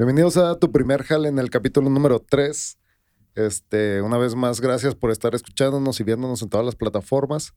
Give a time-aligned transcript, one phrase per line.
[0.00, 2.78] Bienvenidos a tu primer jale en el capítulo número 3.
[3.34, 7.52] Este, una vez más, gracias por estar escuchándonos y viéndonos en todas las plataformas.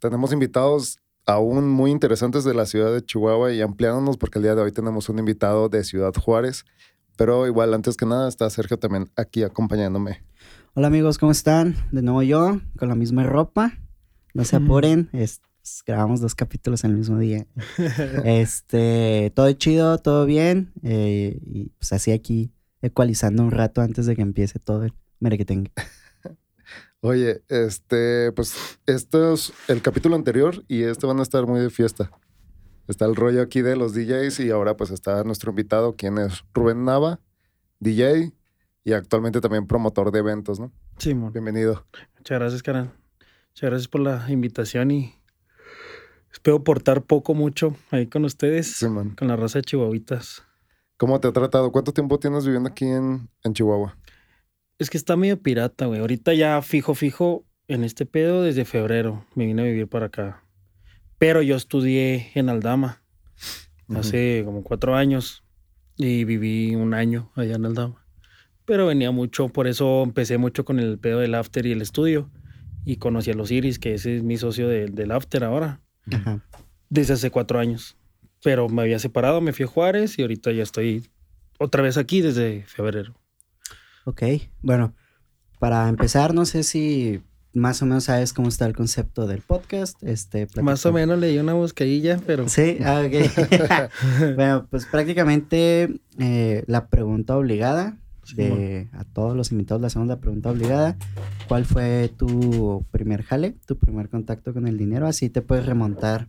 [0.00, 4.54] Tenemos invitados aún muy interesantes de la ciudad de Chihuahua y ampliándonos porque el día
[4.54, 6.64] de hoy tenemos un invitado de Ciudad Juárez.
[7.18, 10.24] Pero igual, antes que nada, está Sergio también aquí acompañándome.
[10.72, 11.76] Hola amigos, ¿cómo están?
[11.92, 13.78] De nuevo yo, con la misma ropa.
[14.32, 15.51] No se apuren, es, pues,
[15.86, 17.46] grabamos dos capítulos en el mismo día.
[18.24, 20.72] este, todo chido, todo bien.
[20.82, 25.72] eh, y pues así aquí, ecualizando un rato antes de que empiece todo el merequetengue.
[27.00, 28.54] Oye, este, pues
[28.86, 32.10] este es el capítulo anterior y este van a estar muy de fiesta.
[32.86, 36.44] Está el rollo aquí de los DJs y ahora pues está nuestro invitado, quien es
[36.54, 37.20] Rubén Nava,
[37.80, 38.32] DJ
[38.84, 40.72] y actualmente también promotor de eventos, ¿no?
[40.98, 41.32] Simón.
[41.32, 41.86] Bienvenido.
[42.18, 42.92] Muchas gracias, Karan.
[43.50, 45.14] Muchas gracias por la invitación y
[46.32, 48.78] espero portar poco, mucho ahí con ustedes,
[49.16, 50.42] con la raza de chihuahuitas.
[50.96, 51.72] ¿Cómo te ha tratado?
[51.72, 53.98] ¿Cuánto tiempo tienes viviendo aquí en, en Chihuahua?
[54.78, 56.00] Es que está medio pirata, güey.
[56.00, 59.24] Ahorita ya fijo, fijo en este pedo desde febrero.
[59.34, 60.44] Me vine a vivir para acá.
[61.18, 63.02] Pero yo estudié en Aldama
[63.96, 65.44] hace como cuatro años
[65.96, 68.06] y viví un año allá en Aldama.
[68.64, 72.30] Pero venía mucho, por eso empecé mucho con el pedo del after y el estudio.
[72.84, 75.80] Y conocí a los Iris, que ese es mi socio de- del after ahora.
[76.10, 76.40] Ajá.
[76.88, 77.96] desde hace cuatro años.
[78.42, 81.08] Pero me había separado, me fui a Juárez y ahorita ya estoy
[81.58, 83.14] otra vez aquí desde febrero.
[84.04, 84.22] Ok,
[84.62, 84.94] bueno,
[85.60, 87.22] para empezar, no sé si
[87.54, 90.02] más o menos sabes cómo está el concepto del podcast.
[90.02, 93.90] Este, Más o menos leí una buscadilla, pero Sí, ah, ok.
[94.36, 97.96] bueno, pues prácticamente eh, la pregunta obligada
[98.34, 100.96] de a todos los invitados la pregunta obligada.
[101.48, 105.06] ¿Cuál fue tu primer jale, tu primer contacto con el dinero?
[105.06, 106.28] Así te puedes remontar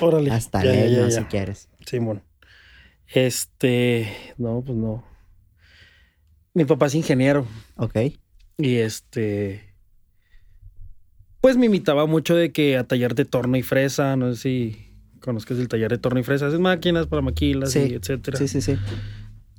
[0.00, 0.30] órale.
[0.30, 1.68] hasta Ya, el ya, si quieres.
[1.86, 2.22] Simón.
[3.08, 5.04] Este, no, pues no.
[6.54, 7.96] Mi papá es ingeniero Ok,
[8.58, 9.74] y este,
[11.42, 14.92] pues me invitaba mucho de que a taller de torno y fresa, no sé si
[15.20, 18.38] conozcas el taller de torno y fresa, haces máquinas para maquilas Sí, y etcétera.
[18.38, 18.76] sí, sí, sí.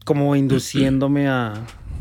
[0.07, 1.53] Como induciéndome a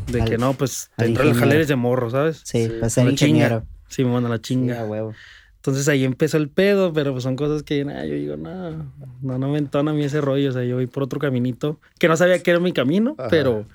[0.07, 1.39] de Al- que no, pues al dentro del ingeniero.
[1.49, 2.41] jale eres de morro, ¿sabes?
[2.45, 3.11] Sí, Sí, para ser chinga.
[3.11, 3.65] ingeniero.
[3.89, 4.79] Sí, me mandan la Sí, chinga.
[4.81, 5.13] a huevo.
[5.57, 9.37] Entonces ahí empezó el pedo, pero pues son cosas que nah, yo digo, no, no,
[9.37, 10.49] no me entona a mí ese rollo.
[10.49, 13.27] O sea, yo voy por otro caminito, que no sabía que era mi camino, Ajá.
[13.29, 13.67] pero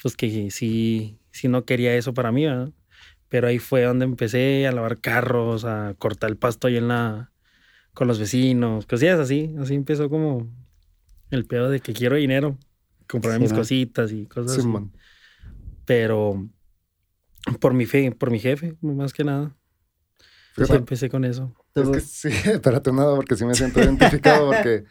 [0.00, 2.70] pues que sí, sí no quería eso para mí, ¿verdad?
[3.28, 7.32] Pero ahí fue donde empecé a lavar carros, a cortar el pasto ahí en la,
[7.94, 9.52] con los vecinos, cosillas así.
[9.58, 10.46] Así empezó como
[11.30, 12.56] el pedo de que quiero dinero,
[13.12, 13.58] comprar Sí, mis ¿no?
[13.58, 14.62] cositas y cosas así.
[14.62, 14.92] Simón.
[15.84, 16.48] Pero
[17.60, 19.56] por mi fe, por mi jefe, más que nada.
[20.56, 21.54] Sí, empecé con eso.
[21.74, 24.84] Es que sí, espérate nada, porque sí me siento identificado, porque,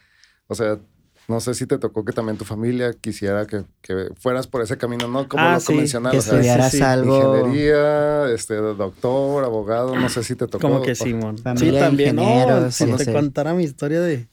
[0.47, 0.79] o sea,
[1.27, 4.77] no sé si te tocó que también tu familia quisiera que, que fueras por ese
[4.77, 5.29] camino, ¿no?
[5.29, 6.83] Como Ah, lo sí, convencional, que o sea, estudiaras sí, sí.
[6.83, 7.37] algo.
[7.37, 10.67] ingeniería, este, doctor, abogado, no sé si te tocó.
[10.67, 11.37] Como que Simón.
[11.57, 12.15] Sí, de también.
[12.15, 13.13] No, si sí, te sí.
[13.13, 14.27] contara mi historia de.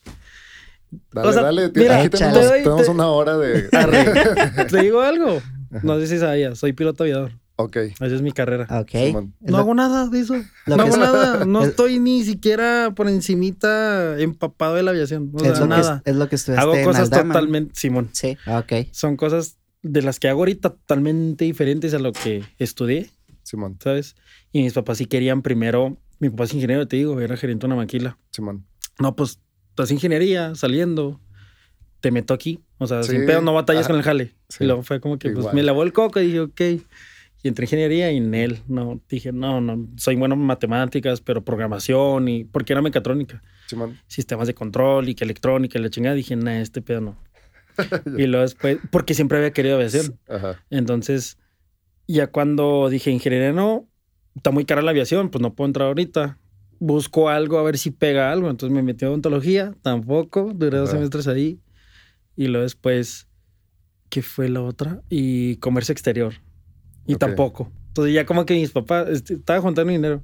[1.12, 3.68] Dale, o sea, dale, mira, aquí tenemos, Te doy- tenemos te- una hora de...
[3.72, 4.64] Arre.
[4.70, 5.40] ¿Te digo algo?
[5.82, 7.32] No sé si sabías, soy piloto aviador.
[7.56, 8.66] ok, Esa es mi carrera.
[8.80, 8.94] Ok.
[9.14, 10.34] No lo- hago nada de eso.
[10.66, 11.44] lo no hago es- nada.
[11.46, 15.30] No es- estoy ni siquiera por encimita empapado de la aviación.
[15.34, 16.02] O es, sea, lo nada.
[16.04, 17.34] que, es lo que estudiaste Hago cosas Aldama.
[17.34, 17.72] totalmente.
[17.78, 18.08] Simón.
[18.12, 18.72] Sí, ok.
[18.92, 23.10] Son cosas de las que hago ahorita totalmente diferentes a lo que estudié,
[23.42, 24.16] Simón, ¿sabes?
[24.52, 25.98] Y mis papás sí querían primero.
[26.20, 28.18] Mi papá es ingeniero, te digo, era gerente de una maquila.
[28.32, 28.66] Simón.
[28.98, 29.38] No, pues,
[29.82, 31.20] estás ingeniería, saliendo,
[32.00, 32.60] te meto aquí.
[32.78, 33.90] O sea, Sí, sin pedo, no batallas ajá.
[33.90, 34.34] con el jale.
[34.48, 36.60] Sí, Y luego fue como que, pues, me lavó el coco y dije, ok.
[37.42, 41.20] Y entré en ingeniería y en él, no, dije, no, no, soy bueno en matemáticas,
[41.20, 43.96] pero programación y, porque era mecatrónica, Simón.
[44.08, 47.18] sistemas de control y que electrónica y la chingada, dije, nah, este pedo no.
[48.18, 50.18] y luego después, porque siempre había querido aviación.
[50.28, 50.60] Ajá.
[50.70, 51.38] Entonces,
[52.08, 53.86] ya cuando dije ingeniería no,
[54.34, 56.38] está muy cara la aviación, pues no puedo entrar ahorita.
[56.80, 58.50] Busco algo a ver si pega algo.
[58.50, 60.52] Entonces me metí a odontología, tampoco.
[60.54, 60.98] Duré dos Ajá.
[60.98, 61.58] semestres ahí.
[62.36, 63.26] Y luego después,
[64.10, 65.02] ¿qué fue la otra?
[65.08, 66.34] Y comercio exterior.
[67.06, 67.20] Y Ok.
[67.20, 67.72] tampoco.
[67.88, 70.22] Entonces ya como que mis papás, este, estaba juntando dinero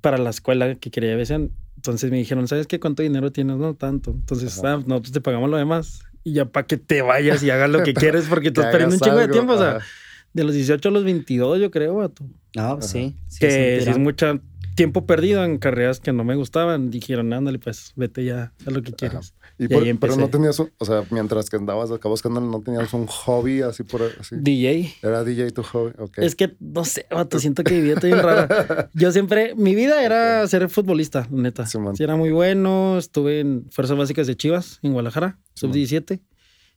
[0.00, 1.52] para la escuela que quería aviación.
[1.76, 2.80] Entonces me dijeron, ¿sabes qué?
[2.80, 3.56] ¿Cuánto dinero tienes?
[3.56, 4.10] No, tanto.
[4.10, 4.74] Entonces, Ajá.
[4.74, 6.00] ah, nosotros te pagamos lo demás.
[6.24, 8.96] Y ya para que te vayas y hagas lo que quieres porque Que estás perdiendo
[8.96, 9.52] un chingo de tiempo.
[9.52, 9.86] O sea, ajá.
[10.32, 12.24] de los 18 a los 22, yo creo, vato.
[12.56, 13.14] No, sí.
[13.28, 14.42] sí, que sí, si es tirón.
[14.78, 16.90] Tiempo perdido en carreras que no me gustaban.
[16.90, 19.34] Dijeron, ándale, pues vete ya a lo que quieres.
[19.58, 22.40] Y Y por- ahí pero no tenías, un- o sea, mientras que andabas acá buscando,
[22.40, 24.36] no tenías un hobby así por así.
[24.38, 24.94] DJ.
[25.02, 26.18] Era DJ tu hobby, ok.
[26.18, 28.88] Es que, no sé, vato, siento que mi vida está bien rara.
[28.94, 31.66] Yo siempre, mi vida era ser futbolista, neta.
[31.66, 31.96] Simón.
[31.96, 32.96] Sí, era muy bueno.
[32.98, 35.74] Estuve en Fuerzas Básicas de Chivas, en Guadalajara, Simón.
[35.74, 36.20] sub-17.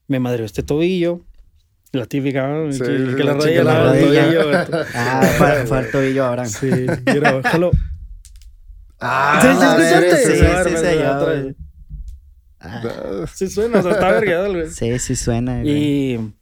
[0.07, 1.21] Me madreó este tobillo.
[1.93, 2.71] La típica, ¿no?
[2.71, 4.23] Sí, que, sí, que la la rodilla, chica, la la rodilla.
[4.25, 4.83] rodilla, güey.
[4.95, 6.45] Ah, fue, el tobillo ahora.
[6.45, 6.69] Sí,
[7.05, 7.71] mira, bájalo.
[9.01, 10.17] Ah, sí, sí, escuchaste.
[10.17, 11.55] sí, Se sí, sí, güey.
[12.59, 14.69] Ah, Ah, Sí suena, o sea, está vergueado, güey.
[14.69, 15.61] sí, sí suena.
[15.61, 16.13] güey.
[16.13, 16.33] Y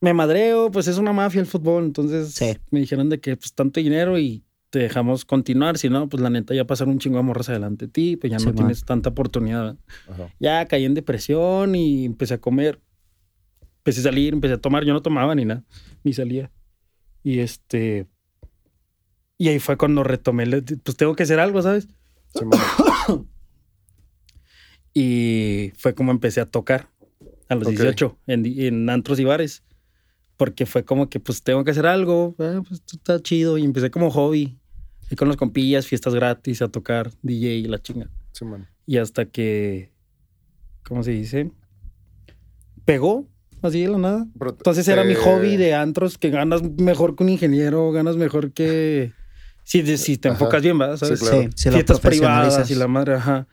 [0.00, 2.56] me madreo, pues es una mafia el fútbol, entonces Sí.
[2.70, 6.28] me dijeron de que pues tanto dinero y te dejamos continuar, si no, pues la
[6.28, 8.56] neta ya pasaron un chingo de morras adelante de ti, pues ya no Sí, man.
[8.56, 9.76] tienes tanta oportunidad.
[10.08, 10.28] ajá.
[10.40, 12.80] Ya caí en depresión y empecé a comer,
[13.78, 15.62] empecé a salir, empecé a tomar, yo no tomaba ni nada,
[16.02, 16.50] ni salía.
[17.22, 18.06] Y este...
[19.38, 20.46] Y ahí fue cuando retomé,
[20.82, 21.88] pues tengo que hacer algo, ¿sabes?
[22.34, 23.28] Simón.
[24.98, 26.88] Y fue como empecé a tocar
[27.50, 27.74] a los Ok.
[27.74, 29.62] 18 en, antros y bares.
[30.38, 33.58] Porque fue como que pues tengo que hacer algo, ah, pues está chido.
[33.58, 34.58] Y empecé como hobby.
[35.10, 38.08] Y con los compillas, fiestas gratis, a tocar DJ y la chinga.
[38.32, 38.68] Simón.
[38.86, 39.92] Y hasta que,
[40.82, 41.52] ¿cómo se dice?
[42.86, 43.28] Pegó,
[43.60, 44.26] así de la nada.
[44.40, 49.12] Entonces era mi hobby de antros, que ganas mejor que un ingeniero, ganas mejor que...
[49.68, 50.36] Si, si te Ajá.
[50.38, 50.96] enfocas bien, ¿verdad?
[50.96, 51.18] ¿Sabes?
[51.18, 51.42] claro.
[51.42, 53.48] Sí, si fiestas privadas y la madre, ajá.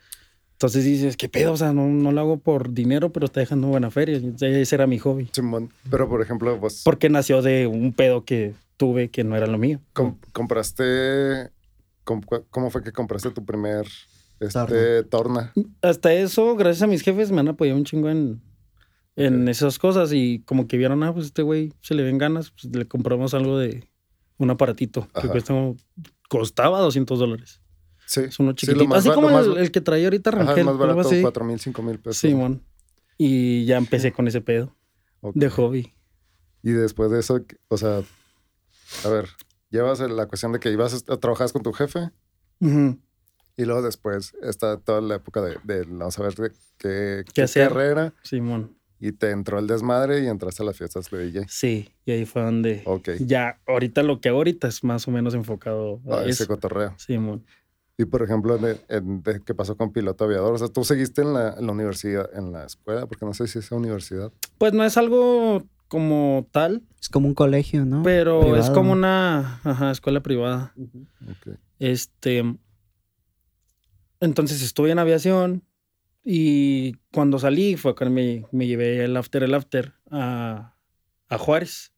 [0.51, 1.54] Entonces dices, ¿qué pedo?
[1.54, 4.21] O sea, no, no lo hago por dinero, pero está dejando buena feria.
[4.39, 5.27] Ese era mi hobby.
[5.33, 5.71] Simón.
[5.89, 9.57] Pero, por ejemplo, vos Porque nació de un pedo que tuve que no era lo
[9.57, 9.80] mío.
[9.94, 11.50] com- compraste...
[12.04, 12.21] com-
[12.51, 13.86] ¿Cómo fue que compraste tu primer
[14.39, 14.63] Torna.
[14.77, 15.54] este, torna?
[15.81, 18.39] Hasta eso, gracias a mis jefes, me han apoyado un chingo en,
[19.16, 20.12] en esas cosas.
[20.13, 23.33] Y como que vieron, ah, pues este güey se le ven ganas, pues le compramos
[23.33, 23.83] algo de
[24.38, 25.30] un aparatito que Ajá.
[25.31, 25.77] cuesta, como-
[26.30, 27.62] costaba 200 dólares.
[28.06, 28.21] Sí.
[28.21, 28.88] Es uno Sí, chiquitito.
[28.88, 30.59] más Así como más- el, el que traía ahorita Ajá, Rangel.
[30.59, 32.18] el más barato, cuatro mil, cinco mil pesos.
[32.18, 32.63] Simón.
[33.18, 34.75] Y ya empecé con ese pedo
[35.21, 35.94] de hobby.
[36.63, 38.01] Y después de eso, o sea,
[39.06, 39.30] a ver,
[39.69, 42.09] llevas la cuestión de que ibas a trabajar con tu jefe
[42.59, 43.00] Ujú.
[43.57, 47.41] y luego después está toda la época de, de vamos a ver, de qué, qué
[47.44, 47.69] hacer?
[47.69, 48.75] carrera Simón.
[49.05, 51.45] Y te entró el desmadre y entraste a las fiestas de DJ.
[51.50, 53.09] Sí, y ahí fue donde Ok.
[53.19, 56.47] ya ahorita lo que hago ahorita es más o menos enfocado a Ah, ese eso.
[56.47, 56.94] cotorreo.
[56.97, 57.45] Simón.
[57.97, 60.53] Y por ejemplo, de, en- de qué pasó con piloto aviador.
[60.53, 63.45] O sea, tú seguiste en la, en la universidad, en la escuela, porque no sé
[63.47, 64.31] si es universidad.
[64.57, 68.01] Pues no es algo como tal, Es como un colegio, ¿no?
[68.03, 70.73] pero es como una ajá, escuela privada.
[71.29, 71.56] Ok.
[71.77, 72.44] Este.
[74.19, 75.63] Entonces estuve en aviación
[76.23, 80.75] y cuando salí fue cuando me, me llevé el after, el after a,
[81.29, 81.93] a Juárez.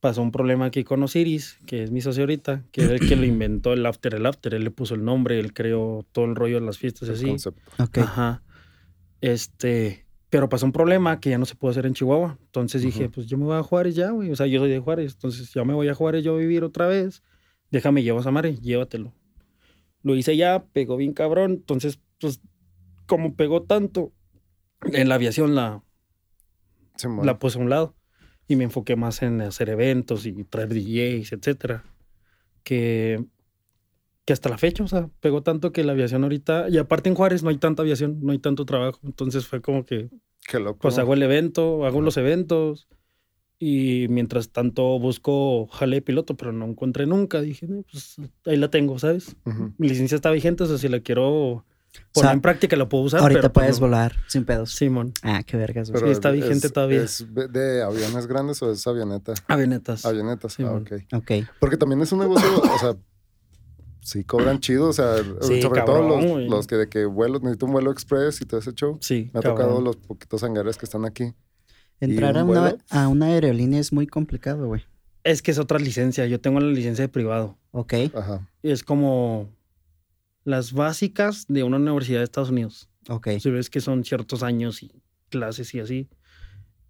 [0.00, 3.16] Pasó un problema aquí con Osiris, que es mi socio ahorita, que es el que
[3.16, 4.54] lo inventó el after, el after.
[4.54, 7.26] Él le puso el nombre, él creó todo el rollo de las fiestas y así.
[7.26, 7.60] concepto.
[7.82, 7.98] Ok.
[7.98, 8.42] Ajá.
[9.20, 12.38] Este, pero pasó un problema que ya no se pudo hacer en Chihuahua.
[12.40, 13.12] Entonces dije, Ujú.
[13.12, 14.30] pues yo me voy a Juárez ya, güey.
[14.30, 15.14] O sea, yo soy de Juárez.
[15.14, 17.22] Entonces ya me voy a Juárez yo a vivir otra vez.
[17.70, 19.12] Déjame, llevo a Samare, llévatelo.
[20.02, 21.52] Lo hice ya, pegó bien cabrón.
[21.52, 22.40] Entonces, pues,
[23.08, 24.12] como pegó tanto,
[24.92, 25.82] en la aviación la,
[27.24, 27.96] la puse a un lado.
[28.46, 31.84] Y me enfoqué más en hacer eventos y traer DJs, etcétera.
[32.62, 33.24] Que,
[34.24, 36.68] que hasta la fecha, o sea, pegó tanto que la aviación ahorita.
[36.70, 39.00] Y aparte en Juárez no hay tanta aviación, no hay tanto trabajo.
[39.04, 40.08] Entonces fue como que,
[40.46, 40.78] Qué loco.
[40.78, 42.88] pues hago el evento, hago los eventos.
[43.58, 47.42] Y mientras tanto busco jale piloto, pero no encontré nunca.
[47.42, 48.16] Dije, pues
[48.46, 49.36] ahí la tengo, ¿sabes?
[49.44, 49.74] Ujú.
[49.76, 51.66] Mi licencia está vigente, o sea, si la quiero
[52.10, 53.20] O poner sea, en práctica, la puedo usar.
[53.20, 53.86] Ahorita pero, puedes no.
[53.86, 54.72] volar sin pedos.
[54.72, 56.02] Simón, Ah, qué vergas, güey.
[56.04, 57.02] Sí, está vigente es- todavía.
[57.02, 59.34] ¿Es de aviones grandes o es avioneta?
[59.48, 60.04] avionetas.
[60.04, 60.82] Avionetas, ah, Simón.
[60.90, 61.14] ok.
[61.14, 61.30] Ok.
[61.60, 62.96] Porque también es un negocio, o sea,
[64.00, 67.38] sí cobran chido, o sea, Sí, sobre cabrón, todo los, los que de que vuelo,
[67.40, 68.98] necesito un vuelo express y todo ese show.
[69.00, 69.56] Sí, Me ha cabrón.
[69.66, 71.34] tocado los poquitos hangares que están aquí.
[72.00, 74.82] Entrar un a una, a una aerolínea es muy complicado, güey.
[75.24, 76.26] Es que es otra licencia.
[76.26, 77.58] Yo tengo la licencia de privado.
[77.72, 77.92] Ok.
[78.14, 78.48] Ajá.
[78.62, 79.48] Es como
[80.48, 82.88] las básicas de una universidad de Estados Unidos.
[83.10, 83.28] Ok.
[83.38, 86.08] Si ves que son ciertos años y clases y así.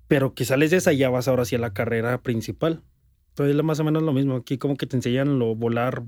[0.07, 2.85] Pero que sales de esa y ya vas ahora hacia la carrera principal.
[3.31, 4.37] Entonces es más o menos lo mismo.
[4.37, 6.05] Aquí como que te enseñan lo volar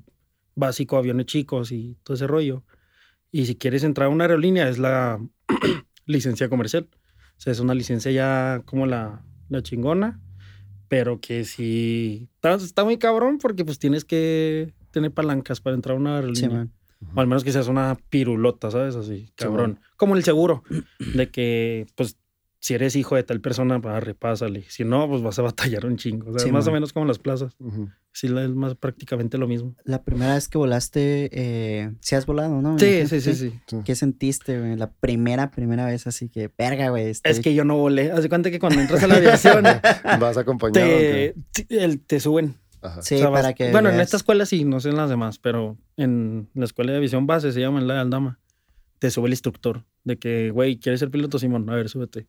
[0.55, 2.63] básico, aviones chicos y todo ese rollo.
[3.33, 5.19] Y si quieres entrar a una aerolínea es la
[6.07, 6.89] licencia comercial.
[7.37, 10.21] O sea, es una licencia ya como la, la chingona.
[10.87, 12.29] Pero que sí...
[12.37, 16.49] Está, está muy cabrón porque pues tienes que tener palancas para entrar a una aerolínea.
[16.49, 16.73] Sí, man.
[17.15, 18.95] O al menos que seas una pirulota, ¿sabes?
[18.97, 19.81] Así, cabrón.
[19.97, 20.63] Como el seguro,
[21.15, 22.17] de que, pues,
[22.63, 24.65] si eres hijo de tal persona, va, repásale.
[24.69, 26.29] Si no, pues vas a batallar un chingo.
[26.29, 27.55] O sea, Sí, más o menos como las plazas.
[27.59, 27.89] Ujú.
[28.13, 29.75] Sí, la- es más prácticamente lo mismo.
[29.85, 32.79] La primera vez que volaste, eh, sí has volado, ¿no?
[32.79, 33.53] Sí, sí, sí, sí.
[33.67, 33.77] Sí.
[33.83, 34.77] ¿Qué sentiste, güey?
[34.77, 37.09] La primera, primera vez así que, verga, güey.
[37.09, 38.13] estoy- Es que yo no volé.
[38.13, 39.65] Haz de cuenta que cuando entras a la aviación,
[40.21, 40.87] ¿Vas acompañado?
[40.87, 41.35] te,
[41.71, 42.57] el- te suben.
[42.83, 43.03] Ajá.
[43.03, 43.71] Sí, O sea, vas- para que.
[43.73, 44.07] Bueno, en veas.
[44.07, 47.53] esta escuela sí, no sé en las demás, pero en la escuela de aviación base,
[47.53, 48.39] se llama en la de Aldama,
[48.99, 51.69] te sube el instructor de que, güey, ¿quieres ser piloto, Simón?
[51.71, 52.27] A ver, súbete.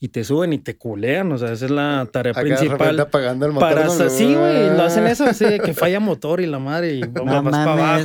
[0.00, 1.30] y te suben y te culean.
[1.30, 2.98] O sea, esa es la tarea Acá principal.
[2.98, 3.68] apagando el motor.
[3.72, 4.10] Para ¿no?
[4.10, 7.10] sí, güey, lo hacen eso, así de que falla motor y la madre, y vas
[7.12, 7.54] No para mames,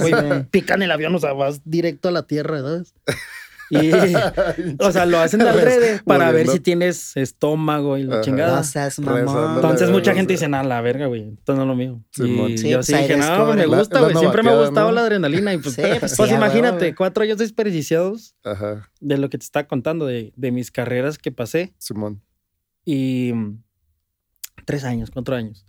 [0.02, 0.44] abajo y güey.
[0.52, 2.94] pican el avión, o sea, vas directo a la tierra, ¿sabes?
[3.70, 3.78] Y,
[4.80, 8.22] o sea, lo hacen de adrede para ver si tienes estómago y la Ajá.
[8.24, 8.58] chingada.
[8.58, 9.56] No seas Rezando mamón.
[9.56, 12.02] Entonces mucha gente dice, nada, la verga, güey, esto no es lo mío.
[12.18, 13.68] Y Sí, yo pues sí dije, no, descubre.
[13.68, 14.94] me gusta, güey, siempre me ha gustado ¿no?
[14.94, 15.54] la adrenalina.
[15.54, 16.94] Y pues, Sí, pues pues imagínate, güey.
[16.96, 21.32] cuatro años desperdiciados Ajá, de lo que te estaba contando, de, de mis carreras que
[21.32, 21.74] pasé.
[21.78, 22.22] Simón.
[22.86, 23.34] y
[24.66, 25.66] tres años, cuatro años.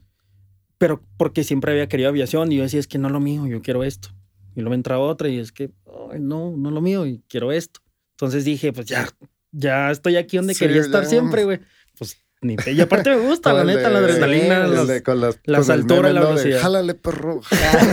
[0.79, 3.47] Pero porque siempre había querido aviación y yo decía, es que no es lo mío,
[3.47, 4.11] yo quiero esto.
[4.55, 5.71] Y luego me entraba otra y es que,
[6.13, 7.81] "Ay, no, no es lo mío y quiero esto.
[8.21, 9.09] Entonces dije, pues ya,
[9.53, 11.09] ya estoy aquí donde Sí, quería estar ya.
[11.09, 11.61] siempre, güey.
[11.97, 15.21] Pues ni pe- Y aparte me gusta, la neta, la adrenalina, el los- de con
[15.21, 16.27] las, las con alturas la ¿no?
[16.27, 16.61] de, velocidad.
[16.61, 17.41] Jálale, perro.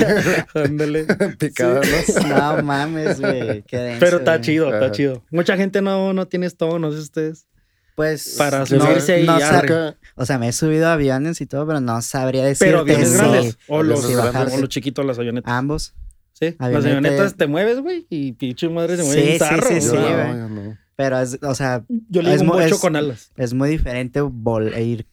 [0.53, 1.05] ándale.
[1.39, 2.55] Picada, ¿no?
[2.57, 3.63] No mames, güey.
[3.69, 5.23] Pero está chido, está chido.
[5.31, 7.47] Mucha gente no, no tiene esto, no sé ustedes.
[7.95, 8.35] Pues.
[8.37, 11.45] Para no- subirse y no sab- Acá, O sea, me he subido a aviones y
[11.45, 13.57] todo, pero no sabría decirte Pero aviones grandes.
[13.67, 14.53] O los, aviones grandes.
[14.55, 15.51] o los chiquitos, las avionetas.
[15.53, 15.93] Ambos.
[16.37, 19.95] Sí, las Avioneta- avionetas te mueves, güey, y pinche madre se mueve sí, sí, sí,
[19.95, 20.77] no, no.
[20.97, 23.31] Pero es, o sea, Yo le Es digo un bocho es- con alas.
[23.37, 25.07] es muy diferente vol- e ir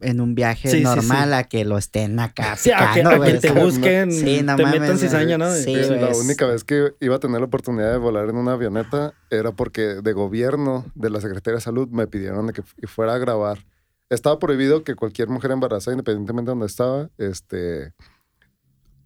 [0.00, 1.34] en un viaje Sí, normal sí.
[1.34, 2.56] a que lo estén acá.
[2.58, 5.50] Sí, a que, picando, a que te busquen, Sí, no te mames, metan cizaña, ¿no?
[5.54, 8.28] Sí, Sí, güey, la es- única vez que iba a tener la oportunidad de volar
[8.28, 12.52] en una avioneta era porque de gobierno, de la Secretaría de Salud, me pidieron de
[12.52, 13.64] que fu- fuera a grabar.
[14.10, 17.92] Estaba prohibido que cualquier mujer embarazada, independientemente de donde estaba, este,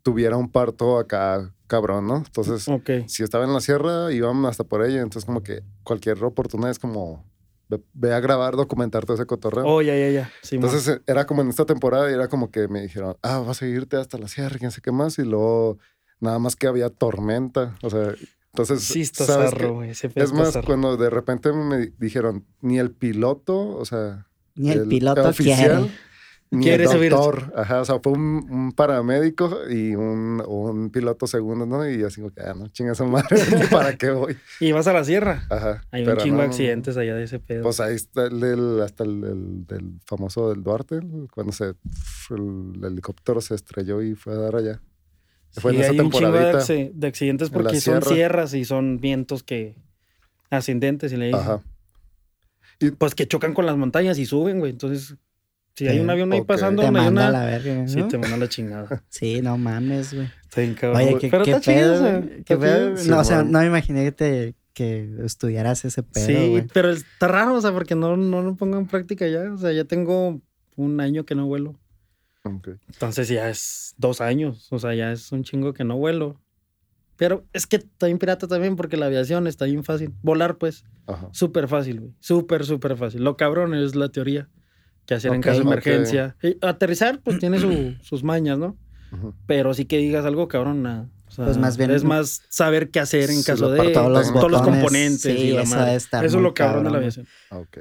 [0.02, 2.16] tuviera un parto acá cabrón, ¿no?
[2.16, 2.66] Entonces,
[3.06, 5.00] si estaba en la sierra, iban hasta por ella.
[5.02, 7.24] Entonces, como que cualquier oportunidad es como,
[7.68, 9.64] ve, ve a grabar, documentar todo ese cotorreo.
[9.64, 10.30] Oh, ya, ya, ya.
[10.42, 13.38] Sí, Entonces eh, era como en esta temporada y era como que me dijeron, ah,
[13.38, 15.18] vas a irte hasta la sierra, quién sé qué más.
[15.20, 15.78] Y luego
[16.18, 17.76] nada más que había tormenta.
[17.82, 18.14] O sea,
[18.52, 20.66] entonces, sí, está ¿sabes zarro, Es más, zarro.
[20.66, 25.90] cuando de repente me dijeron, ni el piloto, o sea, Ni el, piloto oficial, quiere.
[26.52, 27.52] Ni Quiere el doctor.
[27.54, 31.88] Ajá, o sea, fue un, un paramédico y un, un piloto segundo, ¿no?
[31.88, 33.36] Y así como que, ah, no, chinga esa madre,
[33.70, 34.36] ¿para qué voy?
[34.58, 35.44] Y vas a la sierra.
[35.48, 35.82] Ajá.
[35.92, 37.62] Hay un chingo de no, accidentes allá de ese pedo.
[37.62, 41.74] Pues ahí está el del, hasta el, el- famoso del Duarte, el- cuando se,
[42.30, 44.80] el, helicóptero se estrelló y fue a dar allá.
[45.52, 48.14] Fue Sí, en esa hay un chingo de, accidentes porque son sierra.
[48.14, 49.76] sierras y son vientos que
[50.50, 51.40] ascendentes y le dicen.
[51.40, 51.62] Ajá.
[52.98, 54.72] Pues que chocan con las montañas y suben, güey.
[54.72, 55.16] Entonces,
[55.76, 57.30] si hay Sí, un avión ahí pasando, Te manda a una.
[57.30, 58.08] la verga, Sí, ¿no?
[58.08, 59.02] te manda la chingada.
[59.08, 60.28] Sí, no mames, güey.
[60.44, 61.02] Está bien cabrón.
[61.02, 61.18] Oye.
[61.18, 62.42] ¿qué, Pero qué está chido, pedo, güey?
[62.44, 62.94] ¿Qué pedo?
[63.08, 66.66] No, o sea, no me imaginé que, te, que estudiaras ese pedo, Sí, güey.
[66.72, 69.52] pero está raro, o sea, porque no, no lo pongo en práctica ya.
[69.52, 70.40] O sea, ya tengo
[70.76, 71.78] un año que no vuelo.
[72.42, 72.68] Ok.
[72.92, 74.68] Entonces ya es dos años.
[74.70, 76.40] O sea, ya es un chingo que no vuelo.
[77.16, 80.14] Pero es que está bien pirata también porque la aviación está bien fácil.
[80.22, 81.28] Volar, pues, Ajá.
[81.32, 82.14] súper fácil, güey.
[82.18, 83.22] Súper, súper fácil.
[83.24, 84.48] Lo cabrón es la teoría
[85.10, 86.36] que hacer en caso de emergencia.
[86.42, 88.76] Y aterrizar, pues tiene su- sus mañas, ¿no?
[89.46, 90.86] Pero sí que digas algo, cabrón.
[90.86, 94.32] O sea, Pues más bien- Es más saber qué hacer en caso de Todos los
[94.32, 95.96] todos los componentes sí, y la eso madre.
[95.96, 97.26] Eso es lo cabrón de la aviación.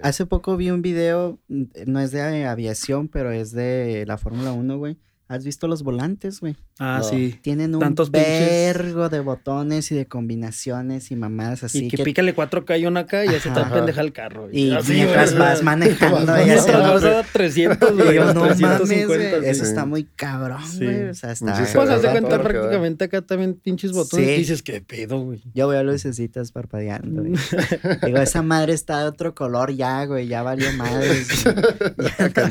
[0.01, 4.51] Hace poco vi un video, mm, no es de aviación, pero es de la Fórmula
[4.53, 4.97] 1, güey.
[5.29, 6.55] ¿Has visto los volantes, güey?
[6.79, 7.07] Ah, No.
[7.07, 7.39] sí.
[7.43, 11.85] Tienen un Tantos pinches- vergo de botones y de combinaciones y mamadas así.
[11.85, 14.11] y que, que- pícale cuatro acá y una acá y ya se te pendeja el
[14.11, 14.49] carro.
[14.51, 15.39] y así, mientras güey.
[15.43, 16.93] vas manejando, manejando.
[16.93, 18.11] vas a 300, güey.
[18.11, 19.07] Y yo, no 350, mames,
[19.39, 19.49] güey.
[19.51, 20.83] Eso está muy cabrón, Sí.
[20.83, 21.09] güey.
[21.09, 21.55] O sea, está.
[21.57, 24.25] Sí, se Pues ve haz de rato cuenta prácticamente acá también pinches botones.
[24.25, 24.33] Sí.
[24.33, 25.43] y dices, ¿qué pedo, güey?
[25.53, 27.21] Yo veo lucecitas parpadeando.
[27.21, 27.33] güey.
[28.03, 30.27] Digo, esa madre está de otro color ya, güey.
[30.27, 31.43] Ya valió madres.
[31.43, 31.53] De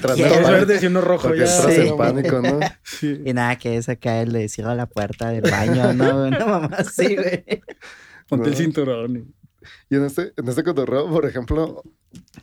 [0.00, 0.50] Dos Vale.
[0.50, 1.42] verdes y uno rojo ya.
[1.44, 2.60] entras en pánico, ¿no?
[3.02, 6.24] Y nada, que es acá el de cierra la puerta del baño, ¿no?
[6.26, 7.62] Una mamá así, güey.
[8.28, 9.34] Ponte el cinturón.
[9.90, 11.82] Y en este, en este cotorreo, por ejemplo,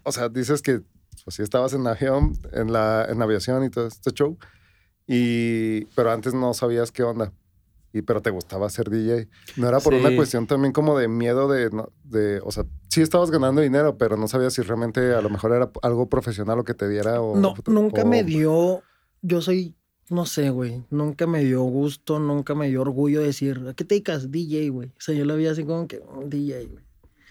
[0.03, 0.81] o sea, dices que
[1.23, 4.37] pues sí estabas en avión, en la en aviación y todo este show,
[5.07, 7.31] y, pero antes no sabías qué onda.
[7.93, 9.29] Y, pero te gustaba ser DJ.
[9.55, 9.99] No era por Sí.
[10.01, 13.97] una cuestión también como de miedo de, no- de, o sea, sí estabas ganando dinero,
[13.97, 17.21] pero no sabías si realmente a lo mejor era algo profesional lo que te diera
[17.21, 17.37] o...
[17.37, 18.83] No, nunca o- me dio.
[19.21, 19.75] Yo soy,
[20.09, 20.83] no sé, güey.
[20.89, 24.31] Nunca me dio gusto, nunca me dio orgullo decir, ¿a qué te dedicas?
[24.31, 24.89] DJ, güey.
[24.89, 26.83] O sea, yo lo vi así como que, "Mm, DJ, güey.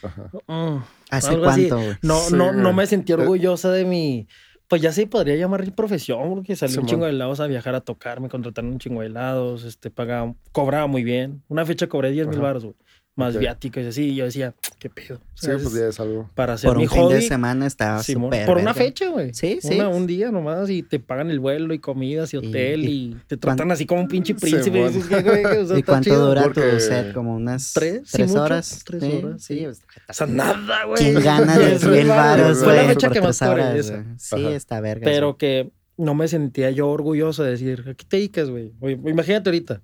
[0.03, 0.31] Ajá.
[0.47, 0.83] Mm.
[1.11, 1.95] ¿Hace cuánto, güey?
[2.03, 4.27] No, Sí, no, no me sentí Eh, orgullosa de mi.
[4.69, 6.87] Pues ya se podría llamar profesión, porque salí un Simón.
[6.89, 10.35] chingo de helados a viajar a tocar, me contrataron un chingo de helados, este, pagaba,
[10.53, 11.43] cobraba muy bien.
[11.49, 12.75] Una fecha cobré 10 mil baros, güey.
[13.17, 13.41] Más Ok.
[13.41, 14.03] viáticos y así.
[14.11, 15.17] Y yo decía, ¿qué pedo?
[15.17, 16.29] O Sí, pues es- ya es algo.
[16.35, 17.23] Para hacer Por mi un fin de hobby.
[17.23, 18.45] semana está súper.
[18.45, 18.75] por una verga.
[18.75, 19.33] fecha, güey.
[19.35, 19.75] Sí, sí.
[19.77, 22.87] Una- un día nomás y te pagan el vuelo y comidas y Y- hotel y,
[22.89, 24.35] y te tratan cuán- así como un pinche
[24.71, 24.81] príncipe.
[24.81, 25.45] y dices, ¿qué, güey?
[25.45, 26.27] O sea, ¿Y cuánto chido.
[26.27, 27.13] dura Porque- tu set?
[27.13, 28.03] Como unas ¿Tres?
[28.05, 28.43] Sí, tres mucho.
[28.43, 28.83] horas.
[28.85, 29.67] Tres Sí, horas, Sí, sí.
[30.09, 30.99] O sea, nada, güey.
[31.03, 34.03] ¿Quién gana Es 10 mil varos, baros, Fue la güey, fecha que más horas, güey?
[34.19, 35.05] Sí, está verga.
[35.05, 38.73] Pero que no me sentía yo orgulloso de decir, ¿a qué te dedicas, güey?
[38.81, 39.81] Oye, Imagínate ahorita,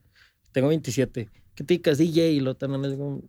[0.50, 1.28] tengo 27.
[1.66, 1.94] ¿Qué?
[1.98, 3.20] DJ y lo tan es como...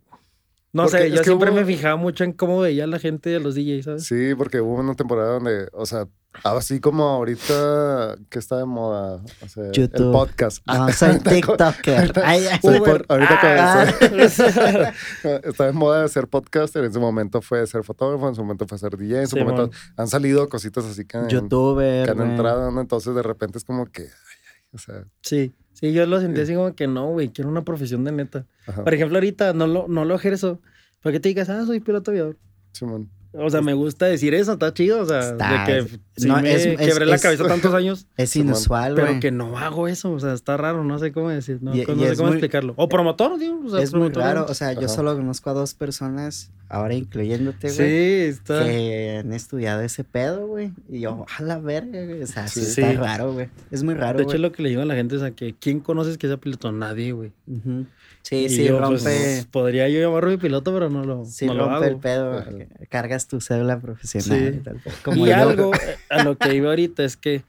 [0.74, 3.28] No Porque sé, yo que siempre hubo- me fijaba mucho en cómo veía la gente
[3.28, 4.04] de los DJs, ¿sabes?
[4.04, 6.08] Sí, porque hubo una temporada donde, o sea,
[6.44, 10.12] así como ahorita que está de moda, o sea, el YouTube.
[10.12, 10.66] podcast.
[10.66, 12.12] No, soy TikToker.
[12.24, 12.46] Ay.
[12.62, 13.94] Soy pod- ahorita Ah.
[14.00, 14.46] comenzó-
[15.44, 18.66] está de moda de ser podcaster, en su momento fue ser fotógrafo, en su momento
[18.66, 19.70] fue ser DJ, en su Sí, momento mon.
[19.98, 22.08] han salido cositas así que, han- que YouTuber.
[22.08, 22.80] han entrado, ¿no?
[22.80, 26.40] Entonces de repente es como que, ay, ay, o sea, Sí, sí, yo lo sentí
[26.40, 28.46] así como que no, güey, quiero una profesión de neta.
[28.66, 30.60] ajá, Por ejemplo, ahorita no lo, no lo ejerzo.
[31.00, 32.38] ¿Por qué te digas, ah, soy piloto aviador?
[32.72, 33.10] Simón.
[33.34, 35.00] O sea, me gusta decir eso, está chido.
[35.00, 37.72] O sea, Está- de que sí no, me es- es- quebré la es- cabeza tantos
[37.72, 39.20] años, Es inusual, pero güey.
[39.20, 40.12] que no hago eso.
[40.12, 42.36] O sea, está raro, no sé cómo decir, no, Y- no y sé cómo muy-
[42.36, 42.74] explicarlo.
[42.76, 43.58] O promotor, tío.
[43.64, 44.46] O sea, es muy raro.
[44.48, 44.88] O sea, yo Ajá.
[44.88, 48.22] solo conozco a dos personas, ahora incluyéndote, Sí, güey.
[48.26, 48.64] está.
[48.64, 50.72] que han estudiado ese pedo, güey.
[50.90, 52.22] Y yo, a la verga, güey.
[52.22, 52.80] O sea, sí, Sí.
[52.82, 52.96] está Sí.
[52.96, 53.48] raro, güey.
[53.70, 55.54] Es muy raro, De hecho, lo que le digo a la gente es a que
[55.58, 56.70] ¿quién conoces que sea piloto?
[56.70, 57.32] Nadie, güey.
[57.46, 57.86] Ujú.
[58.22, 59.00] Sí, Y sí, yo, rompe.
[59.02, 62.00] pues, podría yo llamarlo mi piloto, pero no lo, sí, no lo rompe el hago.
[62.00, 62.38] pedo.
[62.38, 62.50] Ajá.
[62.50, 62.68] güey.
[62.88, 64.52] Cargas tu cédula profesional.
[64.52, 64.58] Sí.
[64.58, 65.36] y tal, como y yo.
[65.36, 67.42] algo eh, a lo que iba ahorita es que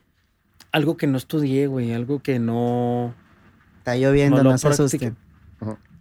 [0.71, 3.13] algo que no estudié, güey, algo que no.
[3.77, 5.15] Está lloviendo, no no, lo se asusten.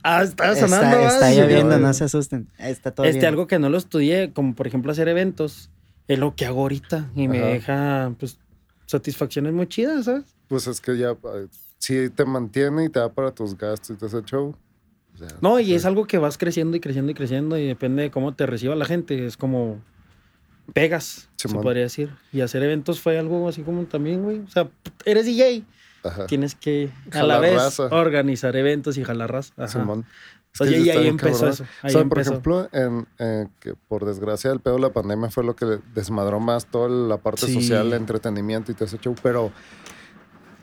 [0.05, 0.97] Ah, está sonando.
[1.01, 2.49] Está, está lloviendo, no se asusten.
[2.59, 3.29] Está todo Este, bien.
[3.29, 5.71] algo que no lo estudié, como por ejemplo hacer eventos,
[6.09, 8.39] es lo que hago ahorita y me deja, pues,
[8.87, 10.25] satisfacciones muy chidas, ¿sabes?
[10.49, 11.47] Pues es que ya, eh,
[11.79, 14.57] sí te mantiene y te da para tus gastos y todo ese show.
[15.29, 15.75] Sea, No, y sí.
[15.75, 18.75] es algo que vas creciendo y creciendo y creciendo y depende de cómo te reciba
[18.75, 19.27] la gente.
[19.27, 19.79] Es como
[20.73, 22.11] pegas, se podría decir.
[22.33, 24.41] Y hacer eventos fue algo así como también, güey.
[24.41, 24.69] O sea,
[25.05, 25.65] eres DJ,
[26.05, 26.27] Ajá.
[26.27, 27.85] tienes que a la vez raza.
[27.91, 29.53] organizar eventos y jalar raza.
[29.57, 29.85] Ajá.
[30.55, 31.51] Es que y ahí empezó cabrón.
[31.55, 31.63] eso.
[31.65, 32.31] O Ahí sea, por empezó.
[32.33, 36.41] ejemplo, en, eh, que por desgracia el pedo de la pandemia fue lo que desmadró
[36.41, 37.55] más toda la parte Sí.
[37.55, 39.51] social, el entretenimiento y todo ese show, pero,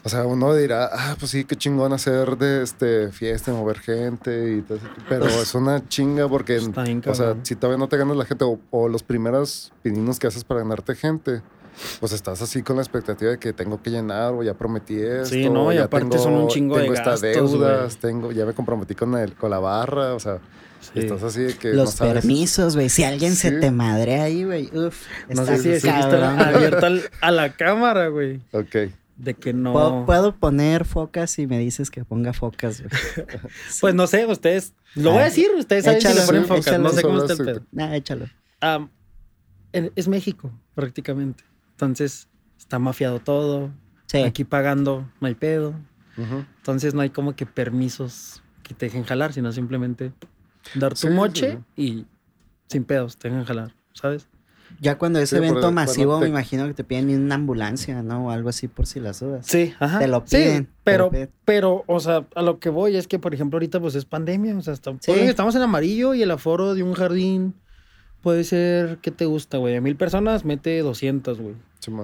[0.04, 4.56] o sea, uno dirá, ah, pues sí, qué chingón hacer de este fiesta, mover gente
[4.58, 7.88] y todo eso, pero es una chinga porque, Está bien o sea, si todavía no
[7.90, 11.42] te ganas la gente o, o los primeros pininos que haces para ganarte gente,
[12.00, 15.28] pues estás así con la expectativa de que tengo que llenar o ya prometí esto.
[15.36, 18.46] Sí, no, y ya aparte son un chingo de tengo estas gastos, deudas, tengo, ya
[18.46, 20.40] me comprometí con, el, con la barra, o sea,
[20.94, 21.00] Sí.
[21.00, 22.14] estás así de que Los no sabes.
[22.14, 22.88] permisos, güey.
[22.88, 23.60] Si alguien se Sí.
[23.60, 24.68] te madre ahí, güey.
[24.74, 24.96] Uf.
[25.28, 25.94] No está sé güey.
[25.94, 28.40] abierto al- a la cámara, güey.
[28.54, 28.90] Ok.
[29.20, 29.74] De que no.
[29.74, 33.28] ¿Puedo, puedo poner focas y me dices que ponga focas, güey.
[33.82, 34.74] Pues no sé, ustedes.
[34.96, 36.68] Lo voy a Ah, decir, ustedes saben si échalo, le ponen focas.
[36.68, 36.84] échalo.
[36.84, 37.62] No sé cómo está el pedo.
[37.72, 38.26] Nah, échalo.
[39.72, 41.44] En- es México, prácticamente.
[41.72, 42.28] Entonces,
[42.58, 43.72] está mafiado todo.
[44.08, 44.20] Sí.
[44.24, 45.76] Aquí pagando, no hay pedo.
[46.18, 46.46] Ujú.
[46.58, 50.12] Entonces, no hay como que permisos que te dejen jalar, sino simplemente
[50.76, 51.82] dar tu Sí, moche sí.
[51.84, 52.06] y
[52.68, 54.28] sin pedos, te dejan jalar, ¿sabes?
[54.82, 58.28] Ya cuando es Sí, evento masivo, te- me imagino que te piden una ambulancia, ¿no?
[58.28, 59.46] O algo así por si las dudas.
[59.46, 60.00] Sí, ajá.
[60.00, 61.30] Te lo Sí, piden, te pero, lo piden.
[61.44, 64.58] pero, o sea, a lo que voy es que, por ejemplo, ahorita pues es pandemia,
[64.58, 65.12] o sea, está- Sí.
[65.12, 67.56] estamos en amarillo y el aforo de un jardín
[68.22, 69.76] puede ser, ¿qué te gusta, güey?
[69.76, 71.56] A mil personas mete 200, güey.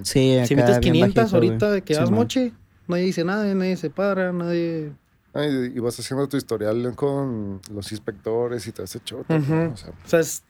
[0.04, 1.50] Sí, Si metes bien 500 bajito, güey.
[1.50, 2.54] ahorita de que das moche,
[2.88, 4.92] nadie dice nada, nadie se para, nadie...
[5.34, 9.20] Ay, y vas haciendo tu historial con los inspectores y todo ese show.
[9.20, 9.28] Ujú.
[9.28, 10.44] también, o sea, O sea, es,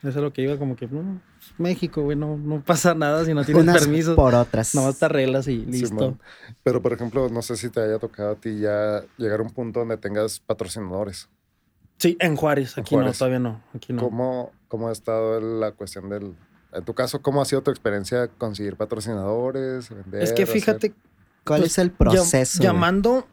[0.00, 1.20] eso es lo que iba como que, no,
[1.58, 4.14] México, güey, no, no pasa nada si no tienes Unas permiso.
[4.14, 4.74] por otras.
[4.74, 6.18] Nomás te arreglas y listo.
[6.62, 9.50] Pero, por ejemplo, no sé si te haya tocado a ti ya llegar a un
[9.50, 11.28] punto donde tengas patrocinadores.
[11.98, 14.02] Sí, en Juárez, En aquí no, todavía no, aquí no.
[14.02, 16.34] ¿Cómo, ¿Cómo ha estado la cuestión del...
[16.72, 19.88] En tu caso, ¿cómo ha sido tu experiencia conseguir patrocinadores?
[19.88, 20.54] Vender, Es que hacer?
[20.54, 20.94] fíjate,
[21.44, 22.58] ¿Cuál pues, es el proceso?
[22.58, 22.66] güey?
[22.66, 23.26] llamando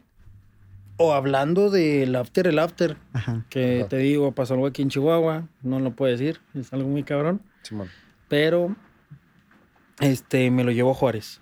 [0.96, 3.44] o hablando del after, el after, Ajá.
[3.50, 3.88] que Ajá.
[3.88, 7.40] te digo, pasó algo aquí en Chihuahua, no lo puedo decir, es algo muy cabrón,
[7.62, 7.88] Simón.
[8.28, 8.74] pero
[10.00, 11.40] este, me lo llevó a Juárez.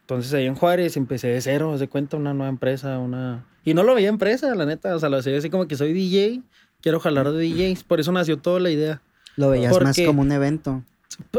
[0.00, 3.44] Entonces ahí en Juárez empecé de cero, de cuenta, una nueva empresa, una...
[3.64, 5.92] Y no lo veía empresa, la neta, o sea, lo hacía así como que soy
[5.92, 6.42] DJ,
[6.80, 9.02] quiero jalar de DJs, por eso nació toda la idea.
[9.36, 10.82] Lo veías más como un evento,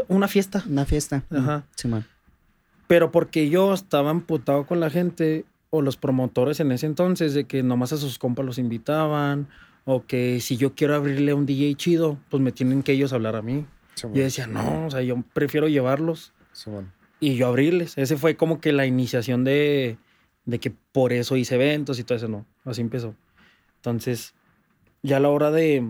[0.06, 0.62] Una fiesta.
[0.68, 1.24] una fiesta.
[1.30, 1.64] Ajá.
[1.74, 2.06] Simón.
[2.86, 7.44] Pero porque yo estaba emputado con la gente o los promotores en ese entonces de
[7.44, 9.48] que nomás a sus compas los invitaban
[9.84, 13.12] o que si yo quiero abrirle a un DJ chido, pues me tienen que ellos
[13.12, 13.64] hablar a mí.
[13.94, 14.14] Simón.
[14.14, 16.32] Yo decía, no, o sea, yo prefiero llevarlos
[17.18, 17.96] y yo abrirles.
[17.96, 19.96] Ese fue como que la iniciación de,
[20.44, 22.46] de que por eso hice eventos y todo eso, no.
[22.64, 23.14] Así empezó.
[23.76, 24.34] Entonces,
[25.02, 25.86] ya a la hora de,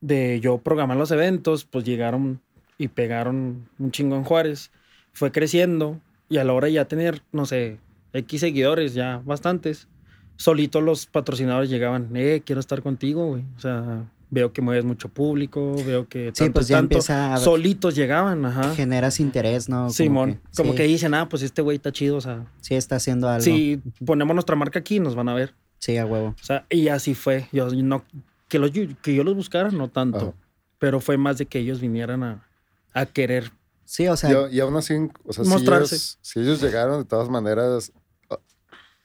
[0.00, 2.40] de yo programar los eventos, pues llegaron
[2.78, 4.70] y pegaron un chingo en Juárez.
[5.12, 7.78] Fue creciendo y a la hora de ya tener, no sé,
[8.12, 9.88] X seguidores, ya bastantes,
[10.36, 13.44] solitos los patrocinadores llegaban, eh, quiero estar contigo, güey.
[13.56, 16.94] O sea, veo que mueves mucho público, veo que Sí, tanto, pues ya tanto.
[16.94, 18.74] empieza a- Solitos llegaban, ajá.
[18.74, 19.76] Generas interés, ¿no?
[19.82, 22.46] Como Simón, que- como sí, que dicen, ah, pues este güey está chido, o sea,
[22.60, 23.42] Sí, está haciendo algo.
[23.44, 25.54] si ponemos nuestra marca aquí, nos van a ver.
[25.78, 26.28] Sí, a huevo.
[26.40, 27.48] O sea, y así fue.
[27.52, 28.04] Yo no,
[28.48, 30.34] que, los, que yo los buscara, no tanto.
[30.78, 32.46] Pero fue más de que ellos vinieran a,
[32.94, 33.50] a querer.
[33.84, 34.94] Sí, o sea, Y, aún así,
[35.24, 35.94] o sea, si Mostrarse.
[35.96, 37.92] ellos, si ellos llegaron, de todas maneras,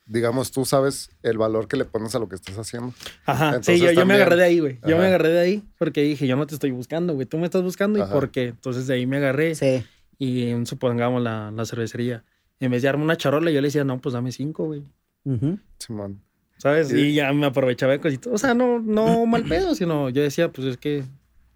[0.08, 2.94] digamos, tú sabes el valor que le pones a lo que estás haciendo.
[3.26, 3.48] Ajá.
[3.50, 4.80] Entonces sí, yo, yo me agarré de ahí, güey.
[4.88, 5.02] Yo Ajá.
[5.02, 7.26] me agarré de ahí porque dije, yo no te estoy buscando, güey.
[7.28, 8.46] Tú me estás buscando y por qué.
[8.48, 9.56] Entonces de ahí me agarré.
[9.56, 9.84] sí.
[10.20, 12.24] Y supongamos la, la cervecería.
[12.60, 14.82] En vez de darme una charola, yo le decía, no, pues dame cinco, güey.
[15.26, 15.60] Ujú.
[15.78, 16.22] Simón.
[16.58, 16.92] ¿Sabes?
[16.92, 18.34] Y- Y ya me aprovechaba de cositas.
[18.34, 21.04] O sea, no, no mal pedo, sino yo decía, pues es que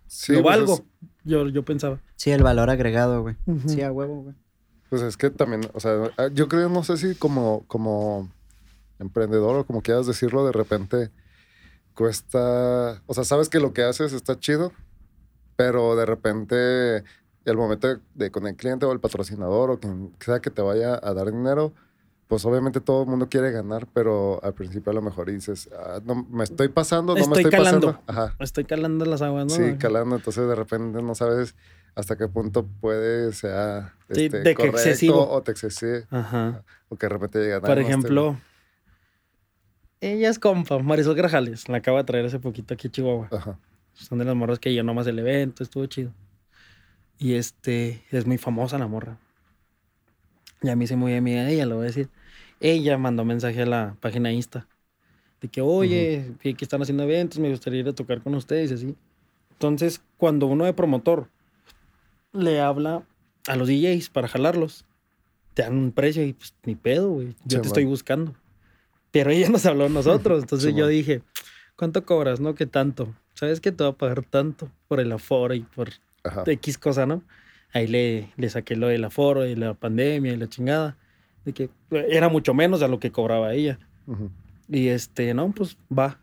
[0.05, 0.73] Sí, lo pues valgo.
[0.75, 0.83] es-
[1.23, 1.99] Yo, yo pensaba.
[2.17, 3.35] Sí, el valor agregado, güey.
[3.65, 4.35] Sí, a huevo, güey.
[4.91, 8.29] Pues es que también, o sea, ah, yo creo, no sé si como, como
[9.01, 11.09] emprendedor o como quieras decirlo, de repente
[11.93, 14.71] cuesta, o sea, sabes que lo que haces está chido,
[15.55, 17.03] pero de repente
[17.45, 20.99] el momento de, con el cliente o el patrocinador o quien sea que te vaya
[21.01, 21.73] a dar dinero,
[22.27, 25.99] pues obviamente todo el mundo quiere ganar, pero al principio a lo mejor dices, ah,
[26.05, 27.87] no, me estoy pasando, no me Estoy estoy calando.
[27.87, 28.03] pasando.
[28.07, 28.35] Ajá.
[28.39, 29.49] Estoy calando las aguas, ¿no?
[29.55, 31.55] Sí, calando, entonces de repente no sabes
[31.93, 35.29] hasta qué punto puede sea Sí, este, de que correcto excesivo.
[35.29, 36.63] o te excesive, Ajá.
[36.87, 38.37] o que de repente llega Por ejemplo,
[40.01, 41.69] ella es compa, Marisol Grajales.
[41.69, 43.29] La acaba de traer hace poquito aquí a Chihuahua.
[43.31, 43.59] Ajá.
[43.93, 46.11] Son de las morras que llenó más el evento, estuvo chido.
[47.19, 49.19] Y este, es muy famosa la morra.
[50.63, 52.09] Y a mí se muy amiga de ella, lo voy a decir.
[52.59, 54.67] Ella mandó mensaje a la página Insta.
[55.39, 58.71] De que, oye, vi que están haciendo eventos, me gustaría ir a tocar con ustedes
[58.71, 58.95] así.
[59.53, 61.29] Entonces, cuando uno de promotor
[62.33, 63.03] le habla
[63.47, 64.85] a los DJs para jalarlos,
[65.53, 67.35] te dan un precio y pues ni pedo, güey.
[67.45, 68.35] Yo te estoy buscando.
[69.11, 70.41] Pero ella nos habló a nosotros.
[70.43, 71.21] Entonces yo dije,
[71.75, 72.39] ¿cuánto cobras?
[72.39, 73.13] No, que tanto.
[73.33, 75.89] ¿Sabes que te va a pagar tanto por el aforo y por
[76.23, 76.43] Ajá.
[76.45, 77.23] X cosa, no?
[77.73, 80.97] Ahí le, le saqué lo del aforo y la pandemia y la chingada.
[81.45, 83.79] De que era mucho menos a lo que cobraba ella.
[84.69, 86.19] Y este, no, pues va.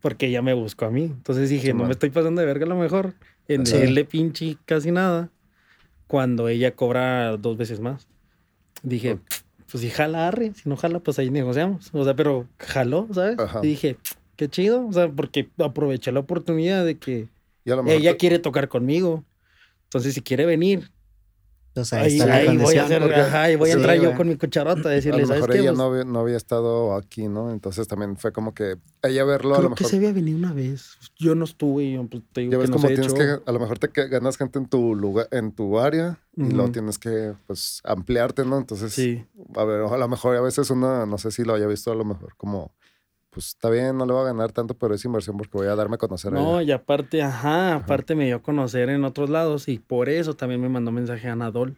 [0.00, 1.04] Porque ella me buscó a mí.
[1.04, 1.86] Entonces dije, no Simón.
[1.86, 3.14] me estoy pasando de verga a lo mejor.
[3.48, 3.72] En Sí.
[3.74, 5.30] decirle pinche casi nada.
[6.06, 8.06] Cuando ella cobra dos veces más.
[8.82, 9.18] Dije.
[9.70, 10.52] Pues si jala, arre.
[10.54, 11.90] Si no jala, pues ahí negociamos.
[11.92, 13.38] O sea, pero jaló, ¿sabes?
[13.38, 13.60] Ajá.
[13.62, 13.96] Y dije,
[14.36, 14.86] qué chido.
[14.86, 17.28] O sea, porque aproveché la oportunidad de que
[17.86, 19.24] ella te- quiere tocar conmigo.
[19.84, 20.90] Entonces, si quiere venir,
[21.80, 23.78] Entonces ahí, ahí, está la ahí voy a hacer, porque- ajá, ahí voy a Sí,
[23.78, 25.58] entrar yo con mi cucharota a a decirle, lo ¿sabes mejor qué?
[25.60, 27.50] ella Pues, no había, no había estado aquí, ¿no?
[27.52, 29.90] Entonces también fue como que ella verlo a lo creo que mejor.
[29.90, 30.96] se había venido una vez.
[31.16, 33.14] Yo no estuve y yo, pues, te digo Ya que ves no como tienes hecho,
[33.14, 36.42] que, a lo mejor te que- ganas gente en tu lugar, en tu área, y
[36.42, 36.52] Ujú.
[36.52, 38.58] luego tienes que, pues, ampliarte, ¿no?
[38.58, 39.24] Entonces, Sí,
[39.56, 41.94] a ver, a lo mejor a veces una, no sé si lo haya visto, a
[41.94, 42.72] lo mejor como,
[43.38, 45.76] pues, está bien, no le voy a ganar tanto, pero es inversión porque voy a
[45.76, 49.30] darme a conocer a no, y aparte, ajá, aparte me dio a conocer en otros
[49.30, 51.76] lados y por eso también me mandó mensaje a Anadol,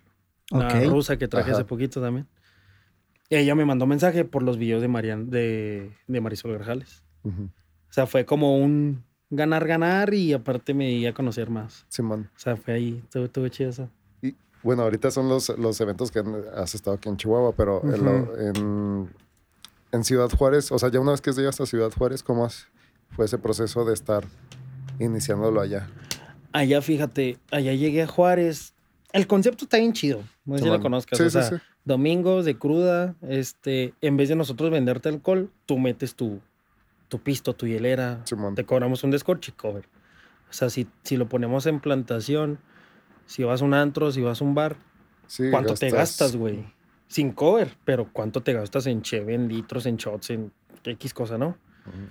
[0.50, 0.86] la Ok.
[0.90, 1.58] rusa que traje Ajá.
[1.58, 2.26] hace poquito también.
[3.28, 7.04] Y ella me mandó mensaje por los videos de Marian, de, de Marisol Grajales.
[7.24, 7.42] Ujú.
[7.44, 11.84] O sea, fue como un ganar, ganar y aparte me di a conocer más.
[11.88, 12.30] Simón.
[12.34, 13.90] O sea, fue ahí, estuvo, estuvo chido eso.
[14.22, 16.24] Y bueno, ahorita son los, los eventos que
[16.56, 19.10] has estado aquí en Chihuahua, pero en, lo- en,
[19.92, 22.48] en Ciudad Juárez, o sea, ya una vez que llegas a Ciudad Juárez, ¿cómo
[23.10, 24.24] fue ese proceso de estar
[24.98, 25.88] iniciándolo allá?
[26.52, 28.74] Allá, fíjate, allá llegué a Juárez.
[29.12, 30.22] El concepto está bien chido.
[30.44, 31.18] No sé si lo conozcas.
[31.18, 31.56] Sí, o sí, sea, sí.
[31.84, 36.40] domingos de cruda, este, en vez de nosotros venderte alcohol, tú metes tu,
[37.08, 38.54] tu pisto, tu hielera, Simón.
[38.54, 39.88] te cobramos un descorche cover.
[40.48, 42.58] O sea, si, si lo ponemos en plantación,
[43.26, 44.76] si vas a un antro, si vas a un bar,
[45.50, 46.64] ¿cuánto te gastas, güey?
[47.10, 50.52] Sin cover, pero ¿cuánto te gastas en cheve, en litros, en shots, en
[50.84, 51.48] X cosa, no?
[51.48, 52.06] Ujú.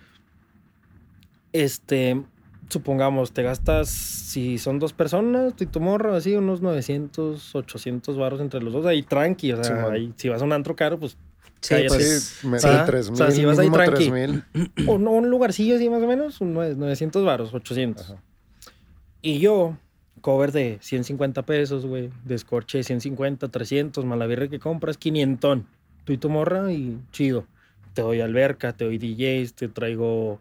[1.53, 2.21] Este,
[2.69, 8.17] supongamos, te gastas, si son dos personas, tú y tu morra, así, unos 900, 800
[8.17, 9.93] baros entre los dos, ahí tranqui, o sea, Simón.
[9.93, 11.17] ahí, si vas a un antro caro, pues,
[11.61, 12.67] Sí, pues, Sí, me sí.
[12.67, 14.09] da Ah, 3 o sea, si vas ahí tranqui.
[14.09, 14.43] 3000.
[14.87, 18.11] un, un lugarcillo así más o menos, un nueve- 900 baros, 800.
[18.11, 18.21] Ajá.
[19.21, 19.77] Y yo,
[20.19, 25.59] cover de 150 pesos, güey, descorche de 150, 300, malavirre que compras, 500.
[26.05, 27.45] Tú y tu morra y chido.
[27.93, 30.39] Te doy alberca, te doy DJs, te traigo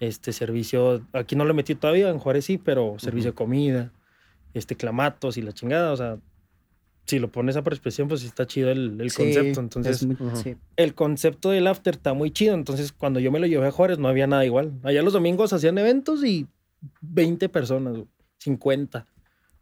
[0.00, 1.02] este servicio.
[1.12, 3.92] Aquí no lo metí todavía, en Juárez sí, pero servicio de comida,
[4.54, 6.18] este clamatos y la chingada, o sea,
[7.06, 9.60] si lo pones a expresión, pues sí está chido el, el Sí, concepto.
[9.60, 12.54] Entonces, muy- el concepto del after está muy chido.
[12.54, 14.72] Entonces, cuando yo me lo llevé a Juárez, no había nada igual.
[14.82, 16.48] Allá los domingos hacían eventos y
[17.02, 18.06] 20 personas, güey,
[18.38, 19.06] 50.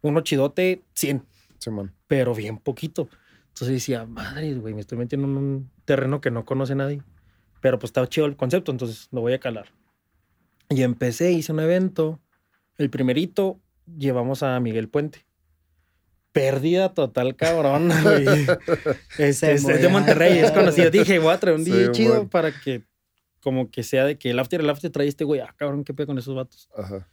[0.05, 1.25] Uno chidote, 100,
[1.59, 1.93] Simón.
[2.07, 3.09] pero bien poquito.
[3.49, 7.03] Entonces decía, madre, güey, me estoy metiendo en un terreno que no conoce nadie.
[7.61, 9.67] Pero pues estaba chido el concepto, entonces lo voy a calar.
[10.69, 12.21] Y empecé, hice un evento.
[12.77, 13.59] El primerito,
[13.97, 15.25] llevamos a Miguel Puente.
[16.33, 17.91] Pérdida total, cabrón,
[19.17, 19.89] Se es, es de.
[19.89, 20.91] Monterrey, es conocido.
[20.91, 22.29] Dije, voy a traer un Sí, DJ chido bueno.
[22.29, 22.83] para que,
[23.41, 25.41] como que sea de que el after, el after trae este güey.
[25.41, 26.69] Ah, cabrón, qué pedo con esos vatos.
[26.77, 27.09] Ajá.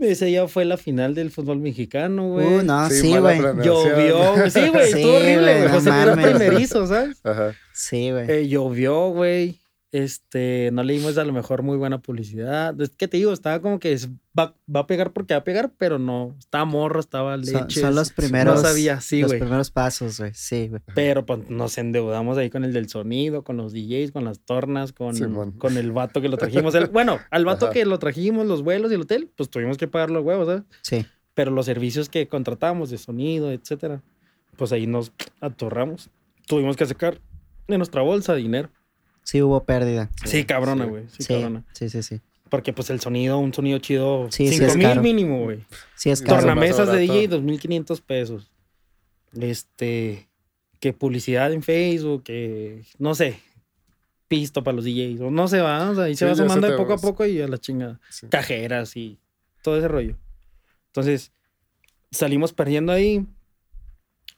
[0.00, 2.46] Ese día fue la final del fútbol mexicano, güey.
[2.46, 3.40] Uh, no, Sí, güey.
[3.62, 4.50] Llovió, güey.
[4.50, 6.36] Sí, güey, Sí, estuvo horrible, no José era mames.
[6.36, 7.16] primerizo, ¿sabes?
[7.24, 7.54] Ajá.
[7.72, 8.30] Sí, güey.
[8.30, 9.60] Eh, llovió, güey.
[9.98, 12.74] Este, no le dimos a lo mejor muy buena publicidad.
[12.80, 15.44] Es que te digo, estaba como que es- va, va a pegar porque va a
[15.44, 16.34] pegar, pero no.
[16.36, 17.52] Estaba morro, estaba leche.
[17.52, 18.56] son, son los primeros.
[18.56, 19.40] No sabía, sí, Los güey.
[19.40, 20.32] primeros pasos, güey.
[20.34, 20.82] Sí, güey.
[20.96, 24.92] Pero pues nos endeudamos ahí con el del sonido, con los DJs, con las tornas,
[24.92, 26.74] con, con el vato que lo trajimos.
[26.74, 27.72] El- bueno, al vato Ajá.
[27.74, 30.64] que lo trajimos, los vuelos y el hotel, pues tuvimos que pagar los huevos, ¿sabes?
[30.82, 31.06] Sí.
[31.34, 34.02] Pero los servicios que contratamos de sonido, etcétera,
[34.56, 36.10] pues ahí nos atorramos.
[36.48, 37.20] Tuvimos que sacar
[37.68, 38.70] de nuestra bolsa dinero.
[39.24, 40.10] Sí hubo pérdida.
[40.24, 40.90] Sí, cabrona, sí.
[40.90, 41.04] güey.
[41.08, 41.64] Sí, Sí, cabrona.
[41.72, 42.20] sí, sí, sí.
[42.50, 45.02] Porque pues el sonido, un sonido chido, Sí, sí 5 es mil caro.
[45.02, 45.64] mínimo, güey.
[45.96, 46.36] Sí, es caro.
[46.36, 46.98] Torna- Tornamesas de.
[47.00, 48.50] DJ, 2.500 pesos.
[49.40, 50.28] Este,
[50.78, 53.40] que publicidad en Facebook, que no sé,
[54.28, 56.70] pisto para los DJs, o no se va, o sea, ahí se Sí, va sumando
[56.70, 58.00] de poco a poco y a la chingada.
[58.10, 58.26] Sí.
[58.28, 59.18] Cajeras y
[59.62, 60.16] todo ese rollo.
[60.88, 61.32] Entonces,
[62.10, 63.26] salimos perdiendo ahí.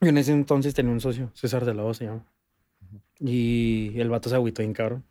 [0.01, 2.25] Y en ese entonces tenía un socio, César de la Voz se llama.
[3.21, 5.05] Y el vato se agüitó bien cabrón.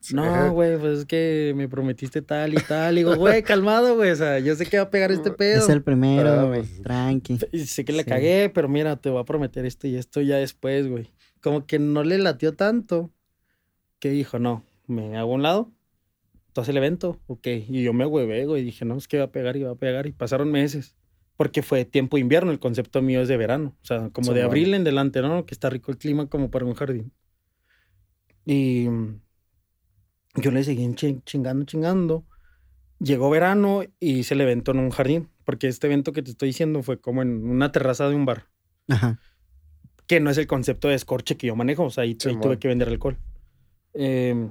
[0.00, 0.14] Sí.
[0.14, 2.94] No, güey, pues es que me prometiste tal y tal.
[2.94, 4.10] Y digo, güey, calmado, güey.
[4.10, 5.58] O sea, yo sé que va a pegar este pedo.
[5.58, 6.60] Es el primero, Ah, güey.
[6.62, 6.82] pues.
[6.82, 7.38] Tranqui.
[7.52, 8.08] Y sé que le Sí.
[8.08, 11.10] cagué, pero mira, te voy a prometer esto y esto ya después, güey.
[11.42, 13.10] Como que no le latió tanto
[13.98, 15.70] que dijo, no, me hago a un lado,
[16.54, 17.46] tú haces el evento, ok.
[17.68, 18.64] Y yo me huevé, güey.
[18.64, 20.06] Dije, no, es que va a pegar y va a pegar.
[20.06, 20.96] Y pasaron meses.
[21.36, 23.74] Porque fue tiempo invierno, el concepto mío es de verano.
[23.82, 24.48] O sea, como Sí, de bueno.
[24.48, 25.44] abril en delante, ¿no?
[25.46, 27.12] Que está rico el clima como para un jardín.
[28.44, 29.20] Y mm,
[30.36, 32.24] yo le seguí chi- chingando, chingando.
[32.98, 35.28] Llegó verano y hice el evento en un jardín.
[35.44, 38.46] Porque este evento que te estoy diciendo fue como en una terraza de un bar.
[38.88, 39.18] Ajá.
[40.06, 41.84] Que no es el concepto de escorche que yo manejo.
[41.84, 43.18] O sea, ahí, tuve que vender alcohol.
[43.94, 44.50] Eh,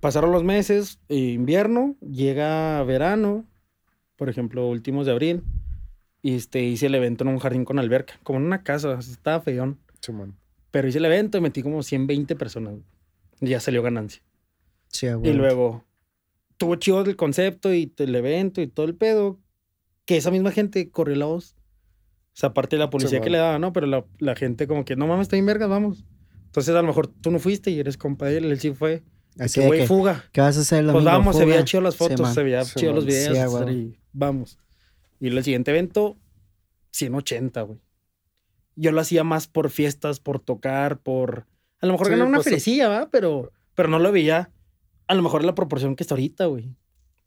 [0.00, 3.46] pasaron los meses, eh, invierno, llega verano,
[4.16, 5.42] por ejemplo, últimos de abril.
[6.22, 9.40] Y este, hice el evento en un jardín con alberca, como en una casa, estaba
[9.40, 9.78] feón.
[10.00, 10.36] Simón.
[10.72, 12.74] Pero hice el evento y metí como 120 personas.
[13.40, 14.22] Y ya salió ganancia.
[14.88, 15.84] Sí, Y luego
[16.56, 19.38] tuvo chido el concepto y el evento y todo el pedo.
[20.06, 21.54] Que esa misma gente corrió la voz.
[21.54, 23.72] O sea, aparte de la policía que le daba, ¿no?
[23.72, 26.04] Pero la, la gente como que, no mames, está bien vergas, vamos.
[26.46, 29.02] Entonces a lo mejor tú no fuiste y eres compa de él, él sí fue.
[29.38, 30.24] Así que güey, fuga.
[30.32, 31.54] ¿qué vas a hacer Pues vamos, se Fuga.
[31.54, 33.08] veía chido las fotos, se veía Sí, chido los man.
[33.14, 33.32] videos.
[33.36, 33.70] Sí, a huevo.
[33.70, 34.58] y vamos.
[35.20, 36.16] Y el siguiente evento,
[36.90, 37.78] 180, güey.
[38.76, 41.46] Yo lo hacía más por fiestas, por tocar, por...
[41.80, 43.10] A lo mejor Sí, ganar una pues, ferecilla, ¿va?
[43.10, 44.50] Pero, pero no lo veía.
[45.08, 46.74] A lo mejor en la proporción que está ahorita, güey.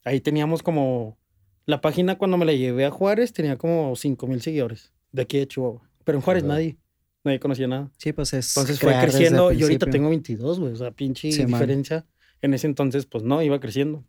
[0.03, 1.17] Ahí teníamos como...
[1.65, 5.39] La página cuando me la llevé a Juárez tenía como 5 mil seguidores de aquí
[5.39, 5.81] de Chihuahua.
[6.03, 6.77] Pero en Juárez nadie.
[7.23, 7.91] Nadie conocía nada.
[7.97, 8.55] Sí, pues es.
[8.55, 9.51] Entonces fue creciendo.
[9.51, 10.73] Yo ahorita tengo 22, güey.
[10.73, 11.53] O sea, pinche Sí, man.
[11.53, 12.05] diferencia.
[12.41, 14.03] En ese entonces, pues no, iba creciendo.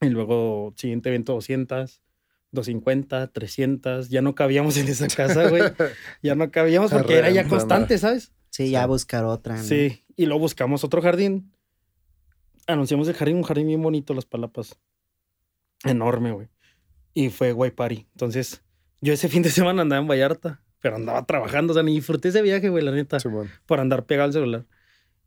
[0.00, 2.00] Y luego, siguiente evento, 200,
[2.54, 4.08] 250, 300.
[4.08, 5.62] Ya no cabíamos en esa casa, güey.
[6.22, 8.32] Ya no cabíamos porque era ya constante, ¿sabes?
[8.50, 9.56] Sí, ya buscar otra.
[9.56, 9.62] ¿no?
[9.62, 10.04] Sí.
[10.16, 11.52] Y luego buscamos otro jardín.
[12.66, 14.78] Anunciamos el jardín, un jardín bien bonito, Las Palapas.
[15.84, 16.48] Enorme, güey.
[17.12, 18.06] Y fue Guay Party.
[18.12, 18.62] Entonces,
[19.00, 21.72] yo ese fin de semana andaba en Vallarta, pero andaba trabajando.
[21.72, 23.18] O sea, ni disfruté ese viaje, güey, la neta
[23.66, 24.66] por andar pegado al celular.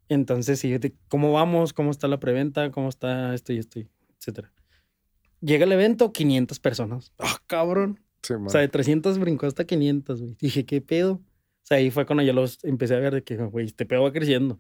[0.09, 0.73] Entonces, sí,
[1.09, 4.51] cómo vamos, cómo está la preventa, cómo está esto y esto, y etcétera.
[5.41, 7.13] Llega el evento, 500 personas.
[7.19, 7.99] ¡Ah, cabrón!
[8.23, 8.47] Simón.
[8.47, 10.35] O sea, de 300 brincó hasta 500, güey.
[10.39, 11.13] Dije, ¿qué pedo?
[11.13, 11.21] O
[11.63, 14.11] sea, ahí fue cuando ya los empecé a ver de que, güey, este pedo va
[14.11, 14.59] creciendo.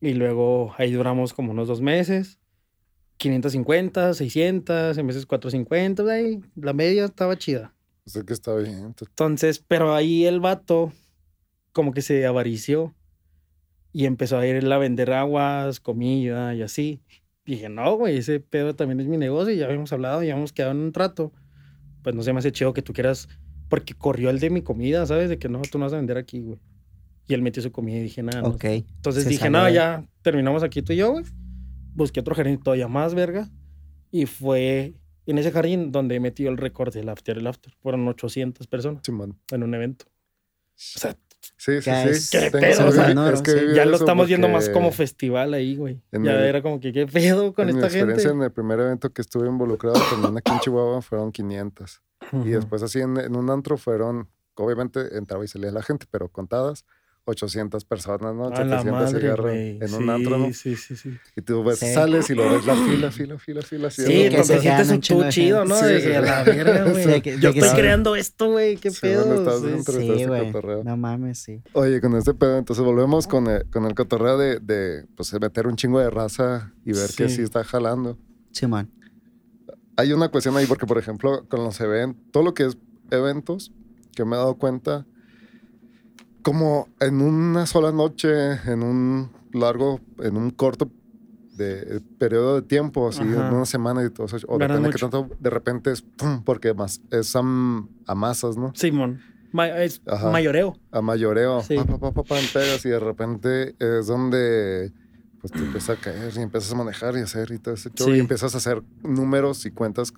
[0.00, 2.38] Y luego ahí duramos como unos dos meses.
[3.18, 7.72] 550, 600, en veces 450, ahí la media estaba chida.
[8.04, 8.94] O sea que está bien.
[8.98, 10.92] Entonces, pero ahí el vato
[11.72, 12.94] como que se avarició
[13.92, 17.00] y empezó a ir él a vender aguas, comida y así.
[17.44, 20.52] Dije, no, güey, ese pedo también es mi negocio y ya habíamos hablado, ya habíamos
[20.52, 21.32] quedado en un trato.
[22.02, 23.28] Pues no se me hace chido que tú quieras,
[23.68, 25.28] porque corrió el de mi comida, ¿sabes?
[25.28, 26.58] De que no, tú no vas a vender aquí, güey.
[27.28, 28.48] Y él metió su comida y dije, nada, no.
[28.48, 28.64] Ok.
[28.64, 31.24] Entonces Se dije, no, de- ya terminamos aquí tú y yo, güey.
[31.94, 33.48] Busqué otro jardín todavía más verga.
[34.10, 34.94] Y fue
[35.26, 37.72] en ese jardín donde metió el récord del after, el after.
[37.80, 39.38] Fueron 800 personas Simón.
[39.50, 40.06] en un evento.
[40.08, 41.16] O sea,
[41.56, 42.08] Sí, sí, Ya sí.
[42.10, 43.66] es- ¿Qué pedo, o sea, no, es que sí.
[43.74, 46.00] ya lo estamos viendo más como festival ahí, güey.
[46.12, 48.38] en Ya el- era como que, ¿qué pedo con en mi esta experiencia gente?
[48.38, 52.00] en el primer evento que estuve involucrado también aquí en Chihuahua fueron 500.
[52.32, 52.48] Y Ujú.
[52.48, 56.84] después así en, en un antro fueron, obviamente entraba y salía la gente, pero contadas
[57.24, 58.46] 800 personas, ¿no?
[58.48, 60.52] A la 700 madre, cigarros en sí, un antro, ¿no?
[60.52, 61.16] Sí, sí, sí.
[61.36, 61.92] Y tú ves, Sí.
[61.94, 63.90] sales y lo ves la fila, fila, fila, fila.
[63.90, 64.36] Sí, ¿no?
[64.36, 65.64] que se te sientes un tú chido.
[65.64, 65.76] ¿no?
[65.76, 66.06] Sí, de sí.
[66.08, 67.06] que la verga, güey.
[67.06, 67.76] De que- Yo que estoy sí.
[67.76, 68.76] creando esto, güey.
[68.76, 69.24] ¿Qué Sí, pedo?
[69.26, 69.66] bueno, estás Sí.
[69.66, 70.52] dentro Sí, ese güey.
[70.84, 71.62] No mames, sí.
[71.74, 75.68] Oye, con este pedo, entonces volvemos con el, con el cotorreo de, de pues, meter
[75.68, 77.36] un chingo de raza y ver que Sí.
[77.36, 78.18] sí está jalando.
[78.50, 78.90] Simón.
[79.96, 82.78] Hay una cuestión ahí, porque por ejemplo, con los eventos, todo lo que es
[83.10, 83.70] eventos,
[84.16, 85.06] que me he dado cuenta,
[86.42, 90.90] como en una sola noche, en un largo, en un corto
[91.56, 93.48] de, periodo de tiempo, así, Ajá.
[93.48, 95.10] en una semana y todo eso, o Ganas depende de qué mucho.
[95.28, 98.72] tanto, de repente es pum, porque más, es am- a masas, ¿no?
[98.74, 99.20] Simón.
[99.52, 100.30] Ma- es Ajá.
[100.30, 100.76] mayoreo.
[100.90, 101.76] A mayoreo, Sí.
[101.76, 104.92] pa, pa, pa, pegas y de repente es donde
[105.42, 108.06] pues te empieza a caer y empiezas a manejar y hacer y todo ese show
[108.08, 108.14] Sí.
[108.14, 110.12] y empiezas a hacer números y cuentas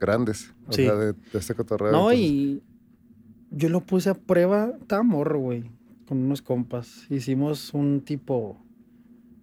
[0.00, 1.90] grandes, o sea, de, de este cotorreo.
[1.92, 2.62] No, entonces, y
[3.50, 5.64] yo lo puse a prueba, estaba morro, güey,
[6.06, 7.06] con unos compas.
[7.10, 8.56] Hicimos un tipo,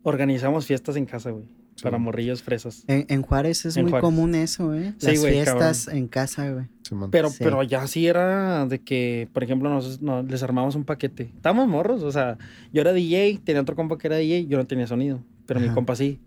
[0.04, 1.84] organizamos fiestas en casa, güey, Sí.
[1.84, 2.84] para morrillos fresas.
[2.88, 4.04] En, en Juárez es En muy Juárez.
[4.06, 4.94] común eso, ¿eh?
[4.98, 6.66] Sí, Las güey, fiestas en casa, güey.
[7.12, 7.38] Pero, Sí.
[7.44, 11.32] pero ya sí era de que, por ejemplo, nos, no- les armamos un paquete.
[11.36, 12.38] Estábamos morros, o sea,
[12.72, 15.68] yo era DJ, tenía otro compa que era DJ, yo no tenía sonido, pero mi
[15.70, 16.20] compa sí.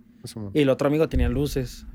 [0.52, 1.86] Y el otro amigo tenía luces.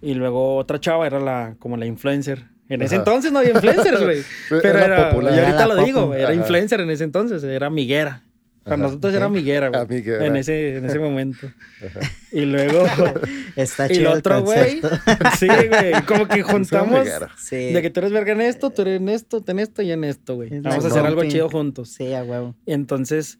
[0.00, 2.46] Y luego otra chava era la, como la influencer.
[2.68, 3.02] En ese Ajá.
[3.02, 4.22] entonces no había influencers, güey.
[4.62, 5.34] Pero era, popular.
[5.34, 6.14] y ahorita Era lo digo, popu.
[6.14, 6.34] era Ajá.
[6.34, 8.22] influencer en ese entonces, era miguera.
[8.62, 8.82] Para Ajá.
[8.84, 9.80] nosotros era miguera, güey.
[9.82, 10.24] Amiguera.
[10.24, 11.46] En ese, en ese momento.
[11.84, 12.00] Ajá.
[12.32, 12.86] Y luego,
[13.56, 14.80] Está y chido el el otro güey,
[15.38, 17.06] sí, güey, como que juntamos.
[17.36, 17.72] Sí.
[17.74, 19.92] de que tú eres verga en esto, tú eres en esto, tú en esto y
[19.92, 20.54] en esto, güey.
[20.54, 21.90] Es Vamos a hacer algo chido juntos.
[21.90, 22.54] Sí, a huevo.
[22.64, 23.38] Y entonces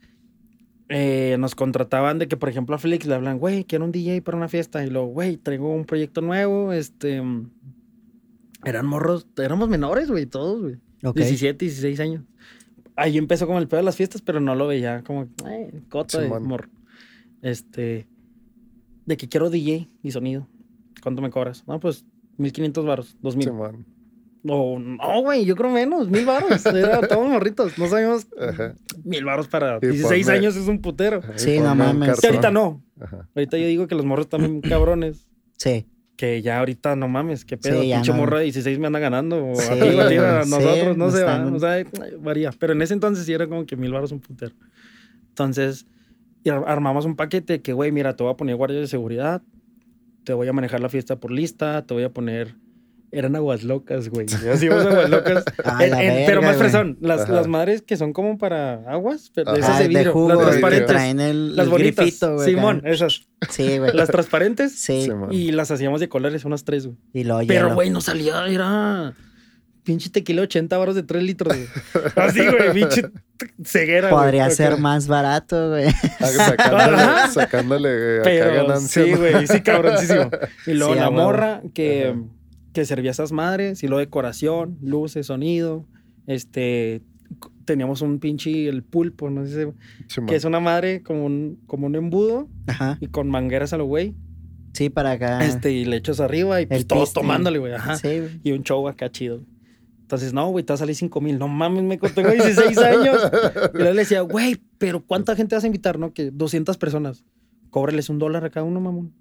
[0.90, 4.20] eh, nos contrataban de que, por ejemplo, a Félix le hablan, güey, quiero un DJ
[4.20, 4.84] para una fiesta.
[4.84, 6.74] Y luego, güey, traigo un proyecto nuevo.
[6.74, 7.22] Este.
[8.64, 10.77] Eran morros, éramos menores, güey, todos, güey.
[11.05, 11.16] Ok.
[11.16, 12.22] 17, 16 años.
[12.96, 16.20] Ahí empezó como el pedo de las fiestas, pero no lo veía como, eh, coto
[16.20, 16.68] de morro.
[17.42, 18.07] Este.
[19.07, 20.48] De que quiero DJ y sonido.
[21.03, 21.64] ¿Cuánto me cobras?
[21.66, 22.07] No, pues
[22.38, 23.44] 1500 baros, 2000.
[23.48, 23.87] Simón.
[24.42, 26.64] No, no, güey, yo creo menos, mil baros.
[26.66, 27.79] Era todos morritos.
[27.79, 28.27] No sabíamos.
[28.38, 28.74] Ajá.
[29.03, 31.20] Mil baros para Y 16 ponme- años es un putero.
[31.37, 32.20] Sí, no mames.
[32.20, 32.83] Que ahorita no.
[33.00, 33.29] Ajá.
[33.35, 35.27] Ahorita yo digo que los morros también cabrones.
[35.57, 35.87] Sí.
[36.16, 37.83] Que ya ahorita no mames, qué pedo.
[37.83, 38.18] Sí, Pinche no.
[38.18, 39.44] morro de 16 me anda ganando.
[39.44, 41.85] O Sí, a ti, o a ti, a sí, nosotros, no no sé, O sea,
[42.20, 42.53] varía.
[42.59, 44.55] Pero en ese entonces sí era como que mil baros un putero.
[45.31, 45.87] Entonces,
[46.66, 49.42] armamos un paquete que, güey, mira, te voy a poner guardias de seguridad.
[50.22, 51.85] Te voy a manejar la fiesta por lista.
[51.85, 52.55] Te voy a poner.
[53.14, 54.27] Eran aguas locas, güey.
[54.53, 55.44] Así aguas locas.
[55.81, 56.98] En- pero más fresón.
[57.00, 59.66] Las, las madres que son como para aguas, pero de Ajá.
[59.68, 60.12] esas de de vidrio.
[60.12, 60.87] jugo, las transparentes.
[60.88, 62.05] traen el, Las el bonitas.
[62.05, 62.48] grifito, güey.
[62.50, 62.90] Simón, acá.
[62.90, 63.22] esas.
[63.50, 63.92] Sí, güey.
[63.92, 64.74] Las transparentes.
[64.79, 65.09] Sí.
[65.31, 66.98] Y las hacíamos de colores, unas tres, güey.
[67.12, 67.74] Y lo Pero, hielo.
[67.74, 69.14] güey, no salía, era
[69.85, 71.68] pinche tequila 80 baros de 3 litros, güey.
[72.16, 73.03] Así, güey, pinche
[73.64, 74.09] ceguera.
[74.09, 75.90] Podría ser más barato, güey.
[76.20, 79.05] Sacándole, sacándole eh, acá Pero ganancia.
[79.05, 80.31] sí, güey, sí, cabroncísimo.
[80.66, 82.18] Y luego Sí, la morra que, Ajá.
[82.74, 85.87] Que servía esas madres, y luego decoración, luces, sonido.
[86.26, 87.02] Este,
[87.64, 90.28] teníamos un pinche, el pulpo, no sé, si- Simón.
[90.28, 92.98] que es una madre como un, como un embudo Ajá.
[93.00, 94.14] y con mangueras a lo güey.
[94.72, 95.44] Sí, para acá.
[95.44, 97.20] Este, y le echas arriba y pues, todos piste.
[97.20, 97.96] tomándole, güey, ajá.
[97.96, 98.40] Sí, güey.
[98.42, 99.40] Y un show acá chido.
[100.00, 101.38] Entonces, no, güey, te va a salir 5 mil.
[101.38, 103.16] No mames, me tengo 16 años.
[103.72, 106.12] Y luego le decía, güey, pero ¿cuánta gente vas a invitar, no?
[106.12, 107.24] Que 200 personas.
[107.70, 109.12] Cóbrales un dólar a cada uno, mamón.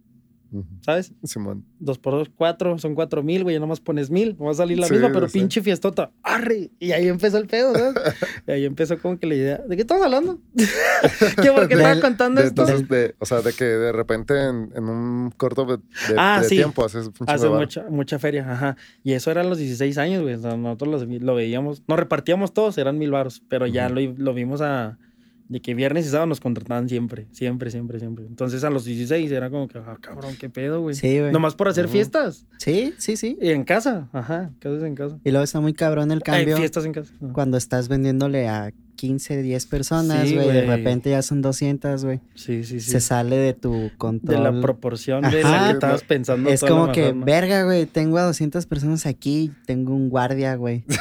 [0.82, 1.14] ¿Sabes?
[1.24, 1.66] Simón.
[1.80, 4.56] Dos por dos, cuatro, son cuatro mil, güey, ya nomás pones mil, no va a
[4.56, 7.94] salir la Sí, misma, pero pinche fiestota, arre, y ahí empezó el pedo, ¿sabes?
[8.48, 10.40] y ahí empezó como que la idea, ¿de qué estamos hablando?
[11.42, 12.62] ¿Qué, ¿Por qué estaba contando De- esto?
[12.64, 16.42] entonces, de- o sea, de que de repente en, en un corto de, de- Ah,
[16.44, 16.56] sí.
[16.58, 18.78] tiempo haces un Hace mucha, mucha feria, ajá.
[19.04, 20.36] Y eso era a los 16 años, güey.
[20.36, 24.00] o sea, nosotros los lo, veíamos, nos repartíamos todos, eran mil baros, pero ya lo,
[24.18, 24.98] lo vimos a...
[25.54, 28.26] De que viernes y sábado nos contrataban siempre, siempre, siempre, siempre.
[28.26, 30.96] Entonces a los 16 era como que, ah, cabrón, qué pedo, güey.
[30.96, 31.32] Sí, güey.
[31.32, 32.48] Nomás por hacer fiestas.
[32.58, 33.38] Sí, sí, sí.
[33.40, 35.20] Y en casa, ajá, casas en casa.
[35.24, 37.14] Y luego está muy cabrón el Hay cambio fiestas en casa.
[37.34, 40.48] cuando estás vendiéndole a 15, 10 personas, Sí, güey.
[40.48, 40.68] de güey.
[40.78, 42.20] repente ya son 200, güey.
[42.36, 42.92] Sí, sí, sí.
[42.92, 44.44] Se sale de tu de control.
[44.44, 45.68] la proporción de la Ajá.
[45.68, 46.50] que estabas pensando.
[46.50, 47.26] es como que, mejor, ¿no?
[47.26, 50.84] verga, güey, tengo a 200 personas aquí, tengo un guardia, güey.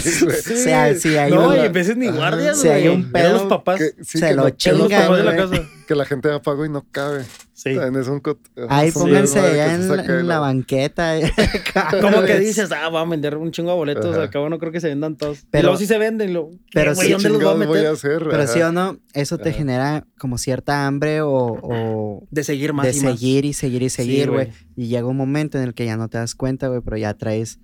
[0.00, 0.36] Sí, güey.
[0.42, 0.52] Sí.
[0.52, 2.94] O sea, si hay no, un- y a veces ni guardias, Si hay güey.
[2.96, 3.78] un pedo los papás.
[3.78, 5.50] Que- sí, se que lo los chingan, papás de la güey.
[5.60, 5.68] casa.
[5.90, 7.24] Que la gente ya pagó y no cabe.
[7.52, 7.74] Sí.
[7.74, 8.38] También es un cot-
[8.68, 11.16] Ahí es un pónganse allá en, la banqueta.
[12.00, 14.22] Como que dices, ah, voy a vender un chingo de boletos, Ajá.
[14.22, 15.44] al cabo no creo que se vendan todos.
[15.50, 17.74] Pero luego sí se venden, lo, pero sí, ¿dónde los voy a chingados meter?
[17.76, 18.18] voy a hacer?
[18.30, 18.46] Pero Ajá.
[18.46, 19.58] sí o no, eso te Ajá.
[19.58, 23.18] genera como cierta hambre o, o De seguir más de y más.
[23.18, 24.52] seguir y seguir y seguir, güey.
[24.76, 27.14] y llega un momento en el que ya no te das cuenta, güey, pero ya
[27.14, 27.58] traes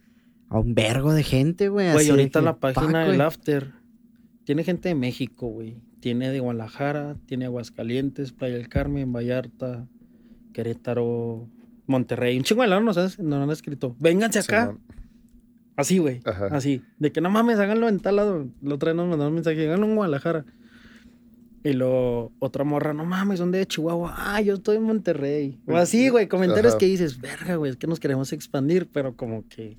[0.49, 1.93] a un vergo de gente, güey.
[1.93, 3.21] Güey, ahorita que, la página del.
[3.21, 3.71] After
[4.43, 5.86] tiene gente de México, güey.
[6.07, 9.89] Tiene de Guadalajara, tiene Aguascalientes, Playa del Carmen, Vallarta,
[10.53, 11.49] Querétaro,
[11.89, 12.37] Monterrey.
[12.39, 13.97] Un chingo de lados nos han, nos han escrito.
[13.99, 14.79] Vénganse acá.
[15.75, 16.21] Así, güey.
[16.53, 16.81] Así.
[17.01, 18.47] De que no mames, háganlo en tal lado.
[18.63, 20.45] La otra vez nos mandaron un mensaje, háganlo en Guadalajara.
[21.65, 24.15] Y lo otra morra, no mames, ¿dónde de Chihuahua?
[24.17, 25.59] Ah, yo estoy en Monterrey.
[25.67, 26.79] O así, güey, comentarios Ajá.
[26.79, 29.77] que dices, verga, güey, es que nos queremos expandir, pero como que.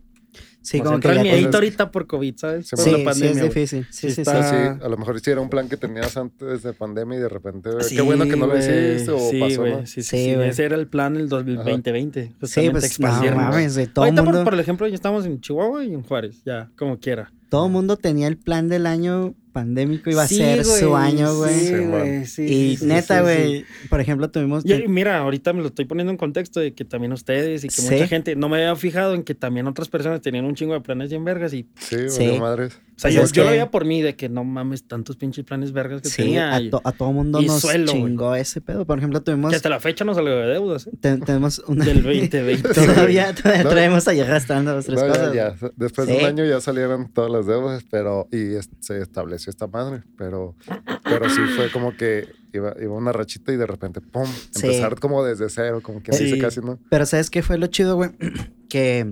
[0.68, 2.68] Sí, nos como que miedito pues, ahorita por COVID, ¿sabes?
[2.68, 3.48] Sí, Por Sí, la sí, pandemia, es güey.
[3.50, 3.88] difícil.
[3.90, 4.56] Sí, Sí sí, está- sí.
[4.80, 7.30] Sí, a lo mejor sí era un plan que tenías antes de pandemia y de
[7.30, 9.86] repente, Sí, qué bueno que no lo hiciste o sí, pasó, güey, ¿no?
[9.86, 10.42] Sí, sí, Sí, sí.
[10.42, 12.34] Ese era el plan el 2020.
[12.44, 13.88] Sí, pues no mames, güey.
[13.88, 17.00] Todo Ahorita, por, mundo, por ejemplo, ya estamos en Chihuahua y en Juárez, ya, como
[17.00, 17.32] quiera.
[17.50, 21.36] Todo mundo tenía el plan del año pandémico, iba a Sí, ser su güey, año,
[21.36, 21.54] güey.
[21.60, 23.66] Sí, güey, sí, y sí, neta, güey, sí.
[23.90, 24.64] por ejemplo, tuvimos...
[24.64, 27.68] Y, y mira, ahorita me lo estoy poniendo en contexto de que también ustedes y
[27.70, 27.90] que Sí.
[27.90, 30.82] mucha gente, no me había fijado en que también otras personas tenían un chingo de
[30.82, 32.28] planes bien vergas y, Sí, Sí.
[32.28, 32.74] valió madres.
[32.76, 35.44] o sea, Pues yo, yo lo veía por mí de que no mames tantos pinches
[35.44, 38.04] planes vergas que Sí, tenía a, to- a todo mundo y nos suelo, güey.
[38.04, 38.86] chingó ese pedo.
[38.86, 39.50] Por ejemplo, tuvimos...
[39.50, 40.92] que hasta la fecha no salió de deudas, ¿eh?
[41.02, 41.84] te- tenemos una...
[41.84, 42.62] Del 2020.
[42.76, 43.70] todavía todavía No.
[43.72, 45.34] traemos allá gastando las tres No, cosas.
[45.34, 45.56] ya.
[45.76, 49.68] Después de un año ya salieron todas las deudas, pero y es- se estableció esta
[49.68, 50.56] madre, pero
[51.04, 54.66] pero sí fue como que iba, iba una rachita y de repente pum, Sí.
[54.66, 56.26] empezar como desde cero, como que Sí.
[56.26, 56.80] dice casi no.
[56.90, 58.10] Pero ¿sabes qué fue lo chido, güey?
[58.70, 59.10] que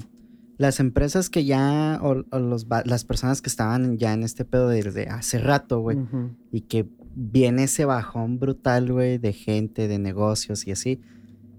[0.58, 4.70] las empresas que ya, o, o los, las personas que estaban ya en este pedo
[4.70, 5.98] desde hace rato, güey,
[6.52, 11.02] y que viene ese bajón brutal, güey, de gente, de negocios y así,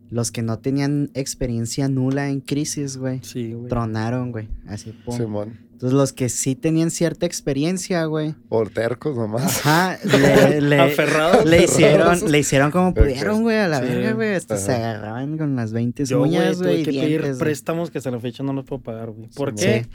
[0.09, 3.69] los que no tenían experiencia nula en crisis, güey, Sí, güey.
[3.69, 5.17] tronaron, güey, así, pum.
[5.17, 5.59] Simón.
[5.77, 9.59] Entonces los que sí tenían cierta experiencia, güey, O tercos nomás.
[9.66, 11.45] ajá, le, le- Aferrados.
[11.45, 13.85] le hicieron, le hicieron como pudieron, güey, a la Sí.
[13.87, 14.35] verga, güey.
[14.35, 17.31] Hasta se agarraban con las 20 Yo, güey, uñas, tuve güey, y que pedir dientes,
[17.33, 17.41] güey.
[17.41, 19.29] préstamos que hasta la fecha no los puedo pagar, güey.
[19.37, 19.83] ¿Por Sí, qué?
[19.85, 19.91] Sí.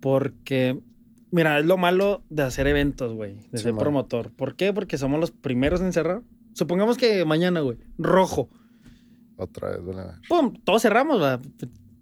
[0.00, 0.80] Porque,
[1.30, 3.80] mira, es lo malo de hacer eventos, güey, de Sí, ser man.
[3.80, 4.30] promotor.
[4.32, 4.72] ¿Por qué?
[4.72, 6.22] Porque somos los primeros en cerrar.
[6.54, 8.48] Supongamos que mañana, güey, rojo.
[9.36, 10.14] Otra vez, ¿verdad?
[10.28, 11.40] Pum, todos cerramos, ¿verdad?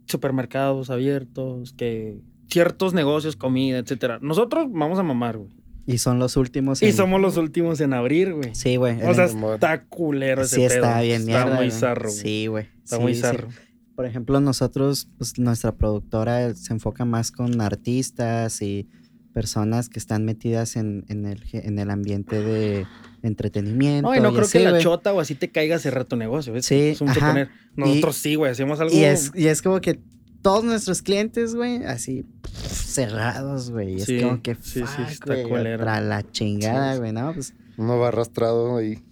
[0.07, 4.18] Supermercados abiertos, que ciertos negocios, comida, etcétera.
[4.22, 5.51] Nosotros vamos a mamar, güey.
[5.86, 6.82] Y son los últimos.
[6.82, 8.55] Y en- somos los últimos en abrir, güey.
[8.55, 9.01] Sí, güey.
[9.03, 10.74] O sea, está culero ese sí pedo.
[10.84, 11.47] está bien Está mierda.
[11.57, 11.70] muy güey.
[11.70, 12.20] zarro, güey.
[12.20, 12.68] Sí, güey.
[12.82, 13.20] Está Sí, muy sí.
[13.20, 13.49] zarro.
[13.94, 18.88] Por ejemplo, nosotros, pues nuestra productora se enfoca más con artistas y
[19.32, 22.84] personas que están metidas en, en el, en el ambiente de
[23.22, 24.09] entretenimiento.
[24.09, 26.05] No, y no y creo así, que la chota o así te caiga a cerrar
[26.05, 26.66] tu negocio, ¿ves?
[26.66, 27.49] Sí, Es un ajá.
[27.76, 28.94] Nosotros sí, güey, hacemos algo.
[28.94, 30.01] Y es, y es como que
[30.42, 32.24] todos nuestros clientes, güey, así
[32.57, 34.01] cerrados, güey.
[34.01, 37.33] Sí, Es como que, sí, sí, está la chingada, Sí, güey, ¿no?
[37.35, 39.03] Pues Uno va arrastrado ahí.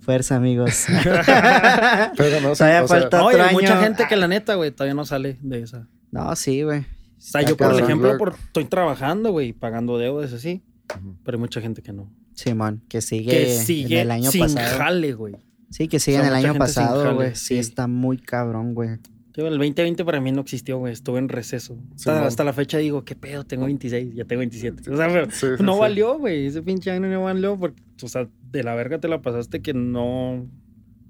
[0.00, 0.86] fuerza, amigos.
[2.16, 4.28] Pero no, sí, Todavía o sea, falta- No, y otro hay mucha gente que la
[4.28, 5.88] neta, güey, todavía no sale de esa.
[6.10, 6.80] no, sí, güey.
[6.80, 6.84] O
[7.18, 10.62] sea, yo, por ejemplo, por, estoy trabajando, güey, pagando deudas así.
[11.24, 12.12] Pero hay mucha gente que no.
[12.34, 14.78] Simón, que sigue, Que sigue en el año sin pasado.
[14.78, 15.34] jale, güey.
[15.70, 17.34] Sí, que sigue O sea, en el año pasado, güey.
[17.34, 17.46] Sí.
[17.46, 17.58] sí.
[17.58, 18.90] está muy cabrón, güey.
[19.36, 20.92] El 2020 para mí no existió, güey.
[20.92, 21.76] Estuve en receso.
[21.96, 23.44] Sí, hasta, la fecha digo, ¿qué pedo?
[23.44, 24.90] Tengo 26, ya tengo 27.
[24.90, 25.80] O sea, pero Sí, sí, no sí.
[25.80, 26.46] valió, güey.
[26.46, 29.74] Ese pinche año no valió porque, o sea, de la verga te la pasaste que
[29.74, 30.46] no,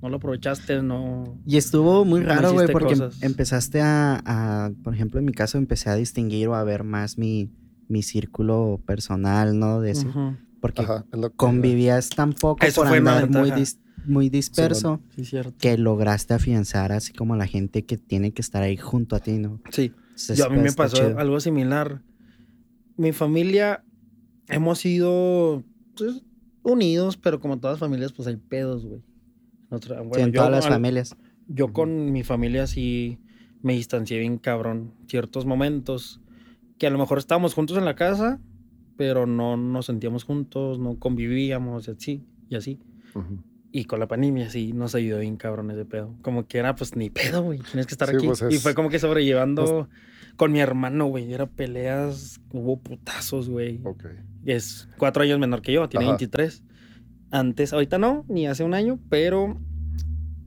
[0.02, 1.38] no lo aprovechaste, no...
[1.46, 3.22] Y estuvo muy No raro, güey, porque em- cosas.
[3.22, 7.18] empezaste a, a, por ejemplo, en mi caso, empecé a distinguir o a ver más
[7.18, 7.50] mi,
[7.88, 9.80] mi círculo personal, ¿no?
[9.80, 10.08] De ese-.
[10.60, 15.54] Porque Ajá, que- convivías tan poco Eso por andar muy, dis- muy disperso Sí, cierto.
[15.58, 19.38] que lograste afianzar así como la gente que tiene que estar ahí junto a ti,
[19.38, 19.60] ¿no?
[19.70, 19.92] Sí.
[20.10, 21.18] Entonces, Yo, a mí pues, me pasó chido.
[21.18, 22.02] algo similar.
[22.96, 23.84] Mi familia,
[24.48, 25.62] hemos sido
[25.96, 26.22] pues,
[26.62, 29.02] unidos, pero como todas las familias, pues hay pedos, güey.
[29.70, 31.16] Otra- Sí, bueno, en yo, todas las al- familias.
[31.48, 33.18] yo con mi familia sí
[33.62, 34.94] me distancié bien cabrón.
[35.08, 36.20] Ciertos momentos
[36.78, 38.40] que a lo mejor estábamos juntos en la casa,
[38.96, 42.78] pero no nos sentíamos juntos, no convivíamos y así, y así.
[43.14, 43.38] Ujú.
[43.72, 46.14] Y con la pandemia sí nos ayudó bien cabrón ese pedo.
[46.22, 47.58] Como que era pues ni pedo, güey.
[47.60, 48.26] Tienes que estar Sí, aquí.
[48.26, 49.88] pues, Y fue como que sobrellevando
[50.36, 51.32] con mi hermano, güey.
[51.32, 53.80] Era peleas, hubo putazos, güey.
[53.84, 54.04] Ok.
[54.46, 56.12] Es cuatro años menor que yo, tiene Ajá.
[56.14, 56.62] 23.
[57.30, 59.58] Antes, ahorita no, ni hace un año, pero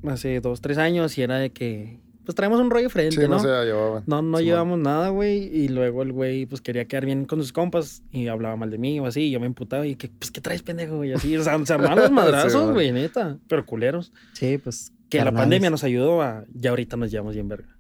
[0.08, 2.00] hace dos, tres años y era de que
[2.30, 3.40] pues traemos un rollo diferente, Sí, no, ¿no?
[3.40, 4.04] se llevaban.
[4.06, 4.44] No, no Simón.
[4.44, 5.46] llevamos nada, güey.
[5.46, 8.78] Y luego el güey, pues quería quedar bien con sus compas y hablaba mal de
[8.78, 9.22] mí o así.
[9.22, 11.04] Y yo me emputaba y que, pues, ¿qué traes, pendejo?
[11.04, 13.40] Y así, o sea, se armaban los madrazos, güey, neta.
[13.48, 14.14] Pero culeros.
[14.34, 14.94] Sí, pues.
[15.10, 15.44] Que la carnales.
[15.44, 16.46] pandemia nos ayudó a.
[16.54, 17.76] Ya ahorita nos llevamos bien verga.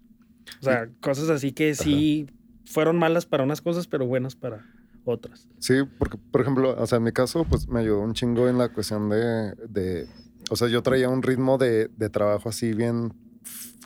[0.59, 2.25] O sea, cosas así que sí
[2.65, 4.65] fueron malas para unas cosas, pero buenas para
[5.05, 5.47] otras.
[5.59, 8.57] Sí, porque, por ejemplo, o sea, en mi caso, pues me ayudó un chingo en
[8.57, 9.53] la cuestión de.
[9.69, 10.07] de
[10.49, 13.13] o sea, yo traía un ritmo de, de trabajo así bien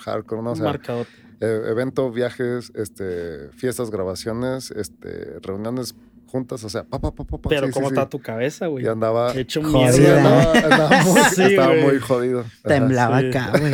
[0.04, 0.52] hardcore, ¿no?
[0.52, 1.08] O sea, Marcador.
[1.40, 5.96] eh, evento, viajes, este, fiestas, grabaciones, este, reuniones
[6.28, 8.10] juntas, o sea, pa, pa, pa, pa, pa, Pero sí, ¿cómo sí, está sí.
[8.10, 8.86] tu cabeza, güey?
[8.86, 9.34] Y andaba.
[9.36, 9.92] Hecho Jodida.
[9.92, 10.18] Sí, mierda.
[10.18, 11.82] andaba, andaba muy, Sí, estaba güey.
[11.84, 12.46] muy jodido.
[12.64, 13.28] Temblaba Sí.
[13.28, 13.72] acá, güey.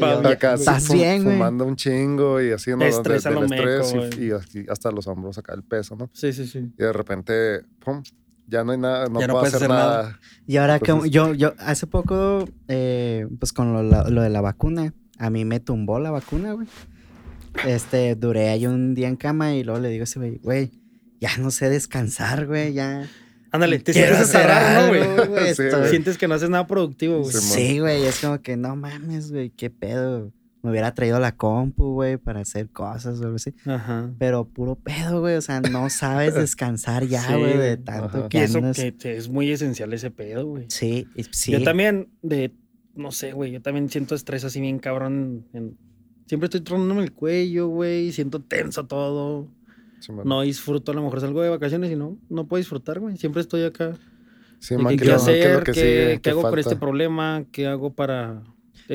[0.00, 0.28] no.
[0.28, 1.36] Acá, sí, ¿Estás bien, güey?
[1.36, 2.78] Fumando un chingo y así, ¿no?
[2.78, 5.96] Te De- estresa del lo meco, estrés y, y hasta los hombros acá el peso,
[5.96, 6.10] ¿no?
[6.12, 6.58] Sí, sí, sí.
[6.76, 8.02] Y de repente, pum,
[8.48, 10.02] ya no hay nada, no Ya no puedo puedes hacer hacer nada.
[10.02, 10.20] nada.
[10.46, 14.40] Y ahora que Entonces- yo, yo hace poco, eh, pues con lo, lo de la
[14.40, 16.66] vacuna, a mí me tumbó la vacuna, güey.
[17.66, 20.70] Este, duré ahí un día en cama y luego le digo a ese güey, güey,
[21.20, 23.08] ya no sé descansar, güey, ya.
[23.50, 25.28] Ándale, te sientes hacer raro, ¿no, algo, güey?
[25.28, 25.90] güey, Sí, estoy- güey.
[25.90, 27.32] Sientes que no haces nada productivo, güey.
[27.32, 30.32] Sí, Sí, güey, es como que no mames, güey, qué pedo.
[30.66, 33.54] Me hubiera traído la compu, güey, para hacer cosas o algo así.
[33.64, 34.10] Ajá.
[34.18, 38.28] Pero puro pedo, güey, o sea, no sabes descansar ya, Sí, güey, de tanto Ajá.
[38.28, 40.64] que Y eso andas- que te- es muy esencial ese pedo, güey.
[40.68, 41.52] Sí, sí.
[41.52, 42.52] Yo también, de,
[42.94, 45.46] no sé, güey, yo también siento estrés así bien cabrón.
[45.52, 45.78] en-
[46.26, 49.48] siempre estoy tronándome el cuello, güey, siento tenso todo.
[50.00, 50.12] Sí.
[50.24, 53.16] No disfruto, a lo mejor salgo de vacaciones y no, no puedo disfrutar, güey.
[53.16, 53.94] Siempre estoy acá.
[54.58, 55.58] Sí, ¿Y man, ¿Qué ¿qué es lo hacer?
[55.64, 56.06] que ¿Qué, sigue?
[56.14, 56.60] qué ¿Qué hago por falta?
[56.70, 57.44] este problema?
[57.52, 58.42] ¿Qué hago para...?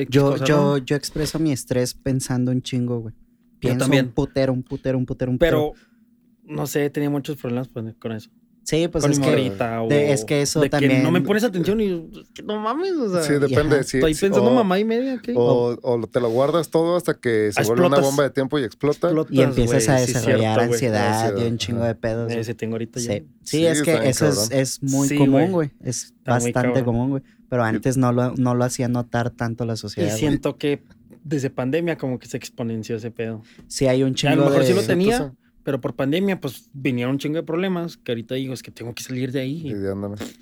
[0.08, 3.14] Yo, yo, yo expreso mi estrés pensando un chingo, güey.
[3.58, 4.06] Pienso también.
[4.06, 5.72] un putero, un putero, un putero, un putero.
[5.74, 8.30] Pero, no sé, tenía muchos problemas con con eso.
[8.64, 9.50] Sí, pues con es que,
[9.80, 9.88] o...
[9.88, 12.10] de- es que eso de también- no me pones atención y...
[12.20, 13.22] es que no mames, o sea...
[13.22, 13.74] Sí, depende.
[13.76, 13.82] ajá.
[13.82, 15.34] sí, estoy sí, pensando o- mamá y media, ¿qué?
[15.36, 18.04] O, o te lo guardas todo hasta que se vuelve una Explotas.
[18.04, 19.08] bomba de tiempo y explota.
[19.08, 22.26] Explotas, y empiezas a sí, desarrollar cierto, ansiedad y un chingo de pedos.
[22.28, 22.38] güey.
[22.38, 23.12] Ese tengo ahorita ya.
[23.14, 25.70] Sí, sí, Sí, es que eso es, muy Sí, común, güey.
[25.82, 27.22] Es Está bastante común, güey.
[27.48, 30.08] Pero antes no lo, no lo hacía notar tanto la Y sociedad.
[30.10, 30.20] güey.
[30.20, 30.82] siento que
[31.24, 33.42] desde pandemia como que se exponenció ese pedo.
[33.66, 34.66] Sí, hay un a chingo lo mejor de...
[34.68, 35.34] sí lo Sí, tenía,
[35.64, 38.94] pero por pandemia pues vinieron un chingo de problemas que ahorita digo es que tengo
[38.94, 39.68] que salir de ahí.
[39.68, 39.70] Y.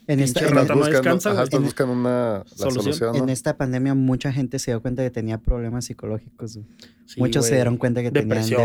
[0.06, 1.44] En esta, en, rata Estás no buscando, descansa, ajá, güey.
[1.44, 2.82] estás En- buscando una la Solución.
[2.82, 3.32] solución, en ¿no?
[3.32, 6.58] esta pandemia mucha gente se dio cuenta que tenía problemas psicológicos.
[7.06, 8.62] Sí, Muchos se dieron cuenta que tenían Depresión,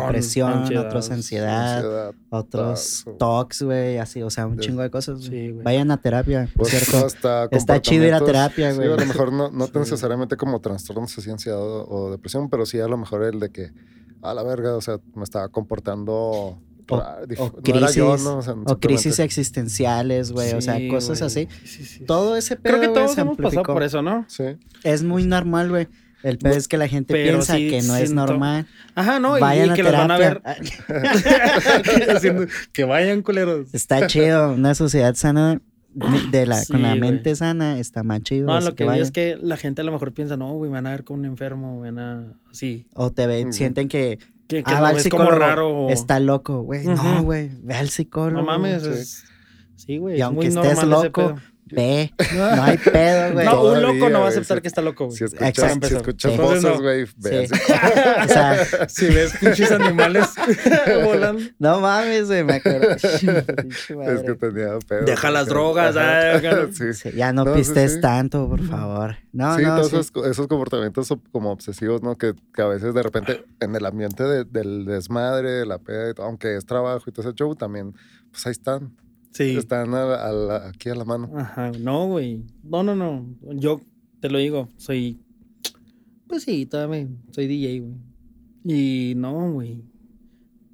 [0.53, 2.13] ansiedad, otros ansiedad, Ansiedad.
[2.29, 5.19] otros Tox, o- talks, güey, así, o sea, un chingo de cosas.
[5.23, 5.63] Sí, güey.
[5.63, 7.05] Vayan a terapia, por Pues cierto.
[7.07, 8.87] hasta Está chido ir a terapia, güey.
[8.87, 9.79] Sí, a lo mejor no, no Sí.
[9.79, 13.49] necesariamente como trastornos así, ansiedad o, o depresión, pero sí a lo mejor el de
[13.49, 13.71] que,
[14.29, 16.13] a la verga, o sea, me estaba comportando...
[16.87, 18.37] O- o no era yo, crisis- ¿no?
[18.37, 21.47] O, sea, O crisis existenciales, güey, o sea, cosas así.
[21.63, 22.05] Sí, sí, sí.
[22.05, 24.23] Todo ese pedo, Creo que todos se hemos pasado por eso, ¿no?
[24.27, 24.43] Sí.
[24.83, 25.87] Es muy normal, güey.
[26.21, 28.67] El pedo es que la gente Pero piensa sí que no es normal.
[28.93, 30.41] Ajá, no, y- Vayan y, a que los van a ver.
[30.87, 32.13] terapia.
[32.15, 33.73] Haciendo- que vayan culeros.
[33.73, 34.51] Está chido.
[34.53, 35.61] Una sociedad sana
[35.95, 36.99] de la, con la güey.
[36.99, 38.47] mente sana está más chido.
[38.47, 39.03] No, lo que, vayan.
[39.03, 41.19] es que la gente a lo mejor piensa, no, güey, me van a ver como
[41.19, 42.33] un enfermo, van a...
[42.51, 42.85] Sí.
[42.93, 45.89] O te ven, sienten que, Que, que ah, va al como raro.
[45.89, 46.85] está loco, güey.
[46.85, 48.41] No, güey, ve al psicólogo.
[48.41, 48.89] No mames, sí.
[48.89, 49.23] es...
[49.75, 51.35] Sí, güey, Y es aunque muy estés loco,
[51.67, 53.45] Ve, no hay pedo, güey.
[53.45, 55.17] No, un loco no va a aceptar que está loco, güey.
[55.17, 55.87] Si escuchas, Exacto.
[55.87, 57.53] si escuchas voces, güey, ve Sí.
[58.23, 60.27] O sea, Si ves pinches animales
[61.03, 61.41] volando.
[61.57, 62.91] no mames, güey, me acuerdo.
[62.91, 63.01] Es
[64.21, 65.05] que tenía pedo.
[65.05, 66.39] Deja las drogas, ah.
[66.71, 66.93] Sí.
[66.93, 68.01] Sí, ya no, No, pistes sí.
[68.01, 69.17] tanto, por favor.
[69.33, 69.95] No, sí, no, todos sí.
[69.97, 72.15] Esos, esos comportamientos como obsesivos, ¿no?
[72.15, 76.11] Que, que a veces de repente en el ambiente de- del desmadre, de la peda,
[76.11, 77.93] y todo, aunque es trabajo y todo ese show, también,
[78.31, 78.95] pues ahí están.
[79.35, 79.57] Sí.
[79.57, 81.29] Están a- a la- aquí a la mano.
[81.35, 82.45] Ajá, no, güey.
[82.63, 83.27] No, no, no.
[83.55, 83.81] Yo
[84.21, 85.19] te lo digo, soy.
[86.27, 87.19] Pues sí, también.
[87.31, 87.95] Soy DJ, güey.
[88.63, 89.83] Y no, güey.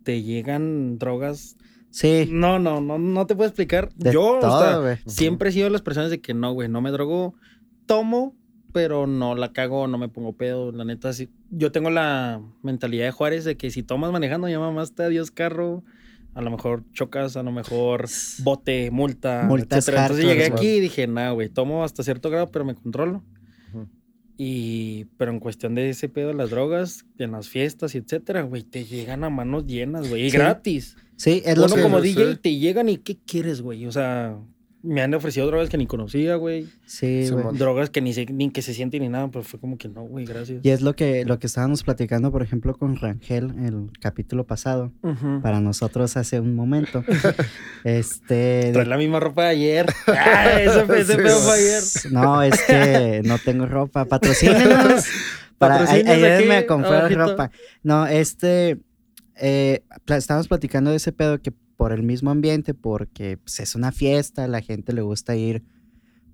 [0.04, 1.58] Te llegan drogas.
[1.90, 3.90] Sí, No, no, no, no te puedo explicar.
[3.96, 4.98] de Yo, o sea, todo, güey.
[5.08, 7.34] siempre he sido de las personas de que no, güey, no me drogo.
[7.88, 8.36] Tomo,
[8.72, 10.72] pero no la cago, no me pongo pedo.
[10.72, 11.30] La neta, sí.
[11.50, 15.84] Yo tengo la mentalidad de Juárez de que si tomas manejando, ya mamaste, adiós carro.
[16.34, 18.06] A lo mejor chocas, a lo mejor
[18.44, 20.04] bote, multa, Multas etcétera.
[20.04, 23.24] Entonces llegué aquí y dije, nah, güey, tomo hasta cierto grado, pero me controlo.
[24.38, 28.42] Y, pero en cuestión de ese pedo de las drogas, en las fiestas y etcétera,
[28.42, 30.38] güey, te llegan a manos llenas, güey, y Sí.
[30.38, 30.96] gratis.
[31.16, 31.82] Sí, es lo Uno que...
[31.84, 32.02] como.
[32.02, 33.86] DJ te llegan y ¿qué quieres, güey?
[33.86, 34.40] O sea,
[34.84, 36.68] me han ofrecido drogas que ni conocía, güey.
[36.86, 37.58] Sí, güey.
[37.58, 40.02] Drogas que ni, se, ni que se sienten ni nada, pero fue como que no,
[40.04, 40.60] güey, gracias.
[40.64, 44.92] Y es lo que, lo que estábamos platicando, por ejemplo, con Rangel el capítulo pasado,
[45.42, 47.04] para nosotros hace un momento.
[47.84, 48.72] este.
[48.74, 49.86] Trae la misma ropa de ayer.
[50.08, 51.84] Ah, ese, ese Sí, pedo fue ayer.
[52.12, 54.06] No, es que no tengo ropa.
[54.06, 55.06] Patrocínenos.
[55.58, 57.20] Para, ayúdenme aquí, a comprar abajito.
[57.28, 57.52] ropa.
[57.84, 58.80] No, este.
[59.36, 63.92] eh, estábamos platicando de ese pedo que por el mismo ambiente, porque pues, es una
[63.92, 65.64] fiesta, la gente le gusta ir,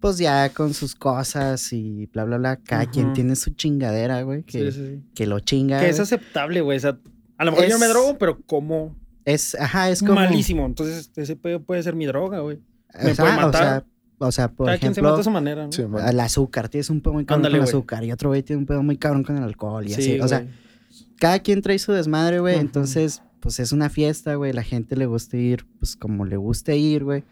[0.02, 2.58] pues ya con sus cosas y bla, bla, bla.
[2.58, 5.04] Cada quien tiene su chingadera, güey, que, Sí, sí, sí.
[5.16, 5.80] que lo chinga.
[5.80, 6.76] Que es aceptable, güey.
[6.76, 7.00] O sea,
[7.38, 10.16] a lo mejor yo no me drogo, pero como Es, ajá, es como.
[10.16, 10.66] malísimo.
[10.66, 12.58] Entonces, ese pedo puede ser mi droga, güey.
[13.02, 13.64] me Ajá, puede o matar.
[13.64, 13.86] sea,
[14.18, 15.72] o sea, por Cada quien se ejemplo, mata a su manera, ¿no?
[15.72, 18.44] Sí, el azúcar, tienes un pedo muy cabrón Ándale, con el azúcar y otro güey
[18.44, 20.20] tiene un pedo muy cabrón con el alcohol y Sí, así.
[20.20, 20.46] O sea,
[21.18, 22.58] cada quien trae su desmadre, güey.
[22.60, 24.54] Entonces, pues es una fiesta, güey.
[24.54, 27.24] La gente le gusta ir, pues como le guste ir, güey.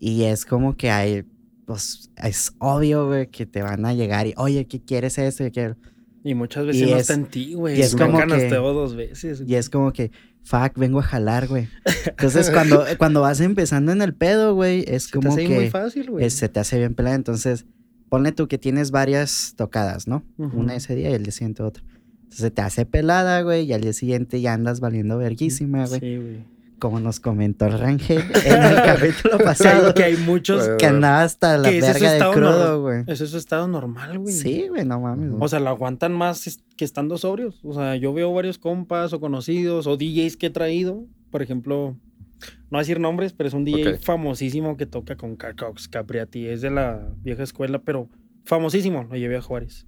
[0.00, 1.24] Y es como que hay,
[1.66, 5.44] pues es obvio, güey, que te van a llegar y, oye, ¿qué quieres esto?
[5.44, 5.76] ¿Qué quiero?
[6.24, 7.78] Y muchas veces Y no es- está en ti, güey.
[7.78, 9.42] y es como que- dos veces.
[9.46, 10.10] Y es como que,
[10.42, 11.68] fuck, vengo a jalar, güey.
[12.06, 15.64] Entonces, cuando, cuando vas empezando en el pedo, güey, es Se te como hace muy
[15.64, 16.24] que fácil, güey.
[16.26, 17.16] es- se te hace bien pelada.
[17.16, 17.66] Entonces,
[18.08, 20.24] ponle tú que tienes varias tocadas, ¿no?
[20.38, 20.58] Ujú.
[20.60, 21.82] Una ese día y el día siguiente otra.
[22.28, 26.00] Entonces, se te hace pelada, güey, y al día siguiente ya andas valiendo verguísima, güey.
[26.00, 26.44] Sí, güey.
[26.78, 30.68] como nos comentó el Rangel en el capítulo pasado, que hay muchos...
[30.78, 33.04] Que andaba hasta la verga de estado crudo, güey.
[33.06, 34.34] Eso es estado normal, güey.
[34.34, 35.30] Sí, güey, no mames.
[35.40, 37.60] O sea, lo aguantan más que estando sobrios.
[37.64, 41.06] O sea, yo veo varios compas o conocidos o DJs que he traído.
[41.30, 41.96] Por ejemplo,
[42.40, 46.46] no voy a decir nombres, pero es un DJ famosísimo que toca con Cacox Capriati.
[46.46, 48.10] Es de la vieja escuela, pero
[48.44, 49.04] famosísimo.
[49.04, 49.86] Lo llevé a Juárez.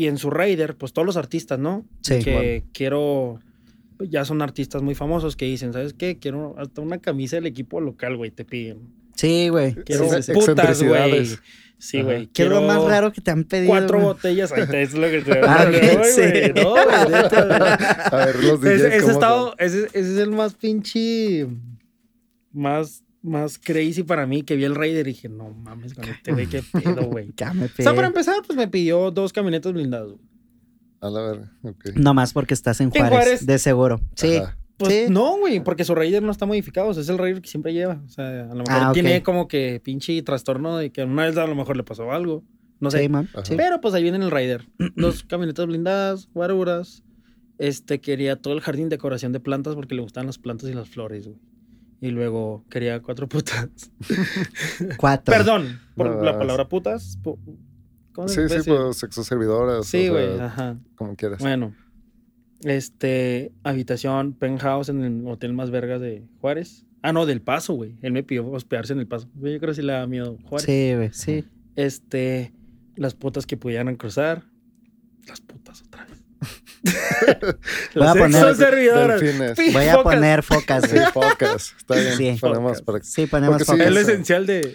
[0.00, 1.84] Y en su Raider, pues todos los artistas, ¿no?
[2.00, 2.20] Sí.
[2.20, 3.38] Que quiero.
[3.98, 6.18] pues, Ya son artistas muy famosos que dicen, ¿sabes qué?
[6.18, 8.78] Quiero hasta una camisa del equipo local, güey, te piden.
[9.14, 9.74] Sí, güey.
[9.74, 11.26] Quiero Sí, sí, putas, güey.
[11.76, 12.28] Sí, güey.
[12.28, 13.68] ¿Qué es lo más raro que te han pedido?
[13.68, 14.06] Cuatro güey?
[14.06, 14.52] botellas.
[14.52, 16.52] Ahí te- es lo que te Ah, güey, sí.
[16.56, 16.74] No.
[16.76, 18.70] A ver, los DJs.
[18.72, 21.46] Ese, ese ¿cómo estado, ese es el más pinche.
[22.52, 26.32] Más, más crazy para mí que vi el Raider y dije, no mames, con este
[26.32, 27.32] güey, qué pedo, güey.
[27.36, 30.08] Ya me O sea, para empezar, pues me pidió dos camionetas blindadas.
[30.12, 30.20] güey.
[31.00, 31.90] A la verga, ok.
[31.96, 33.46] Nomás porque estás en En Juárez, Juárez.
[33.46, 34.00] de seguro.
[34.16, 34.36] Sí.
[34.36, 34.56] Ajá.
[34.76, 35.04] Pues Sí.
[35.10, 36.88] no, güey, porque su Raider no está modificado.
[36.88, 38.02] o sea, es el Raider que siempre lleva.
[38.06, 41.36] O sea, a lo mejor Ah, tiene como que pinche trastorno de que una vez
[41.36, 42.44] a lo mejor le pasó algo.
[42.80, 43.00] No sé.
[43.02, 43.28] Sí, man.
[43.58, 44.66] Pero pues ahí viene el Raider.
[44.96, 47.02] Dos camionetas blindadas, guaruras.
[47.58, 50.88] Este quería todo el jardín decoración de plantas porque le gustan las plantas y las
[50.88, 51.38] flores, güey.
[52.00, 53.68] Y luego quería cuatro putas.
[54.96, 55.32] Cuatro.
[55.34, 57.18] Perdón por No, la palabra putas.
[57.22, 57.38] pu-
[58.12, 59.86] ¿Cómo se Sí, sí, pues sexo servidoras.
[59.86, 60.78] Sí, güey, ajá.
[60.94, 61.40] Como quieras.
[61.40, 61.74] Bueno,
[62.62, 66.86] este, habitación, penthouse en el hotel más vergas de Juárez.
[67.02, 67.96] Ah, no, del Paso, güey.
[68.02, 69.28] Él me pidió hospedarse en el Paso.
[69.34, 70.66] Yo creo que sí le da miedo Juárez.
[70.66, 71.44] Sí, güey, sí.
[71.76, 72.52] Este,
[72.96, 74.44] las putas que pudieran cruzar.
[75.26, 75.59] Las putas.
[77.94, 78.56] Voy a poner-.
[78.56, 79.58] Delfines.
[79.58, 80.14] Pi- Voy a focas.
[80.14, 81.74] poner focas, Sí, focas.
[81.78, 82.16] Está bien.
[82.16, 82.36] Sí.
[82.40, 82.82] Ponemos Focas.
[82.82, 83.86] para Sí, ponemos Porque sí, focas.
[83.86, 84.74] Es lo esencial de.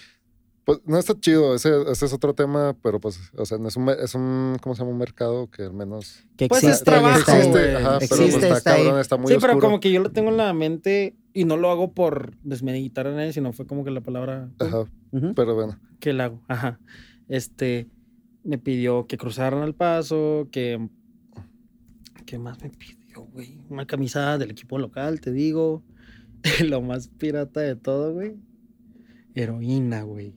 [0.66, 3.76] Pues no está chido, ese, ese es otro tema, pero pues, o sea, no es
[3.78, 4.94] un, es un, ¿cómo se llama?
[4.94, 6.24] Un mercado que al menos...
[6.38, 7.38] que Pues es existe, y trabajo, está ahí.
[7.42, 9.54] existe, ajá, pero Existe, pues está está cabrón, está muy sí, oscuro.
[9.54, 13.06] pero como que yo lo tengo en la mente y no lo hago por desmeditar
[13.06, 15.36] a nadie, sino fue como que la palabra Ajá, Ujú.
[15.36, 15.80] pero bueno.
[16.00, 16.42] que la hago.
[16.48, 16.80] Ajá.
[17.30, 17.86] Este
[18.44, 20.80] me pidió que cruzaran al paso, que.
[22.26, 23.60] ¿Qué más me pidió, güey?
[23.70, 25.84] Una camisa del equipo local, te digo.
[26.66, 28.36] lo más pirata de todo, güey.
[29.34, 30.34] Heroína, güey.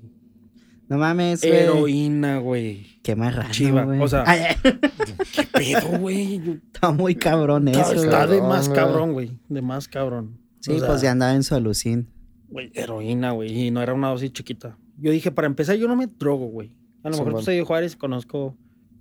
[0.89, 1.53] No mames, güey.
[1.53, 2.87] Heroína, güey.
[3.03, 4.01] Qué más raro, Chiva, güey.
[4.01, 4.41] o sea, Ay,
[5.35, 6.61] ¿Qué pedo, güey?
[6.72, 9.39] Está muy cabrón eso, está de más cabrón, güey.
[9.49, 10.39] De más cabrón.
[10.61, 12.09] Sí, O sea, pues ya andaba en su alucín.
[12.49, 13.66] Güey, heroína, güey.
[13.66, 14.79] Y no era una dosis chiquita.
[14.97, 16.72] Yo dije, para empezar, yo no me drogo, güey.
[17.05, 17.43] A lo Sí, mejor man.
[17.45, 18.57] soy de Juárez, conozco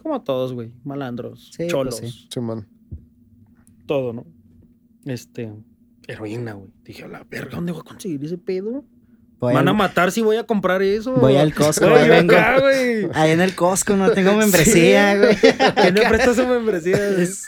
[0.07, 0.71] como a todos, güey.
[0.83, 2.27] Malandros, Sí, pues cholos, sí.
[2.31, 2.67] Simón.
[3.85, 4.25] todo, ¿no?
[5.05, 5.53] Este,
[6.07, 6.69] heroína, güey.
[6.83, 8.83] Dije, a la verga, ¿dónde voy a conseguir ese pedo?
[9.39, 11.13] Voy Van a matar si voy a comprar eso.
[11.15, 12.33] voy al Costco, Güey, ahí vengo.
[12.33, 13.07] acá, güey.
[13.13, 15.19] Ahí en el Costco no tengo membresía, Sí.
[15.19, 15.35] güey.
[15.75, 16.97] ¿Quién me presta su membresía?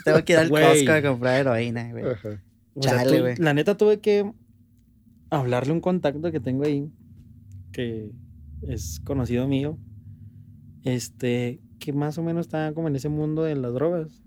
[0.06, 0.64] Tengo que ir al Güey.
[0.86, 2.06] Costco a comprar heroína, güey.
[2.06, 2.44] Ajá.
[2.76, 3.36] O sea, Chale, güey.
[3.38, 4.32] la neta tuve que
[5.32, 6.90] hablarle a un contacto que tengo ahí,
[7.72, 8.12] que
[8.68, 9.78] es conocido mío,
[10.84, 14.22] este, que más o menos está como en ese mundo de las drogas.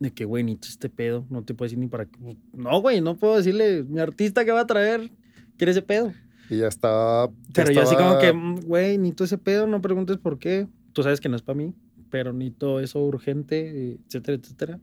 [0.00, 2.36] De que, güey, ni este pedo, no te puedo decir ni para qué.
[2.52, 5.10] No, güey, no puedo decirle, mi artista que va a traer,
[5.56, 6.12] quiere ese pedo.
[6.50, 7.28] Y ya estaba...
[7.28, 10.18] ya Pero yo así como estaba- que, mm, güey, ni tú ese pedo, no preguntes
[10.18, 10.66] por qué.
[10.92, 11.72] Tú sabes que no es para mí,
[12.10, 14.80] pero ni todo eso urgente, etcétera, etcétera.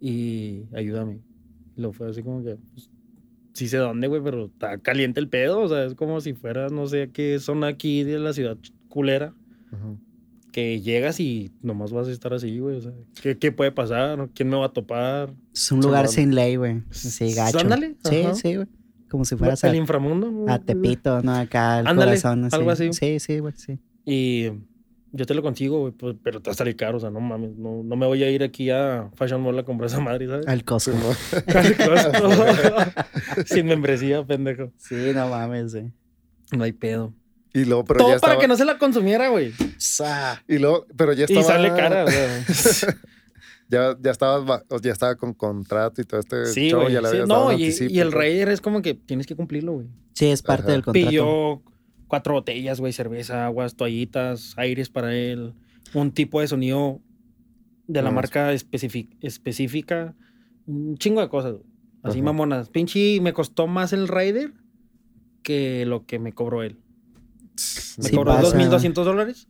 [0.00, 1.20] Y ayúdame.
[1.76, 2.90] Lo fue así como que, pues,
[3.52, 5.60] sí sé dónde, güey, pero está caliente el pedo.
[5.60, 8.56] O sea, es como si fuera, no sé qué zona aquí de la ciudad
[8.88, 9.34] culera.
[9.70, 9.98] Ujú.
[10.52, 12.76] Que llegas y nomás vas a estar así, güey.
[12.76, 12.92] O sea,
[13.22, 14.28] ¿qué, qué puede pasar?
[14.34, 15.32] ¿Quién me va a topar?
[15.54, 16.82] Es un lugar sin ley, güey.
[16.90, 17.58] Sí, gacho.
[17.58, 18.34] Ándale, Sí, ajá.
[18.34, 18.68] sí, güey.
[19.08, 20.46] Como si fueras el a, inframundo.
[20.52, 21.34] a Tepito, ¿no?
[21.34, 22.56] Acá el Ándale, corazón así.
[22.56, 22.92] algo así.
[22.92, 23.78] Sí, sí, güey, sí.
[24.04, 24.50] Y
[25.12, 27.20] yo te lo consigo, güey, pues, pero te va a salir caro, o sea, no
[27.20, 30.26] mames, no, no me voy a ir aquí a Fashion Mall a comprar esa madre,
[30.28, 30.46] ¿sabes?
[30.46, 30.92] Al Costco.
[31.54, 32.28] Al Costco.
[33.46, 34.70] Sin membresía, pendejo.
[34.78, 35.92] Sí, no mames, güey.
[36.56, 37.12] No hay pedo.
[37.54, 39.52] Y luego, pero Todo ya para estaba, que no se la consumiera, güey.
[40.48, 41.40] y luego, pero ya estaba.
[41.40, 42.04] Y sale cara.
[43.68, 46.92] Ya, ya estabas, ba- o ya estaba con contrato y todo este Sí, show, güey.
[46.92, 48.12] ya le sí, no, y, el.
[48.12, 49.86] Raider es como que tienes que cumplirlo, güey.
[50.12, 50.72] Sí, es parte Ajá.
[50.72, 51.08] del contrato.
[51.08, 51.62] Pidió
[52.06, 55.54] cuatro botellas, güey, cerveza, aguas, toallitas, aires para él,
[55.94, 57.00] un tipo de sonido
[57.86, 60.14] de la marca específica,
[60.66, 61.64] un chingo de cosas, güey.
[62.02, 62.24] Así Ajá.
[62.26, 62.68] mamonas.
[62.68, 64.52] Pinche, me costó más el Raider
[65.42, 66.76] que lo que me cobró él.
[67.98, 68.56] Me Sí cobró pasa.
[68.58, 69.48] 2.200 dólares.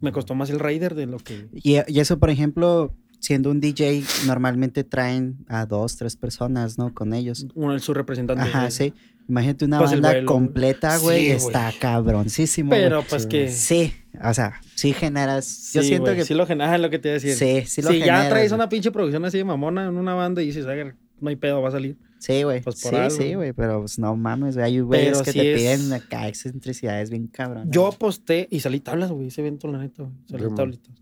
[0.00, 1.48] Me costó más el Raider de lo que...
[1.52, 6.94] Y, y eso, por ejemplo, siendo un DJ, normalmente traen a dos, tres personas, ¿no?
[6.94, 7.46] Con ellos.
[7.54, 8.42] Uno, su representante.
[8.42, 8.70] Ajá, güey.
[8.70, 8.94] sí.
[9.28, 11.26] Imagínate una Pues banda completa, güey.
[11.26, 12.70] Sí, está cabroncísimo.
[12.70, 13.28] Pero pues Sí.
[13.28, 13.48] que...
[13.50, 13.92] Sí,
[14.24, 15.70] o sea, sí generas.
[15.72, 16.24] yo siento güey, que.
[16.24, 17.34] Sí lo genera, es lo que te iba a decir.
[17.34, 18.58] Sí, sí lo si ya generas, traes güey.
[18.58, 21.60] una pinche producción así de mamona en una banda y dices, "Ay, no hay pedo,
[21.62, 21.96] va a salir.
[22.20, 22.60] Sí, güey.
[22.62, 23.10] pues, por sí, algo.
[23.16, 23.52] sí, güey.
[23.54, 24.66] Pero pues no mames, güey.
[24.66, 27.70] Hay güeyes que sí te es- piden acá excentricidades bien cabrón.
[27.72, 30.14] Yo aposté y salí tablas, güey, ese evento, la neta, güey.
[30.28, 30.94] Salí tablitas.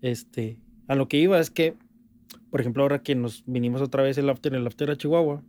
[0.00, 0.58] Este,
[0.88, 1.74] a lo que iba es que,
[2.50, 5.42] por ejemplo, ahora que nos vinimos otra vez el after, el after a Chihuahua,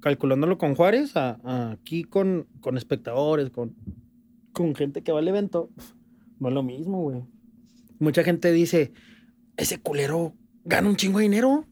[0.00, 3.74] calculándolo con Juárez, a- a aquí con, con espectadores, con,
[4.52, 5.70] con gente que va al evento,
[6.40, 7.22] no es lo mismo, güey.
[7.98, 8.92] Mucha gente dice,
[9.56, 10.34] ese culero
[10.64, 11.64] gana un chingo de dinero.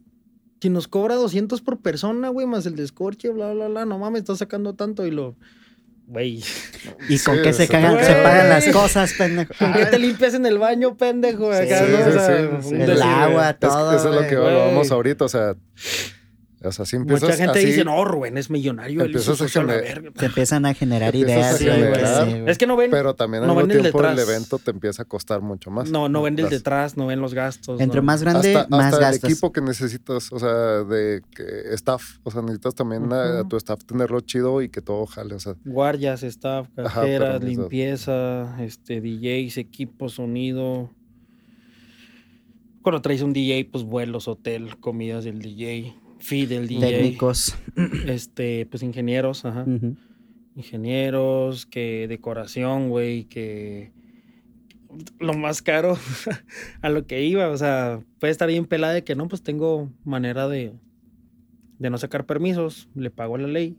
[0.65, 4.21] Si nos cobra 200 por persona, güey, más el descorche, bla, bla, bla, no mames,
[4.21, 5.37] está sacando tanto y lo...
[6.07, 6.43] Güey,
[7.11, 9.53] ¿Y con Sí, qué se, cagan, se pagan las cosas, pendejo?
[9.59, 11.53] ¿Con qué te limpias en el baño, pendejo?
[11.53, 11.99] Sí, Acá, sí, ¿no?
[11.99, 12.85] O sí, sea.
[12.87, 13.95] El agua, Es- todo.
[13.95, 14.97] eso es lo que hablábamos Güey.
[14.97, 15.55] ahorita, o sea,
[16.69, 19.03] o sea, si empiezas Mucha gente así, dice, no, Rubén es millonario.
[19.05, 20.11] Empiezas a gener- verga".
[20.19, 21.77] Se empiezan a generar ideas, a Sí, güey.
[21.77, 22.51] generar, sí, güey.
[22.51, 24.29] Es que no ven, pero también al no mismo ven el tiempo el detrás.
[24.29, 25.91] evento te empieza a costar mucho más.
[25.91, 27.81] no, no ven el detrás, no ven los gastos.
[27.81, 28.07] Entre no.
[28.07, 29.31] más grande, hasta, más hasta el gastas.
[29.31, 30.49] equipo que necesitas, o sea,
[30.85, 35.07] de que staff, o sea, necesitas también a, tu staff tenerlo chido y que todo
[35.07, 40.91] jale, o sea, Guardias, staff, cajeras, limpieza, este, DJs, equipo, sonido.
[42.83, 45.95] Cuando traes un DJ, pues vuelos, hotel, comidas del DJ,
[46.25, 46.81] feed del DJ.
[46.81, 47.57] Técnicos.
[48.07, 49.65] Este, pues ingenieros, ajá.
[50.57, 53.93] Ingenieros, que decoración, güey, que
[55.19, 55.99] lo más caro
[56.83, 59.93] a lo que iba, o sea, puede estar bien pelada de que no, pues tengo
[60.05, 60.73] manera de,
[61.79, 63.77] de no sacar permisos, le pago la ley,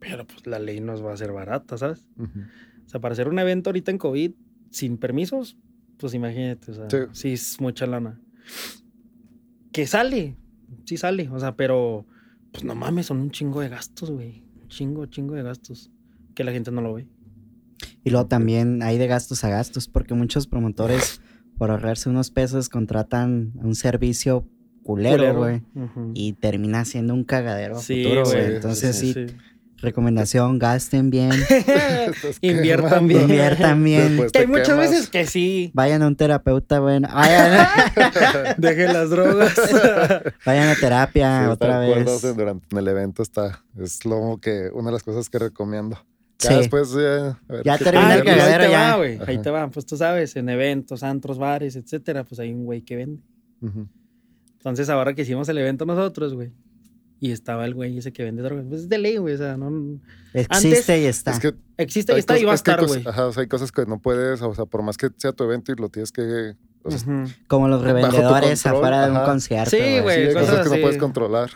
[0.00, 2.08] pero pues la ley nos va a ser barata, ¿sabes?
[2.18, 4.32] O sea, para hacer un evento ahorita en COVID
[4.70, 5.56] sin permisos,
[5.96, 6.98] pues imagínate, o sea, Sí.
[7.12, 8.20] sí, es mucha lana.
[9.72, 10.34] Que sale,
[10.84, 12.06] sí sale, o sea, pero
[12.52, 14.42] pues no mames, son un chingo de gastos, güey.
[14.62, 15.90] Un chingo, chingo de gastos
[16.34, 17.08] que la gente no lo ve.
[18.04, 21.20] Y luego también hay de gastos a gastos, porque muchos promotores,
[21.58, 24.48] por ahorrarse unos pesos, contratan un servicio
[24.82, 25.62] culero, güey.
[26.14, 29.26] Y termina siendo un cagadero Sí, futuro, güey, sí, Entonces, sí, sí.
[29.78, 31.30] Recomendación, gasten bien,
[32.40, 33.22] Inviertan bien.
[33.22, 34.26] inviertan bien.
[34.32, 34.90] Que hay muchas quemas.
[34.90, 35.70] veces que sí.
[35.74, 37.08] Vayan a un terapeuta, bueno.
[37.14, 37.66] Vayan,
[38.58, 39.54] Deje las drogas.
[40.44, 42.24] vayan a terapia Sí, otra vez.
[42.24, 45.98] en- durante el evento está, es lo que, una de las cosas que recomiendo.
[46.38, 46.56] Ya Sí.
[46.56, 48.42] después, ya, a ver Ya qué termina Ah, el cambiarle.
[48.42, 48.90] ahí cagadero te ya.
[48.90, 49.18] va, güey.
[49.26, 49.68] Ahí te va.
[49.70, 53.22] Pues tú sabes, en eventos, antros, bares, etcétera, pues hay un güey que vende.
[54.58, 56.52] Entonces, ahora que hicimos el evento nosotros, güey,
[57.18, 59.56] y estaba el güey ese que vende drogas, pues es de ley, güey, o sea,
[59.56, 60.00] no...
[60.34, 61.30] Existe Antes- y está.
[61.32, 63.02] Es que Existe y está y va a estar, güey.
[63.06, 65.44] Ajá, o sea, hay cosas que no puedes, o sea, por más que sea tu
[65.44, 66.54] evento y lo tienes que...
[66.82, 67.30] o sea, Ujú.
[67.48, 69.26] Como los revendedores control, afuera de un ajá.
[69.26, 69.70] concierto.
[69.70, 70.76] Sí, sí, güey, hay cosas cosas que así.
[70.76, 71.50] no puedes controlar.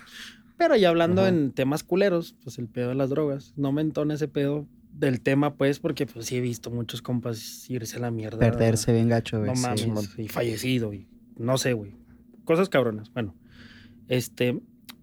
[0.56, 1.30] Pero ya hablando Ajá.
[1.30, 3.52] en temas culeros, pues el pedo de las drogas.
[3.56, 7.68] No me entona ese pedo del tema, pues, porque pues sí he visto muchos compas
[7.70, 8.38] irse a la mierda.
[8.38, 9.50] Perderse bien gacho, güey.
[9.50, 9.86] No sí.
[9.86, 11.06] mames, y fallecido, y
[11.38, 11.94] no sé, güey.
[12.44, 13.10] Cosas cabronas.
[13.14, 13.34] Bueno,
[14.08, 14.60] este,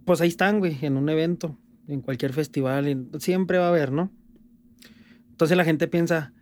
[0.08, 3.92] pues ahí están, güey, en un evento, en cualquier festival, en- siempre va a haber,
[3.92, 4.10] ¿no?
[5.30, 6.34] Entonces la gente piensa,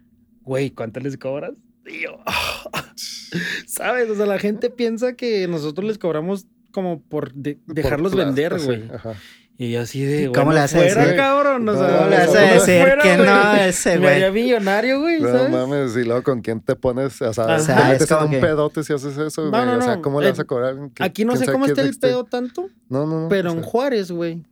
[0.44, 1.52] güey, ¿cuánto les cobras?
[1.86, 2.20] Y yo,
[3.68, 4.10] ¿sabes?
[4.10, 8.60] O sea, la gente piensa que nosotros les cobramos como por de- Por dejarlos vender,
[8.60, 8.84] sí, güey.
[8.94, 9.14] ajá.
[9.58, 11.16] Y yo así de, ¿Cómo bueno, le vas a fuera, decir?
[11.18, 11.70] cabrón.
[11.70, 13.28] O No, sea, ¿Cómo le vas a bueno, decir fuera, que güey.
[13.30, 14.14] no ese, Me güey?
[14.16, 15.50] haría millonario, güey, No ¿sabes?
[15.50, 17.56] mames, y luego con quién te pones, o sea, Ajá.
[17.58, 19.66] te Es metes en como un que- pedote si haces eso, No, güey.
[19.66, 20.02] no, O sea, no.
[20.02, 20.76] ¿cómo le vas Eh, a cobrar?
[21.00, 23.28] Aquí no sé cómo está el pedo tanto, No, no, no.
[23.30, 24.44] pero o en sea, Juárez, güey.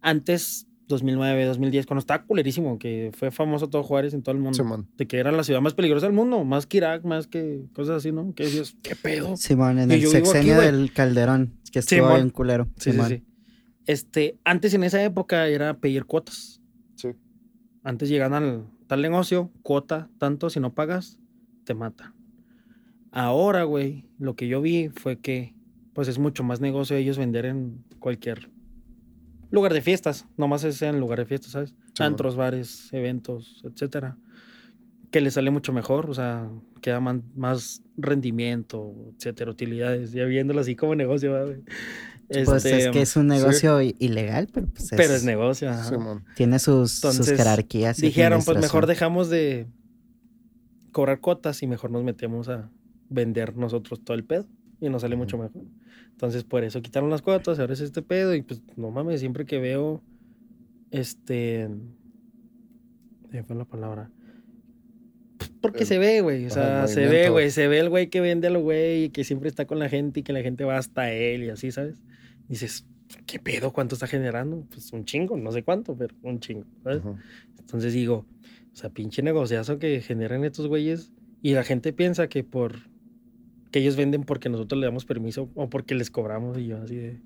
[0.00, 4.56] Antes, 2009, 2010, cuando estaba culerísimo, que fue famoso todo Juárez en todo el mundo.
[4.56, 4.88] Simón.
[4.96, 7.96] De que era la ciudad más peligrosa del mundo, más que Irak, más que cosas
[7.98, 8.32] así, ¿no?
[8.34, 9.36] Que decías, ¿qué pedo?
[9.36, 12.14] Simón, en Y el aquí, sexenio del Calderón, que estuvo Simón.
[12.14, 12.64] bien culero.
[12.76, 13.08] Sí, sí, Simón.
[13.08, 13.22] sí.
[13.86, 16.60] Este, antes en esa época era pedir cuotas.
[16.96, 17.08] Sí.
[17.82, 21.18] Antes llegaban al tal negocio, cuota, tanto, si no pagas,
[21.64, 22.14] te matan.
[23.12, 25.54] Ahora, güey, lo que yo vi fue que,
[25.94, 28.50] pues es mucho más negocio ellos vender en cualquier
[29.50, 30.26] lugar de fiestas.
[30.36, 31.74] Nomás es en lugar de fiestas, ¿sabes?
[31.94, 34.16] Sí, Antros, bares, eventos, etcétera.
[35.10, 36.48] Que les sale mucho mejor, o sea,
[36.80, 40.12] que da más rendimiento, etcétera, utilidades.
[40.12, 41.58] Ya viéndolo así como negocio, ¿verdad,
[42.30, 42.44] güey.
[42.44, 46.22] Pues Este, es que es un negocio ilegal, pero pues es, Pero es negocio, ajá.
[46.36, 47.98] Tiene sus, sus jerarquías.
[47.98, 49.66] y Dijeron, pues mejor dejamos de
[50.92, 52.70] cobrar cuotas y mejor nos metemos a
[53.08, 54.46] vender nosotros todo el pedo.
[54.80, 55.62] Y nos sale mucho mejor.
[56.12, 58.34] Entonces, por eso quitaron las cuotas, ahora es este pedo.
[58.34, 60.02] Y pues, no mames, siempre que veo,
[60.90, 61.68] este...
[63.30, 64.10] ¿Qué fue la palabra?
[65.60, 66.46] Porque El- se ve, güey.
[66.46, 67.50] O sea, se ve, güey.
[67.50, 69.88] Se ve el güey que vende a lo güey y que siempre está con la
[69.88, 71.96] gente y que la gente va hasta él y así, ¿sabes?
[72.50, 72.84] Dices,
[73.26, 73.72] ¿qué pedo?
[73.72, 74.64] ¿Cuánto está generando?
[74.70, 76.64] Pues un chingo, no sé cuánto, pero un chingo.
[77.58, 78.26] Entonces digo,
[78.72, 82.74] o sea, pinche negociazo que generan estos güeyes y la gente piensa que por
[83.70, 86.96] que ellos venden porque nosotros le damos permiso o porque les cobramos y yo así
[86.96, 87.20] de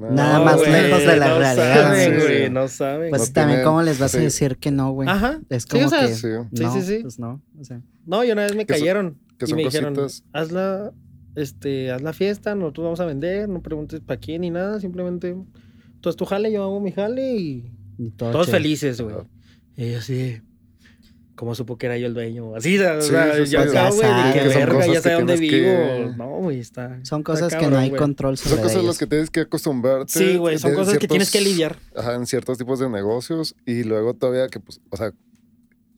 [0.00, 1.74] Nada más güey, lejos de la no realidad.
[1.84, 2.50] Saben, Sí, güey, sí.
[2.50, 3.10] no saben.
[3.10, 5.06] Pues No también, tienen- ¿cómo les vas a decir que no, güey?
[5.06, 5.40] Ajá.
[5.50, 6.14] Es Sí, como o sea, que.
[6.14, 6.28] Sí.
[6.54, 6.98] Sí, no, sí, sí.
[7.02, 7.42] Pues no.
[7.60, 9.94] O sea, No, y una vez me Que son- cayeron que y son me dijeron,
[9.94, 10.92] cositas- haz la,
[11.34, 15.34] este, haz la fiesta, nosotros vamos a vender, no preguntes para quién ni nada, simplemente
[16.00, 19.16] tú haz tu jale, yo hago mi jale y y todo todos felices, güey.
[19.76, 20.40] Y yo así,
[21.34, 22.54] ¿cómo supo que era yo el dueño?
[22.56, 23.52] Así, o Sí, sea, sí, sí.
[23.52, 24.34] yo acá, güey, de sabes.
[24.42, 25.50] que verga, ya que sé dónde vivo.
[25.52, 26.88] que- No, güey, está.
[27.04, 28.86] Son está cosas que no hay control sobre Son cosas a ellos.
[28.88, 30.12] las que tienes que acostumbrarte.
[30.12, 31.76] Sí, güey, son cosas que tienes que lidiar.
[31.94, 35.12] Ajá, en ciertos tipos de negocios y luego todavía que, pues, o sea,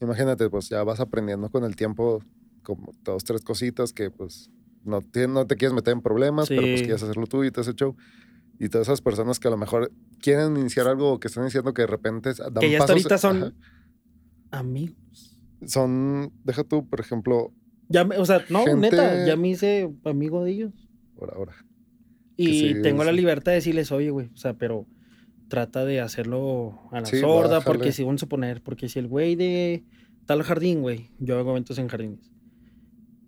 [0.00, 2.22] imagínate, pues ya vas aprendiendo con el tiempo
[2.62, 4.50] como dos, tres cositas que, pues,
[4.84, 7.62] no te, no te quieres meter en problemas, pero pues quieres hacerlo tú y todo
[7.62, 7.96] ese show.
[8.58, 11.74] Y todas esas personas que a lo mejor quieren iniciar algo o que están diciendo
[11.74, 13.52] que de repente dan Que ya hasta ahorita son ajá,
[14.50, 15.36] amigos.
[15.66, 17.52] son, deja tú, por ejemplo,
[17.88, 20.88] Ya, me- o sea, no, Gente- neta, ya me hice amigo de ellos.
[21.16, 21.52] por ahora.
[22.36, 24.86] Y sí, tengo la libertad de decirles, oye, güey, o sea, pero
[25.48, 29.06] trata de hacerlo a la Sí, sorda, porque si vamos a suponer, porque si el
[29.06, 29.84] güey de
[30.26, 32.32] tal jardín, güey, yo hago eventos en jardines.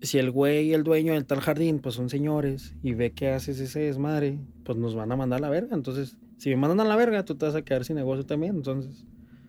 [0.06, 3.28] Si el güey y el dueño del tal jardín, pues son señores, y ve que
[3.30, 5.74] haces ese desmadre, pues nos van a mandar a la verga.
[5.76, 8.56] Entonces, si me mandan a la verga, tú te vas a quedar sin negocio también.
[8.56, 9.04] Entonces,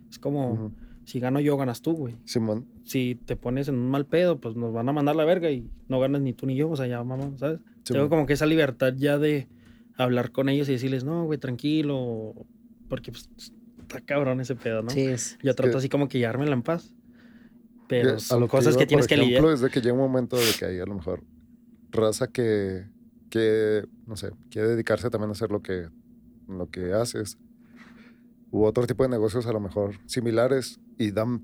[0.09, 0.71] es como,
[1.05, 2.15] si gano yo, ganas tú, güey.
[2.25, 5.25] Simón, Si te pones en un mal pedo, pues nos van a mandar a la
[5.25, 7.59] verga y no ganas ni tú ni yo, o sea, ya, mamá, ¿sabes?
[7.83, 9.47] Tengo como que esa libertad ya de
[9.95, 12.33] hablar con ellos y decirles, no, güey, tranquilo,
[12.89, 13.29] porque pues
[13.81, 14.89] está cabrón ese pedo, ¿no?
[14.89, 15.37] Sí, es.
[15.43, 16.93] Yo trato que- así como que llevármela en paz.
[17.87, 19.53] Que Pero a son lo cosas iba, que tienes por que ejemplo, lidiar.
[19.55, 21.23] es de que llega un momento de que hay a lo mejor
[21.91, 22.85] raza que,
[23.29, 25.87] que, no sé, quiere dedicarse también a hacer lo que,
[26.47, 27.37] lo que haces.
[28.51, 31.41] U otro tipo de negocios a lo mejor similares y dan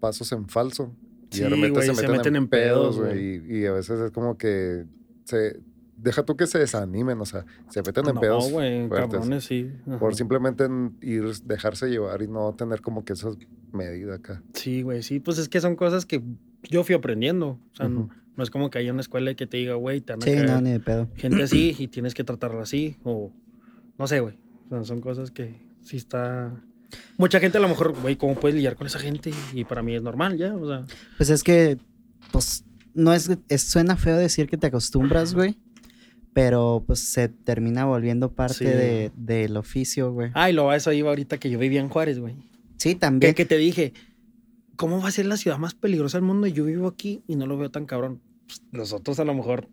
[0.00, 0.94] pasos en falso.
[1.32, 3.42] Y de repente güey, se meten en pedos, güey.
[3.48, 4.84] Y, y a veces es como que
[5.24, 5.60] se...
[5.96, 9.10] Deja tú que se desanimen, o sea, se meten en No, pedos güey, fuertes.
[9.10, 9.68] cabrones, sí.
[9.88, 9.98] Ajá.
[9.98, 13.30] por simplemente en ir, dejarse llevar y no tener como que esa
[13.72, 14.42] medida acá.
[14.54, 16.22] Sí, güey, sí, pues es que son cosas que
[16.62, 17.60] yo fui aprendiendo.
[17.72, 18.10] O sea, no- Ujú.
[18.36, 20.32] no, es como que haya una escuela que te diga, güey, te van a Sí,
[20.46, 21.08] no, ni de pedo.
[21.16, 22.96] gente así y tienes que tratarla así.
[23.04, 23.32] O
[23.98, 24.36] no sé, güey.
[24.66, 26.52] O sea, son cosas que sí está.
[27.18, 29.30] Mucha gente a lo mejor, güey, ¿cómo puedes lidiar con esa gente?
[29.52, 30.84] Y para mí es normal ya, o sea.
[31.16, 31.76] Pues es que,
[32.32, 32.64] pues,
[32.94, 35.56] no es, es- suena feo decir que te acostumbras, güey.
[36.34, 38.64] Pero pues se termina volviendo parte Sí.
[38.64, 40.30] de, del oficio, güey.
[40.34, 42.36] Ay, lo a eso iba ahorita que yo vivía en Juárez, güey.
[42.78, 43.34] Sí, Que, también.
[43.34, 43.92] que te dije,
[44.76, 46.46] ¿cómo va a ser la ciudad más peligrosa del mundo?
[46.46, 48.20] Y yo vivo aquí y no lo veo tan cabrón.
[48.46, 49.68] Pues, nosotros a lo mejor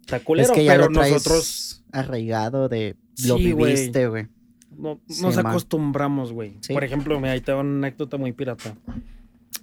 [0.00, 4.26] está culero, es que ya pero lo traes nosotros arraigado de lo Sí, viviste, güey.
[4.76, 5.46] no- Sí, nos man.
[5.46, 6.56] acostumbramos, güey.
[6.60, 6.72] Sí.
[6.74, 8.76] Por ejemplo, mira, ahí te va una anécdota muy pirata.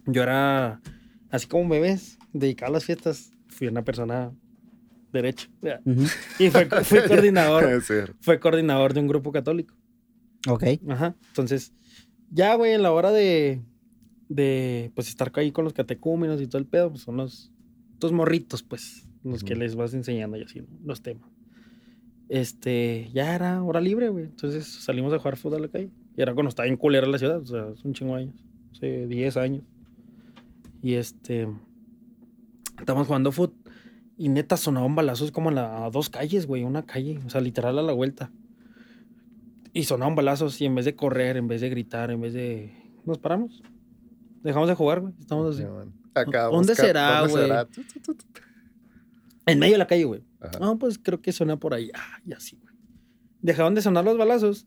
[0.07, 0.81] Yo era,
[1.29, 4.31] así como bebés, dedicado a las fiestas, fui una persona
[5.11, 5.49] derecha.
[6.39, 7.83] Y fue, fui coordinador,
[8.21, 9.75] fue coordinador de un grupo católico.
[10.47, 10.63] Ok.
[10.89, 11.13] Ajá.
[11.27, 11.73] Entonces,
[12.31, 13.61] ya, güey, en la hora de,
[14.29, 17.51] de, pues, estar ahí con los catecúmenos y todo el pedo, pues, son los,
[18.01, 20.67] los morritos, pues, los que les vas enseñando y así, ¿no?
[20.83, 21.29] los temas.
[22.29, 24.23] Este, ya era hora libre, güey.
[24.23, 25.89] Entonces salimos a jugar fútbol a la calle.
[26.15, 28.35] Y era cuando estaba en culera la ciudad, o sea, es un chingo de años.
[28.71, 29.63] Hace 10 años.
[30.81, 31.49] Y este,
[32.79, 33.57] estábamos jugando fútbol.
[34.17, 37.41] Y neta sonaban balazos como a, la, a dos calles, güey, una calle, o sea,
[37.41, 38.31] literal a la vuelta.
[39.73, 42.73] Y sonaban balazos y en vez de correr, en vez de gritar, en vez de...
[43.05, 43.61] Nos paramos.
[44.43, 45.13] Dejamos de jugar, güey.
[45.19, 45.65] Estamos así.
[46.13, 47.51] Acá, ¿Dónde busca- será, ¿dónde güey?
[49.45, 50.23] En medio de la calle, güey.
[50.59, 51.89] No, pues creo que suena por ahí.
[51.93, 52.73] Ah, y así, güey.
[53.41, 54.65] Dejaron de sonar los balazos.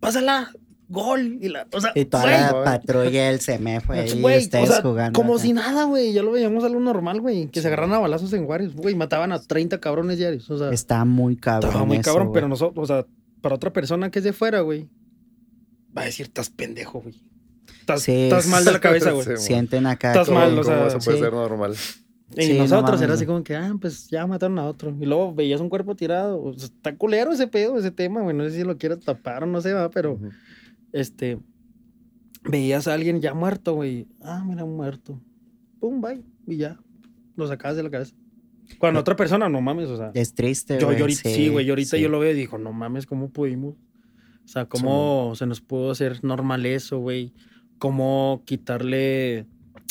[0.00, 0.50] Pásala.
[0.88, 1.38] gol.
[1.40, 4.72] Y, la, o sea, Y toda güey, la patrulla del CEMEF ahí, güey, ustedes o
[4.72, 5.16] sea, jugando.
[5.16, 5.42] como acá.
[5.42, 6.12] si nada, güey.
[6.12, 7.48] Ya lo veíamos algo normal, güey.
[7.48, 8.94] Que se agarran a balazos en Juárez, güey.
[8.94, 10.48] Mataban a 30 cabrones diarios.
[10.50, 11.68] O sea, Está muy cabrón.
[11.70, 13.06] estaba muy cabrón, pero nosotros, o sea,
[13.40, 14.88] para otra persona que es de fuera, güey,
[15.96, 17.20] va a decir, estás pendejo, güey.
[17.80, 19.26] Estás, Sí, mal de la cabeza, güey.
[19.36, 20.08] Sienten acá.
[20.12, 21.22] Estás que- ¿Cómo, mal, o cómo sea, eso puede sí.
[21.24, 21.74] ser normal?
[22.36, 24.94] Y Sí, nosotros era así como que, ah, pues ya mataron a otro.
[25.00, 26.42] Y luego veías un cuerpo tirado.
[26.42, 28.36] O sea, está culero ese pedo, ese tema, güey.
[28.36, 30.18] No sé si lo quieres tapar o no sé, va, pero
[30.92, 31.38] este.
[32.44, 34.06] Veías a alguien ya muerto, güey.
[34.20, 35.18] Ah, mira, muerto.
[35.80, 36.22] Pum, bye.
[36.46, 36.78] Y ya.
[37.36, 38.14] Lo sacabas de la cabeza.
[38.78, 40.10] Cuando otra persona, no mames, o sea.
[40.14, 40.98] Es triste, Yo, güey.
[40.98, 42.02] yo ahorita, sí, güey, yo ahorita sí.
[42.02, 43.74] yo lo veo y digo, no mames, ¿cómo pudimos?
[44.44, 47.32] O sea, ¿cómo se nos pudo hacer normal eso, güey?
[47.78, 49.46] ¿Cómo quitarle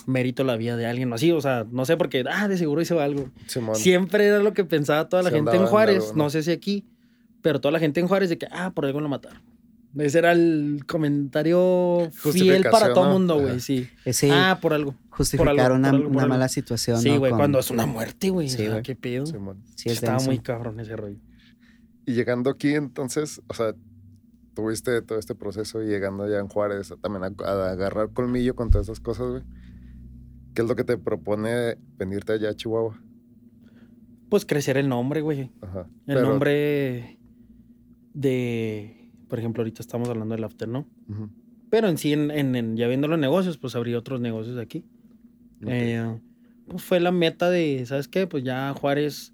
[0.08, 1.32] mérito a la vida de alguien así?
[1.32, 3.30] O sea, no sé, porque, ah, de seguro hizo algo.
[3.46, 3.76] Simón.
[3.76, 6.24] Siempre era lo que pensaba toda la Sí gente en en Juárez, algo, ¿no?
[6.24, 6.30] ¿no?
[6.30, 6.86] sé si aquí,
[7.42, 9.42] pero toda la gente en Juárez de que, ah, por algo lo mataron.
[9.98, 13.14] Ese era el comentario fiel para todo el ¿no?
[13.14, 13.88] mundo, güey, sí.
[14.12, 14.94] Sí, Ah, por algo.
[15.10, 16.34] justificar por algo, una, por algo, por una algo.
[16.36, 17.00] mala situación.
[17.02, 18.50] Sí, güey, cuando es una muerte, güey.
[18.50, 18.82] Sí, güey.
[18.84, 19.26] qué pedo.
[19.26, 21.18] Sí, es Estaba muy cabrón ese rollo.
[22.06, 23.74] Y llegando aquí, entonces, o sea,
[24.54, 28.70] tuviste todo este proceso y llegando allá en Juárez también a, a agarrar colmillo con
[28.70, 29.44] todas esas cosas, güey.
[30.54, 33.00] ¿Qué es lo que te propone venirte allá a Chihuahua?
[34.30, 35.52] Pues crecer el nombre, güey.
[35.62, 35.88] Ajá.
[36.08, 37.20] El Pero- nombre
[38.14, 38.97] de,
[39.28, 40.88] por ejemplo, ahorita estamos hablando del after, ¿no?
[41.10, 41.30] Ujú.
[41.70, 44.86] Pero en sí, en, en- en- ya viendo los negocios, pues abrí otros negocios aquí.
[45.66, 46.20] Eh,
[46.68, 48.28] pues fue la meta de, ¿sabes qué?
[48.28, 49.34] Pues ya Juárez,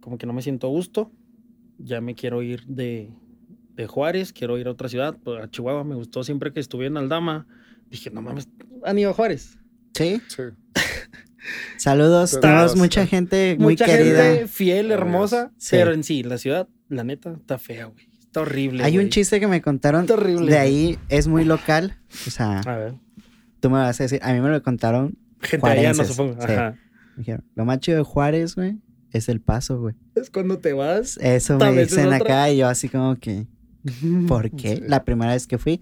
[0.00, 1.10] como que no me siento a gusto.
[1.78, 3.10] Ya me quiero ir de,
[3.76, 5.84] de Juárez, quiero ir a otra ciudad, pues, a Chihuahua.
[5.84, 7.46] Me gustó siempre que estuve en Aldama.
[7.90, 8.48] Dije, no mames,
[8.84, 9.58] han ido a Juárez.
[9.94, 10.42] Sí, Sí.
[11.78, 12.38] saludos.
[12.40, 14.22] Tenemos mucha gente muy Mucha querida.
[14.24, 15.68] gente fiel, hermosa, Sí.
[15.72, 18.08] pero en sí, la ciudad, la neta, está fea, güey.
[18.34, 18.82] Está horrible.
[18.82, 20.50] Hay un chiste que me contaron Está horrible.
[20.50, 21.96] de ahí, es muy local.
[22.26, 22.94] O sea, A ver.
[23.60, 25.16] tú me vas a decir, a mí me lo contaron.
[25.40, 26.34] Gente allá, no supongo.
[26.44, 26.50] sí.
[26.52, 26.70] Ajá.
[27.12, 28.80] me dijeron, lo más chido de Juárez, güey,
[29.12, 29.94] es el paso, güey.
[30.16, 31.16] Es cuando te vas.
[31.18, 33.46] Eso me es dicen acá y yo así como que,
[34.26, 34.78] ¿por qué?
[34.78, 34.82] Sí.
[34.88, 35.80] La primera vez que fui,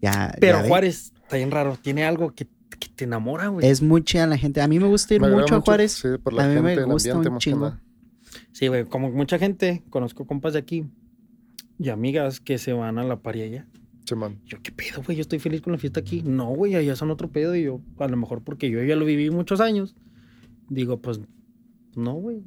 [0.00, 0.32] ya.
[0.38, 0.68] Pero ya.
[0.68, 1.76] Juárez está bien raro.
[1.82, 2.46] Tiene algo que,
[2.78, 3.66] que te enamora, güey.
[3.66, 4.60] Es muy chida la gente.
[4.60, 5.90] A mí me gusta ir Me mucho a Juárez.
[5.90, 7.76] Sí, por la A mí gente, me el gusta ambiente, un chingo.
[8.52, 8.84] Sí, güey.
[8.84, 10.86] Como mucha gente, conozco compas de aquí
[11.80, 13.66] y amigas que se van a la paria allá.
[14.04, 14.38] Simón.
[14.44, 15.16] Yo, ¿qué pedo, güey?
[15.16, 16.22] Yo estoy feliz con la fiesta aquí.
[16.22, 17.56] No, güey, allá son otro pedo.
[17.56, 19.94] Y yo, a lo mejor porque yo ya lo viví muchos años,
[20.68, 21.20] digo, pues,
[21.96, 22.42] no, güey.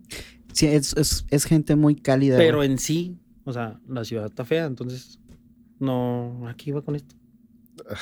[0.51, 2.38] Sí, es, es, es gente muy cálida.
[2.38, 2.71] Pero güey.
[2.71, 5.19] en sí, o sea, la ciudad está fea, entonces,
[5.79, 7.15] no, aquí iba con esto.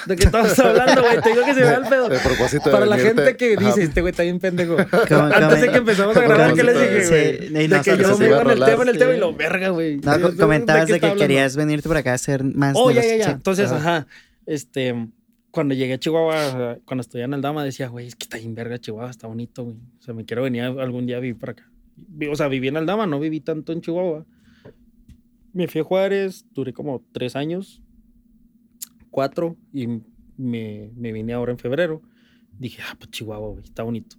[0.05, 1.21] ¿De qué estamos hablando, güey?
[1.21, 2.09] Te digo que se vea el pedo.
[2.09, 3.65] De propósito de Para la venirte- gente que Ajá.
[3.67, 4.75] dice, este güey está bien pendejo.
[4.77, 7.09] Antes de que empezamos a grabar, ¿qué les dije, Sí,
[7.47, 7.63] güey?
[7.63, 8.99] y de que yo me iba en el tema, en el sí.
[8.99, 9.97] tema y lo verga, güey.
[9.97, 11.21] No, ¿De- co- de- comentabas de que hablando?
[11.23, 12.75] querías venirte para acá a hacer más.
[12.77, 13.25] Oh, de ya, ya, ya.
[13.25, 13.31] sí.
[13.31, 14.07] Entonces, Ajá.
[14.45, 15.07] Este,
[15.51, 18.77] cuando llegué a Chihuahua, cuando estudié en Aldama, decía, güey, es que está bien verga
[18.79, 19.77] Chihuahua, está bonito, güey.
[19.99, 21.69] O sea, me quiero venir algún día a vivir para acá.
[22.29, 24.25] O sea, viví en Aldama, no viví tanto en Chihuahua.
[25.53, 27.81] Me fui a Juárez, duré como tres años,
[29.11, 29.87] cuatro, y
[30.37, 32.01] me, me vine ahora en febrero.
[32.57, 34.15] Dije, ah, pues Chihuahua, güey, está bonito.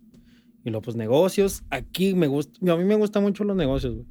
[0.64, 1.64] Y luego, pues negocios.
[1.70, 4.06] Aquí me gusta, a mí me gustan mucho los negocios, güey.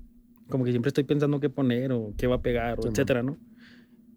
[0.50, 3.24] Como que siempre estoy pensando qué poner o qué va a pegar, o Sí, etcétera,
[3.24, 3.38] ¿no?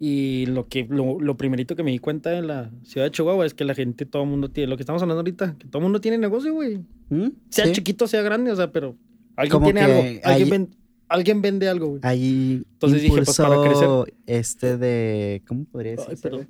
[0.00, 3.46] Y lo que lo, lo primerito que me di cuenta en la ciudad de Chihuahua
[3.46, 5.78] es que la gente, todo el mundo tiene, lo que estamos hablando ahorita, que todo
[5.78, 6.78] el mundo tiene negocio, güey.
[7.10, 7.28] ¿Mm?
[7.50, 7.72] Sea Sí.
[7.72, 8.96] chiquito, sea grande, o sea, pero
[9.36, 10.02] alguien Como tiene algo.
[10.02, 10.76] hay- Alguien, ven-
[11.14, 12.00] alguien vende algo, güey.
[12.02, 16.22] Ahí Entonces dije, pues, para impulso este de, ¿cómo podría Ay, decirse?
[16.22, 16.48] perdón.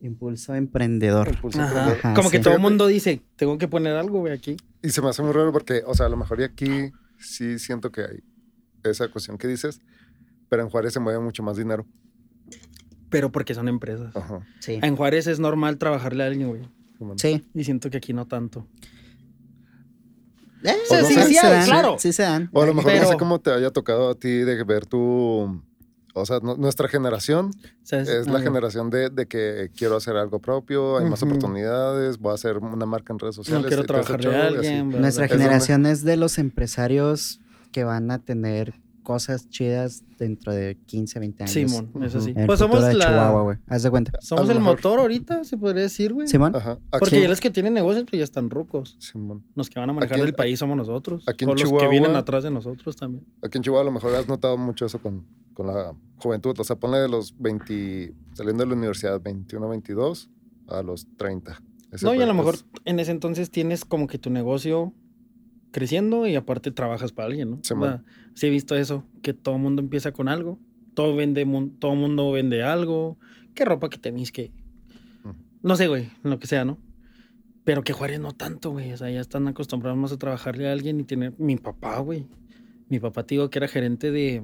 [0.00, 1.28] Impulso emprendedor.
[1.28, 1.68] Impulso Ajá.
[1.68, 1.98] emprendedor.
[2.02, 4.56] Ajá, Como que todo el mundo dice, tengo que poner algo, güey, aquí.
[4.82, 7.58] Y se me hace muy raro porque, o sea, a lo mejor y aquí sí
[7.58, 8.22] siento que hay
[8.84, 9.80] esa cuestión que dices,
[10.48, 11.86] pero en Juárez se mueve mucho más dinero.
[13.08, 14.14] Pero porque son empresas.
[14.14, 14.46] Ajá.
[14.60, 14.78] Sí.
[14.82, 16.62] En Juárez es normal trabajarle a alguien, güey.
[17.16, 17.44] Sí.
[17.54, 18.66] Y siento que aquí no tanto.
[20.64, 21.96] Eh, no sí, sé, sí, se dan, claro.
[21.98, 22.50] Sí se dan.
[22.52, 25.62] O a lo mejor no sé cómo te haya tocado a ti de ver tu...
[26.16, 27.50] O sea, no- nuestra generación
[27.90, 32.34] es la generación de, de que quiero hacer algo propio, hay más oportunidades, voy a
[32.34, 33.62] hacer una marca en redes sociales.
[33.64, 34.90] No quiero alguien.
[34.90, 35.24] bla, Nuestra.
[35.26, 37.40] Es generación es de los empresarios
[37.72, 38.74] que van a tener
[39.04, 41.52] cosas chidas dentro de 15, 20 años.
[41.52, 42.30] Simón, eso sí.
[42.30, 43.06] En el Pues somos de la...
[43.06, 43.58] Chihuahua, güey.
[43.68, 44.12] Haz de cuenta.
[44.20, 44.74] Somos el mejor.
[44.76, 46.26] motor ahorita, se podría decir, güey.
[46.26, 46.56] Simón.
[46.56, 46.78] Ajá.
[46.98, 48.96] Porque ya los que tienen negocios, pues ya están rucos.
[48.98, 49.44] Simón.
[49.54, 51.22] Los que van a manejar Aquí- el país somos nosotros.
[51.28, 53.24] aquí en o los que Chihuahua- vienen atrás de nosotros también.
[53.42, 56.58] Aquí en Chihuahua a lo mejor has notado mucho eso con, con la juventud.
[56.58, 60.30] O sea, ponle de los 20, saliendo de la universidad, 21, 22
[60.68, 61.60] a los 30.
[61.92, 64.92] Ese No, y a lo mejor es- en ese entonces tienes como que tu negocio
[65.74, 67.56] creciendo y aparte trabajas para alguien, ¿no?
[67.56, 68.04] Sí, O sea, man.
[68.34, 70.60] sí he visto eso, que todo mundo empieza con algo,
[70.94, 71.44] todo vende,
[71.80, 73.18] todo mundo vende algo,
[73.54, 74.52] que ropa, que tenis, que.
[75.24, 75.30] Mm.
[75.62, 76.78] No sé, güey, lo que sea, ¿no?
[77.64, 78.92] Pero que Juárez no tanto, güey.
[78.92, 81.34] O sea, ya están acostumbrados más a trabajarle a alguien y tener.
[81.38, 82.28] Mi papá, güey.
[82.88, 84.42] Mi papá, te digo, que era gerente de.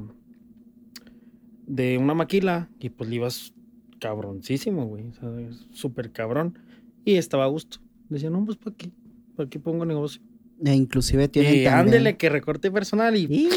[1.66, 2.70] de una maquila.
[2.81, 3.55] Y pues le ibas
[4.01, 5.07] cabroncísimo, güey.
[5.07, 5.31] O sea,
[5.72, 6.59] súper cabrón.
[7.05, 7.78] Y estaba a gusto.
[8.09, 8.91] Decía, no, pues ¿para qué?
[9.37, 10.22] ¿Para qué pongo negocio?
[10.65, 13.27] E inclusive tienen Y ándele que recorte personal y.
[13.31, 13.49] Y...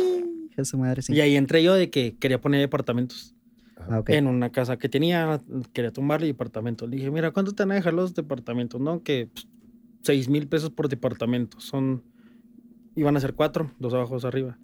[0.52, 1.14] hija su madre, sí.
[1.14, 3.36] Y ahí entré yo de que quería poner departamentos.
[3.78, 4.10] Ah, ok.
[4.12, 5.42] En una casa que tenía,
[5.74, 6.90] quería tumbarle departamentos.
[6.90, 8.80] Le dije, mira, ¿cuánto te van a dejar los departamentos?
[8.80, 9.48] No, que pues,
[10.04, 11.60] seis mil pesos por departamento.
[11.60, 12.04] Son,
[12.96, 14.58] iban a ser cuatro, dos abajo, dos arriba.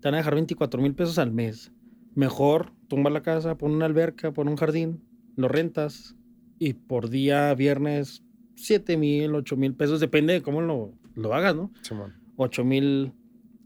[0.00, 1.72] Te van a dejar 24 mil pesos al mes.
[2.14, 5.02] Mejor, tumba la casa, pon una alberca, pon un jardín,
[5.36, 6.16] lo rentas
[6.58, 8.22] y por día, viernes,
[8.54, 11.72] 7 mil, 8 mil pesos, depende de cómo lo, lo hagas, ¿no?
[11.82, 12.14] Simón.
[12.36, 13.12] 8 mil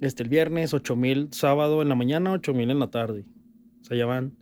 [0.00, 3.26] este, el viernes, 8 mil sábado en la mañana, 8 mil en la tarde.
[3.82, 4.32] O sea, ya van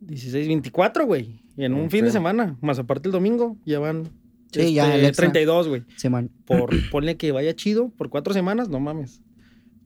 [0.00, 1.42] 16, 24, güey.
[1.56, 4.08] Y en un fin de semana, más aparte el domingo, ya van
[4.52, 5.24] Sí, ya el extra.
[5.26, 5.84] 32, güey.
[5.96, 6.30] Simón.
[6.46, 9.20] Por ponle que vaya chido por cuatro semanas, no mames.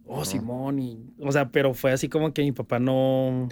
[0.04, 0.24] Oh, No.
[0.24, 1.14] Simón, y.
[1.18, 3.48] O sea, pero fue así como que mi papá no.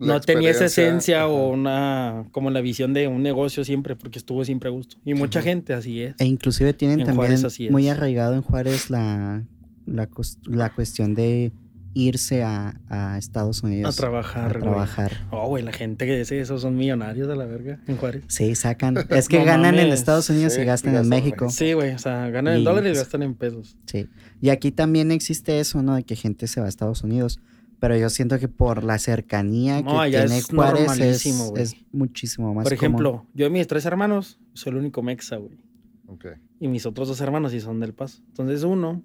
[0.00, 2.24] No tenía esa esencia o una.
[2.32, 4.96] como la visión de un negocio siempre, porque estuvo siempre a gusto.
[5.04, 6.14] Y mucha gente así es.
[6.18, 7.72] E inclusive tienen En también Juárez así es.
[7.72, 9.44] muy arraigado en Juárez la,
[9.86, 10.08] la,
[10.46, 11.52] la cuestión de
[11.92, 14.62] irse a, a Estados A Unidos trabajar, a güey.
[14.62, 15.12] trabajar.
[15.32, 18.22] Oh, güey, la gente que dice eso son millonarios a la verga en Juárez.
[18.28, 18.96] Sí, sacan.
[19.10, 19.88] Es que No ganan en.
[19.88, 21.50] Estados Unidos Sí, y gastan y en en México.
[21.50, 23.76] Sí, güey, o sea, ganan en Y- dólares y gastan en pesos.
[23.86, 24.06] Sí.
[24.40, 25.96] Y aquí también existe eso, ¿no?
[25.96, 27.40] De que gente se va a Estados Unidos.
[27.80, 32.64] Pero yo siento que por la cercanía No, que tiene es Juárez es, muchísimo más
[32.64, 32.84] Por común.
[32.84, 35.58] ejemplo, yo de mis tres hermanos soy el único mexa, güey.
[36.06, 36.26] Ok.
[36.60, 38.22] Y mis otros dos hermanos sí son del Paso.
[38.28, 39.02] Entonces uno.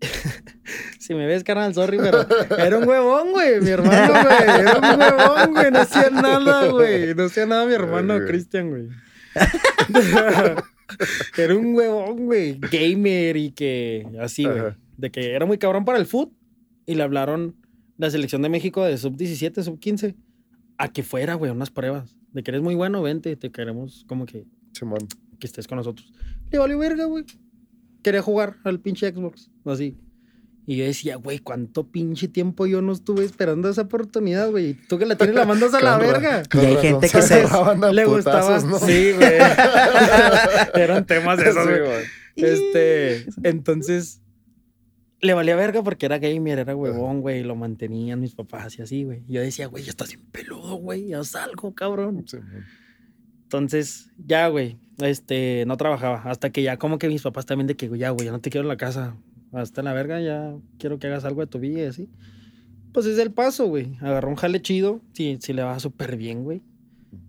[1.00, 2.24] si me ves, carnal, sorry, pero
[2.56, 3.60] era un huevón, güey.
[3.60, 4.60] Mi hermano, güey.
[4.60, 5.70] Era un huevón, güey.
[5.72, 7.14] No hacía nada, güey.
[7.14, 8.30] No hacía nada mi hermano, Ay, güey.
[8.30, 8.88] Cristian, güey.
[11.36, 12.60] era un huevón, güey.
[12.60, 14.74] Gamer y que así, güey.
[14.96, 16.30] De que era muy cabrón para el foot.
[16.86, 17.56] Y le hablaron
[17.98, 20.14] la selección de México de sub 17, sub 15
[20.78, 22.16] a que fuera, güey, unas pruebas.
[22.32, 24.98] De que eres muy bueno, vente, te queremos como que Simón.
[25.40, 26.12] que estés con nosotros.
[26.50, 27.24] Le valió verga, güey.
[28.02, 29.96] Quería jugar al pinche Xbox, así.
[30.68, 34.74] Y yo decía, güey, ¿cuánto pinche tiempo yo no estuve esperando esa oportunidad, güey?
[34.74, 36.42] Tú que la tienes, la mandas a la verga.
[36.52, 37.44] Y hay gente que se-
[37.92, 38.58] Le gustaba.
[38.60, 38.78] ¿no?
[38.80, 39.32] Sí, güey.
[40.74, 42.02] Eran temas de esos, güey.
[42.36, 44.20] Este, entonces,
[45.20, 47.42] le valía verga porque era gamer, era huevón, güey.
[47.42, 49.24] Lo mantenían mis papás y así, güey.
[49.28, 51.08] Yo decía, güey, ya estás bien peludo, güey.
[51.08, 52.24] Ya salgo, cabrón.
[53.42, 56.22] Entonces, ya, güey, este, no trabajaba.
[56.24, 58.50] Hasta que ya como que mis papás también de que, ya, güey, ya no te
[58.50, 59.16] quiero en la casa.
[59.52, 62.10] Hasta la verga, ya quiero que hagas algo de tu vida y así.
[62.92, 63.96] Pues es el paso, güey.
[64.00, 65.00] Agarró un jale chido.
[65.12, 66.62] Sí, sí le va súper bien, güey.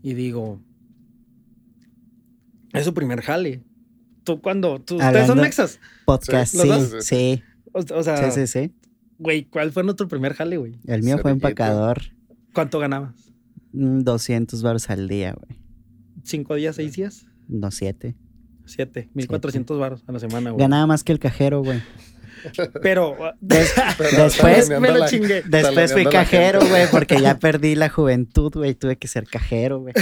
[0.01, 0.59] Y digo,
[2.73, 3.63] es su primer jale.
[4.23, 5.79] Tú cuando, tú, ustedes son mexas.
[6.05, 6.69] Podcast, Sí,
[6.99, 7.43] sí,
[7.81, 8.73] sí, sí, O, o sea, sí, sí,
[9.17, 10.79] güey, ¿cuál fue nuestro primer jale, güey?
[10.85, 12.01] El mío fue empacador.
[12.53, 13.13] ¿Cuánto ganabas?
[13.73, 15.59] mm, 200 baros al día, güey.
[16.23, 17.25] ¿Cinco días, seis días?
[17.47, 18.15] No, siete.
[18.65, 19.09] Siete.
[19.13, 20.61] Mil cuatrocientos baros a la semana, güey.
[20.61, 21.81] Ganaba más que el cajero, güey.
[22.83, 25.41] Pero, Des- Pero después me lo la- chingué.
[25.47, 28.75] después fui cajero, güey, porque ya perdí la juventud, güey.
[28.75, 29.93] Tuve que ser cajero, güey.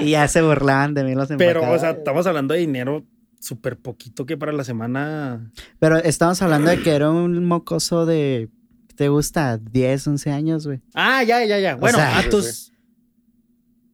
[0.00, 3.04] y ya se burlaban de mí los Pero, o sea, estamos hablando de dinero
[3.46, 5.50] súper poquito que para la semana.
[5.78, 8.50] Pero estamos hablando de que era un mocoso de.
[8.96, 9.58] ¿Te gusta?
[9.58, 10.80] 10, 11 años, güey.
[10.94, 11.76] Ah, ya, ya, ya.
[11.76, 12.72] Bueno, sea, a tus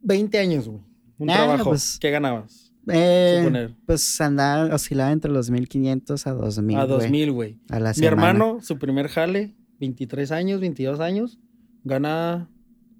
[0.02, 0.80] 20 años, güey.
[1.18, 1.70] Un Ah, trabajo.
[1.70, 2.72] pues, ¿Qué ganabas?
[2.88, 6.76] Eh, pues andaba, oscilaba entre los 1500 a 2000.
[6.78, 7.58] A güey, 2000, güey.
[7.70, 8.10] A la Mi semana.
[8.30, 11.38] hermano, su primer jale, 23 años, 22 años,
[11.84, 12.48] gana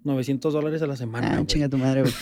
[0.04, 1.38] 900 dólares a la semana.
[1.38, 2.12] Ah, chinga tu madre, güey.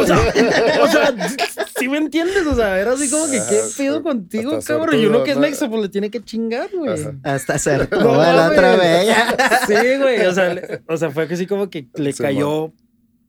[0.00, 0.16] O sea,
[0.82, 1.14] o sea,
[1.78, 2.46] ¿sí me entiendes?
[2.46, 5.00] O sea, era así como que, ¿qué pedo hasta contigo, suertudo, cabrón?
[5.00, 5.42] Y uno que es ¿no?
[5.42, 7.00] mexo, pues le tiene que chingar, güey.
[7.00, 7.14] Ajá.
[7.24, 9.36] Hasta ser No la otra bella.
[9.66, 10.26] Sí, güey.
[10.26, 12.72] O sea, le- o sea, fue que sí como que le Sí, cayó.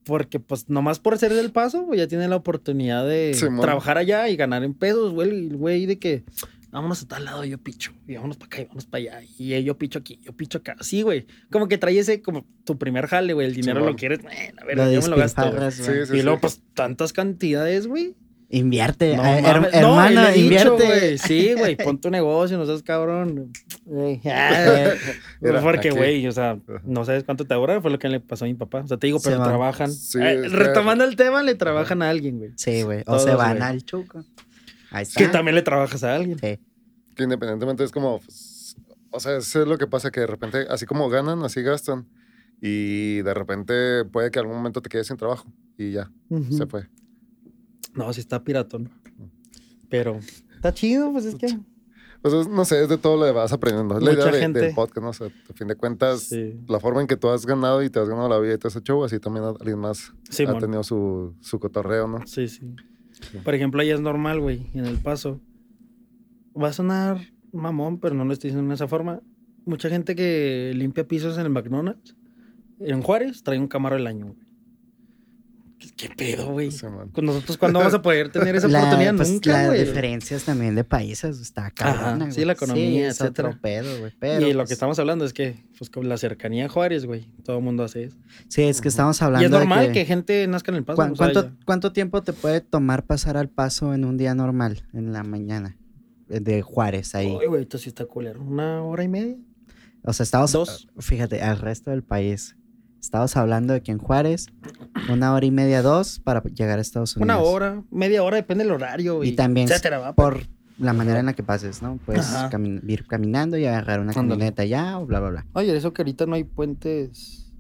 [0.06, 4.28] Porque, pues, nomás por ser del paso, güey, ya tiene la oportunidad de trabajar allá
[4.30, 5.30] y ganar en pesos, güey.
[5.30, 6.24] Y el güey de que
[6.72, 7.92] vámonos a tal lado, yo picho.
[8.08, 9.22] Y vámonos para acá y vámonos para allá.
[9.38, 10.78] Y yo picho aquí, yo picho acá.
[10.82, 11.28] Sí, güey.
[11.52, 13.46] Como que trae ese, como tu primer jale, güey.
[13.48, 15.44] El dinero lo quieres, eh, a ver, Lo yo me lo gasto.
[15.72, 16.42] Sí, sí, y luego, sí.
[16.42, 18.16] pues, tantas cantidades, güey.
[18.52, 19.16] Invierte.
[19.16, 19.72] No, Ah, her- mames.
[19.74, 20.86] No, y hermano, le he dicho, invierte.
[20.86, 21.18] güey.
[21.20, 23.52] Sí, güey, pon tu negocio, no seas cabrón.
[23.86, 24.92] Güey, ah,
[25.62, 25.98] Porque, aquí.
[25.98, 28.56] güey, o sea, no sabes cuánto te ahorra, fue lo que le pasó a mi
[28.56, 28.80] papá.
[28.80, 29.92] O sea, te digo, pero trabajan.
[29.92, 32.52] Sí, Eh, retomando el tema, le trabajan a alguien, güey.
[32.56, 33.02] Sí, güey.
[33.02, 33.70] O Todos, se van güey.
[33.70, 34.24] al chuco.
[34.92, 35.20] Ahí está.
[35.20, 36.40] Que también le trabajas a alguien.
[36.40, 36.60] Sí.
[37.16, 38.76] Que independientemente es como, pues,
[39.12, 42.08] o sea, eso es lo que pasa, que de repente, así como ganan, así gastan.
[42.62, 45.46] Y de repente puede que algún momento te quedes sin trabajo
[45.78, 46.12] y ya,
[46.52, 46.88] se fue.
[47.94, 48.90] No, sí está piratón.
[49.90, 50.20] Pero
[50.56, 51.48] está chido, pues es que.
[52.22, 53.98] Pues es- no sé, es de todo lo que vas aprendiendo.
[53.98, 55.10] Es la Mucha idea de- gente- del podcast, ¿no?
[55.10, 56.60] O sea, a fin de cuentas, Sí.
[56.68, 58.68] la forma en que tú has ganado y te has ganado la vida y te
[58.68, 60.11] has hecho, así también alguien más
[60.48, 62.26] ha tenido su, su cotorreo, ¿no?
[62.28, 62.76] Sí, sí.
[63.44, 65.40] Por ejemplo, ahí es normal, güey, en el paso.
[66.61, 67.20] Va a sonar
[67.53, 69.22] mamón, pero no lo estoy diciendo de esa forma.
[69.66, 72.16] Mucha gente que limpia pisos en el McDonald's,
[72.80, 74.49] en Juárez, trae un camaro del año, güey.
[75.95, 76.72] ¿Qué, pedo, güey?
[76.72, 76.85] Sí.
[77.14, 79.15] Con nosotros, ¿cuándo vamos a poder tener esa La- oportunidad?
[79.15, 79.85] pues, Nunca, las güey.
[79.85, 83.60] diferencias también de países está cabrona, sí, la economía, otro etcétera.
[83.61, 84.11] pedo, güey.
[84.19, 87.06] Pero, y lo pues, que estamos hablando es que, pues, con la cercanía a Juárez,
[87.06, 88.18] güey, todo el mundo hace eso.
[88.49, 90.03] Sí, es que estamos hablando Y es de normal que...
[90.06, 90.97] gente nazca en el paso.
[90.97, 94.35] ¿Cuán- o sea, ¿Cuánto, ¿Cuánto tiempo te puede tomar pasar al paso en un día
[94.35, 95.77] normal, en la mañana?
[96.27, 97.38] De Juárez, ahí.
[97.41, 98.41] Ay, güey, esto sí está culero.
[98.43, 99.35] ¿Una hora y media?
[100.03, 100.88] O sea, estamos, Dos.
[100.99, 102.56] fíjate, al resto del país.
[103.00, 104.48] Estamos hablando de que en Juárez,
[105.12, 107.24] una hora y media, dos, para llegar a Estados Unidos.
[107.36, 109.24] Una hora, media hora, depende del horario.
[109.24, 110.14] Y también etcétera, ¿va?
[110.14, 110.44] Por
[110.78, 111.98] la manera en la que pases, ¿no?
[112.06, 114.28] Puedes cami- ir caminando y agarrar una Ándale.
[114.30, 115.46] camioneta ya o bla, bla, bla.
[115.54, 117.52] Oye, eso que ahorita no hay puentes.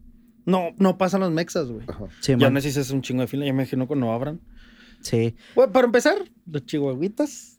[0.45, 1.85] No, no pasan los mexas, güey.
[1.87, 2.05] Ajá.
[2.21, 4.39] Sí, Ya no sé si es un chingo de fila, ya me imagino cuando abran.
[5.01, 5.35] sí.
[5.55, 7.58] Bueno, para empezar, los chihuahuitas.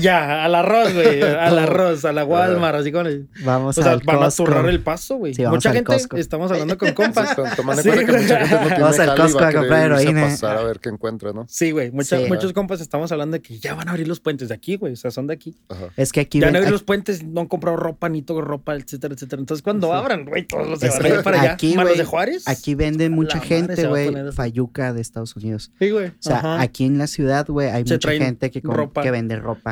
[0.00, 1.22] Ya, al arroz, güey.
[1.42, 3.28] Al arroz, a la Walmart, así con el.
[3.44, 5.34] Vamos O sea, al van a turrar el paso, güey.
[5.34, 6.16] Sí, mucha al gente, Costco.
[6.16, 7.30] estamos hablando con compas.
[7.42, 9.84] Sí, tomando en cuenta que mucha gente no tiene Vamos al Costco va a comprar
[9.86, 10.22] heroína.
[10.22, 11.46] pasar a ver qué encuentra, ¿no?
[11.48, 11.90] Sí, güey.
[11.90, 12.26] mucha- Sí.
[12.28, 14.92] Muchos compas estamos hablando de que ya van a abrir los puentes de aquí, güey.
[14.92, 15.56] O sea, son de aquí.
[15.68, 15.86] Ajá.
[15.96, 18.40] Es que aquí, ya ven- no abrir los puentes, no han comprado ropa, ni todo
[18.40, 19.40] ropa, etcétera, etcétera.
[19.40, 21.52] Entonces, cuando abran, güey, todos los se van a ir para allá.
[21.54, 22.46] aquí, de Juárez.
[22.48, 25.72] aquí venden mucha gente, a güey, fayuca de Estados Unidos.
[25.78, 26.08] Sí, güey.
[26.08, 29.02] O sea, aquí en la ciudad, güey, hay mucha gente que, com- ropa.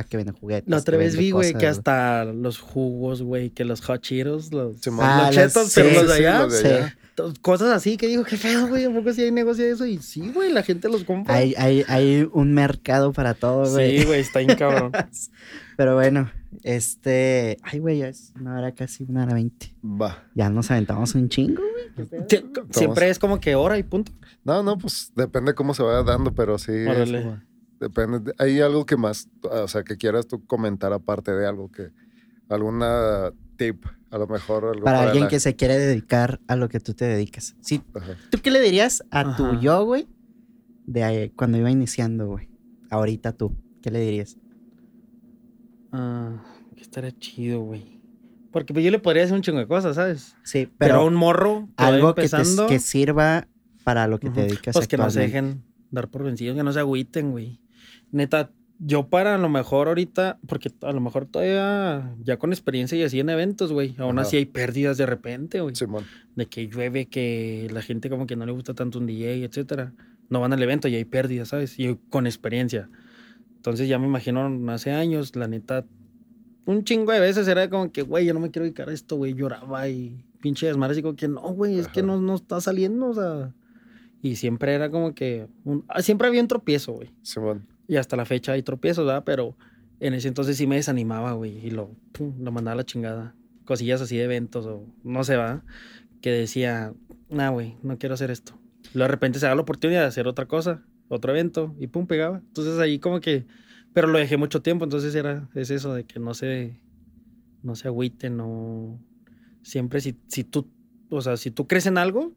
[0.04, 0.70] Que vende ropa, que vende juguetes.
[0.70, 4.76] La otra vez vi, güey, que hasta los jugos, güey, que los hot Cheetos, los.
[5.00, 6.66] Ah, los chetos, sí, pero los de sí, allá, los de Sí.
[6.66, 6.96] allá.
[7.14, 9.84] to- cosas así que digo, qué feo, güey, ¿a poco sí hay negocio de eso?
[9.86, 11.34] Y sí, güey, la gente los compra.
[11.34, 13.98] Hay, hay, hay un mercado para todo, güey.
[14.00, 14.92] sí, güey, está bien cabrón.
[15.76, 16.30] Pero bueno,
[16.62, 17.56] este.
[17.62, 19.74] Ay, güey, ya es una hora casi, una hora veinte.
[19.82, 20.24] Va.
[20.34, 21.62] Ya nos aventamos un chingo,
[21.96, 22.16] güey.
[22.70, 24.12] Siempre es como que hora y punto.
[24.44, 26.72] No, no, pues depende cómo se vaya dando, pero sí.
[26.72, 27.40] es Órale.
[27.80, 28.20] Depende.
[28.20, 31.90] de- ¿Hay algo que más, o sea, que quieras tú comentar aparte de algo que,
[32.48, 36.68] alguna tip, a lo mejor algo Para alguien la- que se quiere dedicar a lo
[36.68, 37.56] que tú te dedicas.
[37.60, 38.16] Sí, Ajá.
[38.30, 40.08] ¿Tú qué le dirías a tu yo, güey?
[40.86, 42.48] De ahí, cuando iba iniciando, güey.
[42.90, 43.56] Ahorita tú.
[43.82, 44.36] ¿Qué le dirías?
[45.92, 46.42] Ah,
[46.76, 48.00] que estaría chido, güey.
[48.52, 50.34] Porque pues, yo le podría decir un chingo de cosas, ¿sabes?
[50.42, 53.46] Sí, Pero, un morro algo que, te, que sirva
[53.84, 56.72] para lo que te dedicas Pues que no se dejen dar por vencidos, que no
[56.72, 57.60] se agüiten, güey.
[58.12, 62.96] Neta, yo para a lo mejor ahorita, porque a lo mejor todavía ya con experiencia
[62.98, 64.26] y así en eventos, güey, aún Ajá.
[64.26, 65.74] así hay pérdidas de repente, güey.
[65.74, 66.04] Simón.
[66.34, 69.92] De que llueve, que la gente como que no le gusta tanto un DJ, etcétera.
[70.28, 71.78] No van al evento y hay pérdidas, ¿sabes?
[71.78, 72.88] Y con experiencia.
[73.56, 75.84] Entonces ya me imagino hace años, la neta,
[76.64, 79.16] un chingo de veces era como que, güey, yo no me quiero dedicar a esto,
[79.16, 79.34] güey.
[79.34, 83.08] Lloraba y pinche desmadre, así como que no, güey, es que no, no está saliendo,
[83.08, 83.52] o sea.
[84.22, 87.10] Y siempre era como que, un- ah, siempre había un tropiezo, güey.
[87.22, 87.66] Simón.
[87.90, 89.24] Y hasta la fecha hay tropiezos, ¿verdad?
[89.26, 89.56] Pero
[89.98, 91.58] en ese entonces sí me desanimaba, güey.
[91.58, 91.90] Y lo,
[92.38, 93.34] lo mandaba a la chingada.
[93.64, 95.64] Cosillas así de eventos o no sé, va.
[96.20, 96.94] Que decía,
[97.30, 98.56] nah, güey, no quiero hacer esto.
[98.94, 102.06] Luego de repente se da la oportunidad de hacer otra cosa, otro evento, y pum,
[102.06, 102.38] pegaba.
[102.38, 103.44] Entonces ahí como que.
[103.92, 106.78] Pero lo dejé mucho tiempo, entonces era, es eso de que no se.
[107.64, 107.90] No se
[108.30, 109.00] no.
[109.62, 110.70] Siempre si, si tú.
[111.08, 112.36] O sea, si tú crees en algo.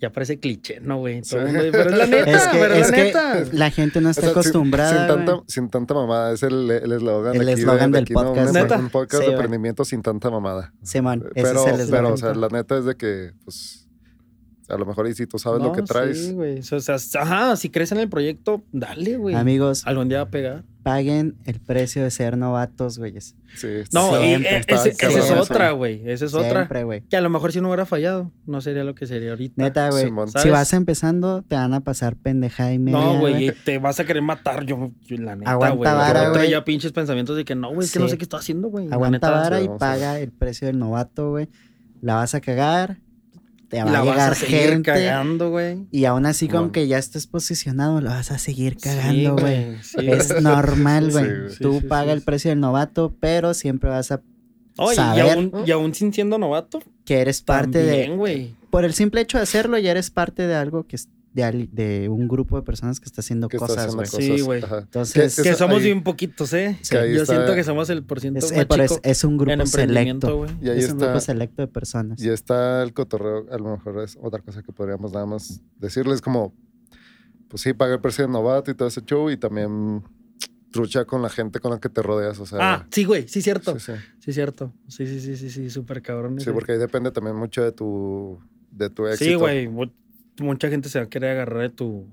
[0.00, 1.22] Ya parece cliché, ¿no, güey?
[1.24, 1.36] Sí.
[1.36, 3.44] Pero es la neta, Es que, pero es la que neta.
[3.52, 4.90] la gente no O está sea, sin- acostumbrada.
[5.06, 5.44] Sin, tanta, güey.
[5.48, 6.32] sin tanta mamada.
[6.32, 7.36] Es el el eslogan.
[7.36, 8.20] El de aquí, eslogan de del aquí, ¿no?
[8.20, 8.54] Un- podcast.
[8.54, 8.78] ¿Neta?
[8.78, 10.72] Un podcast Sí, de emprendimiento sin tanta mamada.
[10.82, 13.83] Simón, ese Pero, es el pero, o sea, la neta es de que, pues,
[14.68, 16.26] a lo mejor y si tú sabes lo que traes.
[16.26, 16.58] Sí, güey.
[16.60, 19.34] O sea, ajá, si crees en el proyecto, dale, güey.
[19.34, 20.64] Amigos, Algún día va a pegar.
[20.82, 23.34] paguen el precio de ser novatos, güeyes.
[23.56, 26.02] Sí, No, Siempre ese- esa es otra, güey.
[26.08, 26.50] Esa es otra.
[26.50, 27.02] Siempre, güey.
[27.02, 29.54] Que a lo mejor si no hubiera fallado, no sería lo que sería ahorita.
[29.62, 30.10] Neta, güey.
[30.42, 32.98] Si vas empezando, te van a pasar pendejada y media.
[32.98, 34.64] No, güey, te vas a querer matar.
[34.66, 35.90] Yo, yo, la neta, Aguanta güey.
[35.90, 36.40] vara, Yo güey.
[36.42, 38.12] traía pinches pensamientos de que no, güey, es que no Sí.
[38.12, 38.88] sé qué estoy haciendo, güey.
[38.90, 41.48] Aguanta neta, vara sí, y paga el precio del novato, güey.
[42.02, 42.98] La vas a cagar.
[43.68, 44.82] Te va La a vas llegar a seguir gente.
[44.92, 45.86] cagando, güey.
[45.90, 46.72] Y aún así, con Simón.
[46.72, 49.76] que ya estés posicionado, lo vas a seguir cagando, güey.
[49.82, 51.50] Sí, es normal, güey.
[51.50, 54.22] Sí, Tú sí, paga sí, el precio del novato, pero siempre vas a
[54.78, 58.16] Oye, y saber aún, y aún sin siendo novato, que eres parte también, de.
[58.16, 58.54] güey.
[58.70, 62.28] Por el simple hecho de hacerlo, ya eres parte de algo que es de, un
[62.28, 64.06] grupo de personas que está haciendo Que cosas, güey.
[64.06, 64.62] Sí, güey.
[64.62, 66.78] Entonces, Que somos ahí- bien poquitos, ¿eh?
[66.82, 66.94] Sí.
[66.94, 69.36] Yo está- siento que somos el porciento es, más eh, pero es, chico es un
[69.36, 70.36] grupo selecto.
[70.36, 70.50] güey.
[70.62, 72.22] Y ahí Es un grupo selecto de personas.
[72.22, 76.20] y está el cotorreo, a lo mejor es otra cosa que podríamos nada más decirles
[76.20, 76.54] como,
[77.48, 80.02] pues sí, paga el precio de novato y todo ese show y también
[80.70, 82.58] trucha con la gente con la que te rodeas, o sea.
[82.60, 83.78] Ah, sí, güey, sí, cierto.
[83.78, 83.98] sí, sí.
[84.20, 84.72] Sí, cierto.
[84.88, 86.40] Sí, sí, sí, sí, sí, súper cabrón.
[86.40, 88.38] Sí, porque ahí depende también mucho de tu,
[88.70, 89.24] de tu éxito.
[89.30, 89.68] Sí, güey.
[90.38, 92.06] Mu- Mucha gente se va a querer agarrar de tu.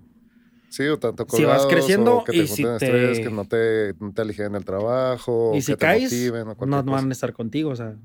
[0.69, 3.29] Sí, o tanto Si vas creciendo o que te y si junten te- estrés, que
[3.29, 6.65] no te, no te aligeren el trabajo, Y o si que te caes, motiven, o
[6.65, 7.97] no van a estar contigo, o sea.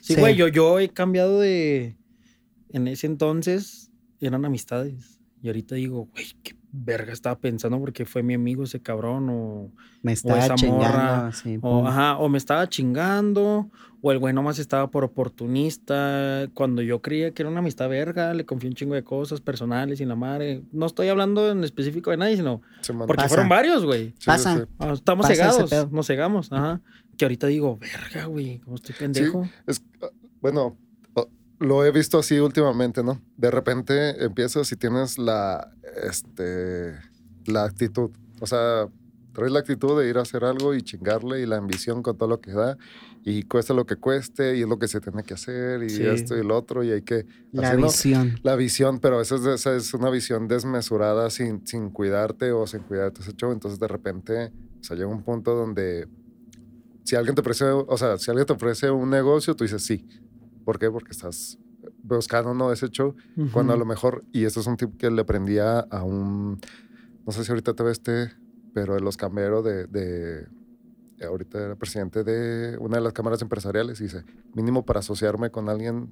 [0.00, 0.20] Sí, Sí.
[0.20, 1.96] güey, yo, yo he cambiado de.
[2.70, 5.20] En ese entonces eran amistades.
[5.42, 9.70] Y ahorita digo, güey, qué verga estaba pensando porque fue mi amigo ese cabrón o.
[10.02, 10.82] Me estaba esa chingando.
[10.84, 11.86] morra, sí, O, pum.
[11.86, 13.68] ajá, o me estaba chingando,
[14.00, 16.48] o el güey nomás estaba por oportunista.
[16.54, 20.00] Cuando yo creía que era una amistad verga, le confié un chingo de cosas personales
[20.00, 20.62] y la madre.
[20.72, 22.62] No estoy hablando en específico de nadie, sino
[23.06, 23.28] porque Pasa.
[23.28, 24.14] fueron varios, güey.
[24.24, 24.66] Pasa.
[24.78, 26.80] Ah, Estamos Pasa cegados, nos cegamos, ajá.
[27.16, 29.46] Que ahorita digo, verga, güey, ¿cómo estoy pendejo?
[29.66, 30.08] Es, ah,
[30.40, 30.76] bueno,
[31.60, 33.20] lo he visto así últimamente, ¿no?
[33.36, 35.72] De repente empiezas y tienes la,
[36.02, 36.94] este,
[37.46, 38.10] la actitud.
[38.40, 38.88] O sea,
[39.32, 42.28] traes la actitud de ir a hacer algo y chingarle y la ambición con todo
[42.28, 42.76] lo que da
[43.22, 46.04] y cuesta lo que cueste y es lo que se tiene que hacer y Sí.
[46.06, 47.26] esto y lo otro y hay que...
[47.52, 48.40] La visión.
[48.42, 52.80] La visión, pero esa es, esa es una visión desmesurada sin, sin cuidarte o sin
[52.80, 53.52] cuidarte ese show.
[53.52, 56.08] Entonces de repente, o sea, llega un punto donde
[57.04, 60.06] si alguien te ofrece, o sea, si alguien te ofrece un negocio, tú dices sí.
[60.64, 60.90] ¿Por qué?
[60.90, 61.58] Porque estás
[62.02, 62.72] buscando ¿no?
[62.72, 63.14] ese show.
[63.52, 66.60] Cuando a lo mejor, y esto es un tip que le aprendí a, un,
[67.26, 68.32] no sé si ahorita te ves este,
[68.72, 70.46] pero el Oscambero de, de,
[71.18, 74.24] eh, ahorita era presidente de una de las cámaras empresariales, y dice,
[74.54, 76.10] mínimo para asociarme con alguien,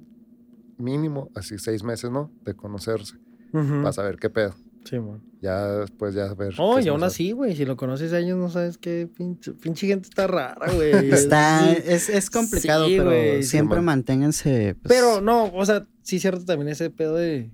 [0.77, 2.31] mínimo, así seis meses, ¿no?
[2.43, 3.17] De conocerse,
[3.51, 4.53] para saber qué pedo.
[4.85, 5.21] Sí, man.
[5.41, 6.53] Ya después ya ver.
[6.57, 9.53] Oh, qué y aún así, güey, si lo conoces a años no sabes qué pinche,
[9.53, 10.91] pinche gente está rara, güey.
[11.13, 11.81] Está, Sí.
[11.85, 14.75] es, es complicado, Sí, pero güey, siempre manténganse.
[14.81, 17.51] pues, Pero no, o sea, sí cierto también ese pedo de,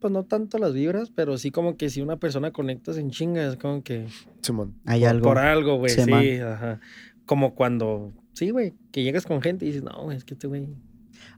[0.00, 3.46] pues no tanto las vibras, pero sí como que si una persona conecta en chinga,
[3.46, 4.06] es como que
[4.42, 4.74] Simón.
[4.86, 5.24] hay por, algo.
[5.24, 6.80] por algo, güey, Sí, sí, ajá.
[7.26, 10.46] Como cuando, sí, güey, que llegas con gente y dices, no, güey, es que este
[10.46, 10.66] güey,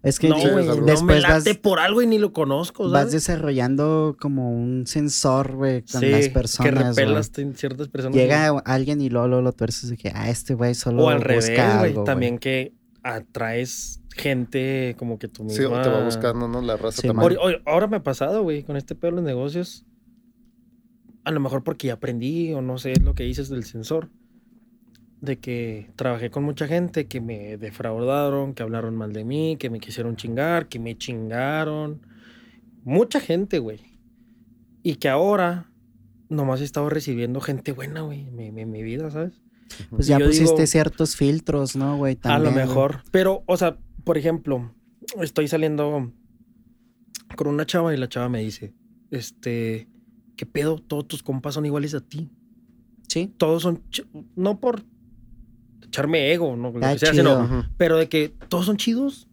[0.02, 2.32] Es que no, Sí, güey, no me después vas, late por algo y ni lo
[2.32, 6.72] conozco, vas desarrollando como un sensor, güey, con Sí, las que personas.
[6.94, 7.06] güey.
[7.06, 8.16] repelas ciertas personas.
[8.16, 11.20] Llega alguien y luego, luego lo tuerces de que, ah, este güey solo o al
[11.20, 15.80] revés, busca güey, algo, también que atraes gente como que tú Sí, misma...
[15.80, 16.60] o te va buscando, ¿no?
[16.62, 17.38] La raza Sí, también.
[17.66, 19.84] Ahora me ha pasado, güey, con este pedo de los negocios.
[21.24, 24.08] A lo mejor porque ya aprendí o no sé lo que dices del sensor.
[25.20, 29.68] De que trabajé con mucha gente que me defraudaron, que hablaron mal de mí, que
[29.68, 32.00] me quisieron chingar, que me chingaron.
[32.84, 33.80] Mucha gente, güey.
[34.82, 35.70] Y que ahora
[36.30, 39.42] nomás he estado recibiendo gente buena, güey, en mi, en mi vida, ¿sabes?
[39.90, 42.18] Pues Y ya pusiste digo- ciertos filtros, ¿no, güey?
[42.22, 42.54] A lo güey.
[42.66, 43.02] mejor.
[43.10, 44.74] Pero, o sea, por ejemplo,
[45.20, 46.10] estoy saliendo
[47.36, 48.72] con una chava y la chava me dice,
[49.10, 49.86] este,
[50.36, 50.78] ¿qué pedo?
[50.78, 52.30] Todos tus compas son iguales a ti.
[53.08, 53.34] Sí.
[53.36, 53.82] Todos son,
[54.36, 54.82] no por
[55.84, 57.14] echarme ego, no, lo que sea, chido.
[57.40, 57.64] sino, Ujú.
[57.76, 59.26] pero de que todos son chidos.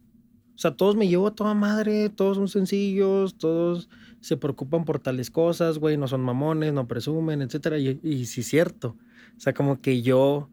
[0.54, 3.88] O sea, todos me llevo a toda madre, todos son sencillos, todos
[4.20, 7.78] se preocupan por tales cosas, güey, no son mamones, no presumen, etcétera.
[7.78, 8.96] Y, y sí es cierto.
[9.36, 10.50] O sea, como que yo,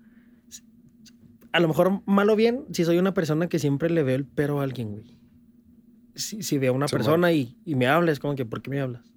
[1.52, 4.26] a lo mejor mal o bien, si soy una persona que siempre le veo el
[4.26, 5.06] pero a alguien, güey.
[6.14, 8.62] Si, si veo a una Sí, persona y, y me habla, es como que, ¿por
[8.62, 9.15] qué me hablas?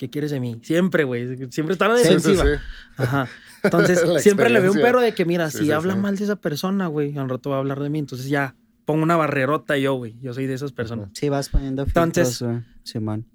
[0.00, 0.58] ¿Qué quieres de mí?
[0.62, 1.36] Siempre, güey.
[1.50, 2.44] Siempre está la Sí, sí, defensiva.
[2.44, 2.50] sí.
[2.96, 3.28] Ajá.
[3.62, 6.86] Entonces, siempre le veo un pero de que, mira, si habla mal de esa persona,
[6.86, 7.98] güey, al rato va a hablar de mí.
[7.98, 8.56] Entonces ya
[8.86, 10.18] pongo una barrerota yo, güey.
[10.22, 11.10] Yo soy de esas personas.
[11.12, 12.64] Sí, vas poniendo filtros, Entonces-.
[12.82, 13.26] Simón.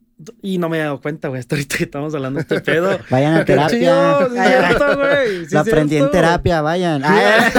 [0.42, 2.98] Y no me he dado cuenta, güey, hasta ahorita que estamos hablando de este pedo.
[3.10, 3.78] Vayan a terapia.
[3.78, 5.46] chido, cierto, güey.
[5.46, 7.02] sí Lo aprendí en terapia, vayan.
[7.04, 7.50] Ah,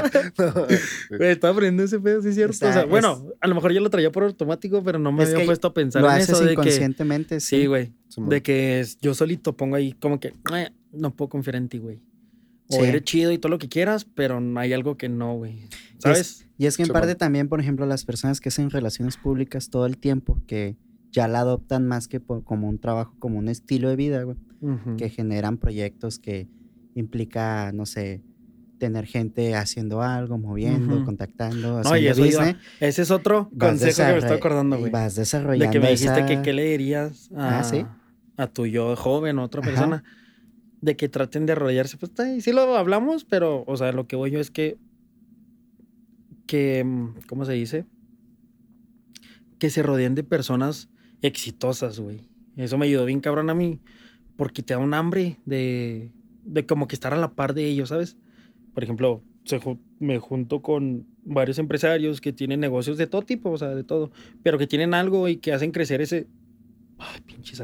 [1.10, 2.52] Güey, estaba aprendiendo ese pedo, sí es cierto.
[2.52, 4.98] O sea, o sea, es- bueno, a lo mejor yo lo traía por automático, pero
[4.98, 6.52] no me Es había puesto a pensar Lo en haces eso de que...
[6.52, 7.60] inconscientemente, sí.
[7.62, 7.92] Sí, güey.
[8.16, 12.00] De que yo solito pongo ahí como que "Eh, no puedo confiar en ti, güey.
[12.68, 12.82] O Sí.
[12.84, 15.64] eres chido y todo lo que quieras, pero hay algo que no, güey.
[15.98, 16.46] ¿Sabes?
[16.56, 19.86] Y es que en parte también, por ejemplo, las personas que hacen relaciones públicas todo
[19.86, 20.76] el tiempo, que
[21.12, 24.36] ya la adoptan más que por- como un trabajo, como un estilo de vida, güey,
[24.96, 26.48] que generan proyectos que
[26.94, 28.22] implica, no sé,
[28.78, 32.58] tener gente haciendo algo, moviendo, contactando, No, y haciendo eso iba-.
[32.80, 34.90] Ese es otro consejo que me estoy acordando, güey.
[34.90, 37.84] Vas De desarrollando que me dijiste esa- que qué le dirías a, Ah, ¿sí?
[38.36, 39.70] a tu yo joven o otra Ajá.
[39.70, 40.04] persona.
[40.80, 41.98] De que traten de arrodillarse.
[41.98, 42.12] Pues
[42.42, 44.78] sí lo hablamos, pero, o sea, lo que voy yo es que.
[46.46, 46.82] Que.
[46.84, 47.84] mm, ¿Cómo se dice?
[49.58, 50.88] Que se rodeen de personas
[51.22, 52.20] exitosas, güey.
[52.56, 53.80] Eso me ayudó bien cabrón a mí,
[54.36, 56.10] porque te da un hambre de,
[56.44, 58.16] de como que estar a la par de ellos, ¿sabes?
[58.74, 59.60] Por ejemplo, se
[59.98, 64.10] me junto con varios empresarios que tienen negocios de todo tipo, o sea, de todo,
[64.42, 66.26] pero que tienen algo y que hacen crecer ese...
[66.98, 67.62] Ay, pinches.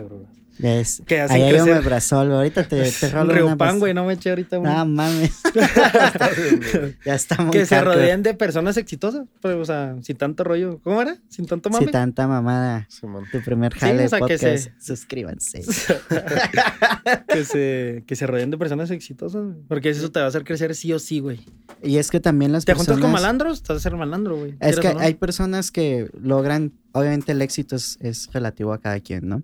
[0.62, 2.38] Es, Que hacen ahí crecer- omeprazol, güey.
[2.38, 4.72] Ahorita te, te rolo pas- güey, no me eché ahorita uno.
[4.72, 5.42] No mames.
[7.04, 10.80] ya está muy que se rodeen de personas exitosas, pues, o sea, sin tanto rollo.
[10.82, 11.16] ¿Cómo era?
[11.28, 11.86] Sin tanto mame.
[11.86, 12.88] Si tanta mamada.
[13.32, 14.42] Tu primer Sí, jale o sea, que podcast.
[14.64, 15.62] se- Suscríbanse.
[17.28, 19.56] que, se, que se rodeen de personas exitosas, güey.
[19.68, 21.40] Porque eso te va a hacer crecer sí o sí, güey.
[21.82, 22.88] Y es que también las Te personas...
[22.96, 24.56] juntas con malandros, te vas a ser malandro, güey.
[24.60, 25.00] Es que no.
[25.00, 29.42] hay personas que logran, obviamente el éxito es, es relativo a cada quien, ¿no?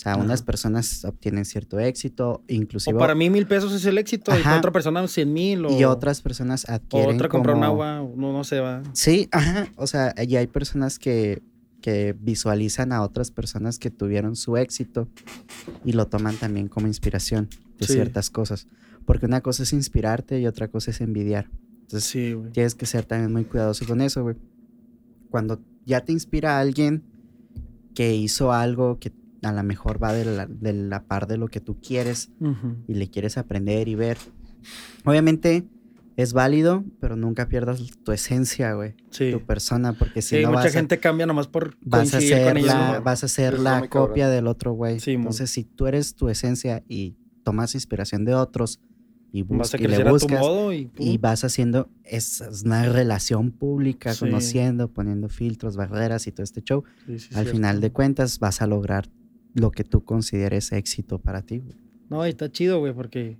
[0.00, 2.96] O sea, unas personas obtienen cierto éxito, inclusive...
[2.96, 4.44] O para mí mil pesos es el éxito, y Ajá.
[4.44, 5.66] para otra persona cien mil.
[5.66, 8.82] O, y otras personas o adquieren otra comprar un como- agua, no, no se va.
[8.94, 9.68] Sí, ajá.
[9.76, 11.42] O sea, y hay personas que,
[11.82, 15.06] que visualizan a otras personas que tuvieron su éxito
[15.84, 17.92] y lo toman también como inspiración de Sí.
[17.92, 18.68] ciertas cosas.
[19.04, 21.50] Porque una cosa es inspirarte y otra cosa es envidiar.
[21.82, 22.52] Entonces, Sí, güey.
[22.52, 24.36] tienes que ser también muy cuidadoso con eso, güey.
[25.28, 27.02] Cuando ya te inspira a alguien
[27.94, 31.48] que hizo algo que a lo mejor va de la, de la par de lo
[31.48, 32.76] que tú quieres Ujú.
[32.88, 34.18] y le quieres aprender y ver.
[35.04, 35.66] Obviamente
[36.16, 38.94] es válido, pero nunca pierdas tu esencia, güey.
[39.10, 39.30] Sí.
[39.32, 42.18] Tu persona, porque si Sí, no mucha vas, gente cambia nomás por a, vas a
[42.18, 45.00] coincidir ser con la, vas a ser la copia del otro güey.
[45.00, 45.12] Sí.
[45.12, 48.80] Entonces, si tú eres tu esencia y tomas inspiración de otros
[49.32, 51.88] y, bus- Vas a y le crecer a tu buscas modo y, y vas haciendo
[52.04, 54.20] es, es una relación pública, Sí.
[54.26, 57.52] conociendo, poniendo filtros, barreras y todo este show, Sí, sí, al cierto.
[57.52, 59.08] final de cuentas vas a lograr
[59.54, 61.58] lo que tú consideres éxito para ti.
[61.58, 61.76] güey.
[62.08, 63.36] No, y está chido, güey, porque...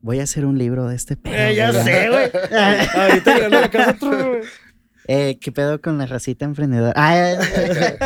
[0.00, 1.34] Voy a hacer un libro de este pedo.
[1.34, 1.84] Eh, ya güey.
[1.84, 2.30] sé, güey.
[2.94, 4.40] Ahorita llegando la casa otro, güey.
[5.08, 6.92] Eh, ¿qué pedo con la racita emprendedora?
[6.96, 7.36] Ay,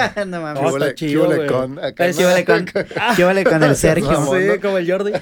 [0.16, 0.94] no ¿Qué mames.
[0.96, 1.46] Qué güey.
[1.46, 2.08] con acá?
[2.08, 2.64] Eh, ¿Qué huele con,
[3.16, 4.10] qué huele con el Sergio?
[4.10, 5.12] Sí, como el Jordi.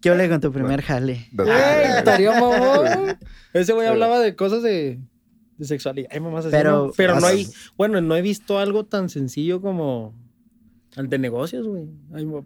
[0.00, 1.28] ¿Qué huele con tu primer jale?
[1.36, 3.18] Ey, estaría mamón.
[3.52, 5.00] Ese güey hablaba de cosas de,
[5.58, 6.08] de sexualidad.
[6.12, 6.92] Ay, mamás, así, Pero- ¿no?
[6.96, 10.14] Pero no hay, bueno, no he visto algo tan sencillo como
[10.96, 11.86] el de negocios, güey.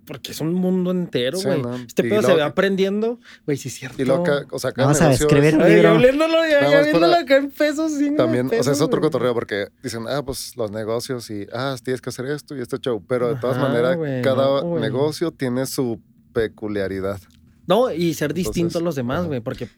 [0.07, 1.63] Porque es un mundo entero, Sí, güey.
[1.63, 1.75] ¿no?
[1.77, 3.19] Este Y pedo se va aprendiendo.
[3.47, 4.01] Güey, sí es cierto.
[4.03, 6.49] Y luego, o sea, cada Vamos a negocio escribir es- un libro.
[6.51, 9.69] ya, ya viéndolo para- acá en pesos, sí, También, o sea, es otro cotorreo porque
[9.83, 13.03] dicen, ah, pues los negocios y, ah, tienes que hacer esto y este show.
[13.09, 16.01] Pero de todas Ajá, maneras, cada no, negocio tiene su
[16.35, 17.21] peculiaridad.
[17.67, 19.69] No, y ser distinto a los demás, güey, porque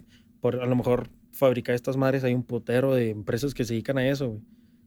[0.40, 3.98] por a lo mejor fabricar estas madres hay un putero de empresas que se dedican
[3.98, 4.40] a eso, güey.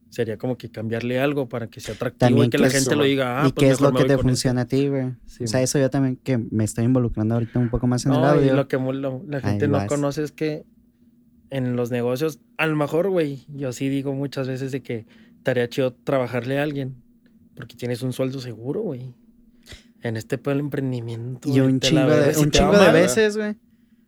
[0.10, 2.96] Sería como que cambiarle algo para que sea atractivo También y que que la gente
[2.96, 5.12] lo diga, ah, ¿Y pues qué es lo que te con funciona a ti, güey?
[5.28, 8.14] Sí, o sea, eso yo también que me estoy involucrando ahorita un poco más en
[8.14, 8.56] el No, y audio.
[8.56, 9.88] lo que lo- la Ahí gente no vas.
[9.88, 10.66] conoce es que
[11.52, 15.06] en los negocios, a lo mejor, güey, yo sí digo muchas veces de que
[15.38, 16.96] estaría chido trabajarle a alguien
[17.56, 19.14] porque tienes un sueldo seguro, güey.
[20.02, 21.50] En este del emprendimiento.
[21.50, 23.56] Y un chingo de, un chingo de veces, güey.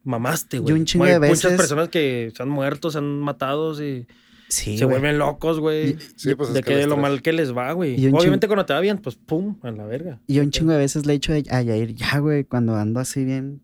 [0.03, 0.73] Mamaste, Y güey.
[0.73, 4.07] un chingo de Muchas veces- personas que se han muerto, se han matado, y Sí,
[4.51, 4.99] se güey.
[4.99, 5.97] vuelven locos, güey.
[6.15, 7.95] Sí, pues es de que de lo mal que les va, güey.
[8.13, 10.19] Obviamente cuando te va bien, pues pum, a la verga.
[10.27, 13.23] Y un chingo de veces le he dicho a Yair, ya, güey, cuando ando así
[13.25, 13.61] bien.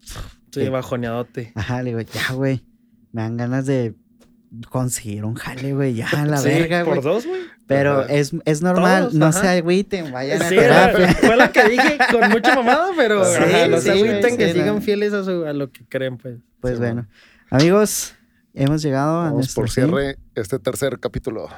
[0.52, 0.70] Sí, Sí.
[0.70, 1.52] bajoneadote.
[1.56, 2.64] Ajá, le digo, ya, güey.
[3.12, 3.94] Me dan ganas de
[4.70, 6.96] conseguir un jale, güey, ya, a la Sí, verga, güey.
[6.96, 7.42] por dos, güey.
[7.68, 8.14] Pero Ajá.
[8.14, 9.42] es, es normal, Todos, no ajá.
[9.42, 11.14] se agüiten, vayan a terapia.
[11.16, 14.48] fue lo que dije con mucha mamada, pero Sí, ajá, no se sí, agüiten que
[14.48, 14.82] sí, sigan no.
[14.82, 16.38] fieles a, su- a lo que creen, pues.
[16.62, 17.08] Pues Sí, bueno,
[17.50, 18.16] amigos,
[18.54, 20.16] hemos llegado a Vamos nuestro por fin.
[20.40, 21.50] Este tercer capítulo.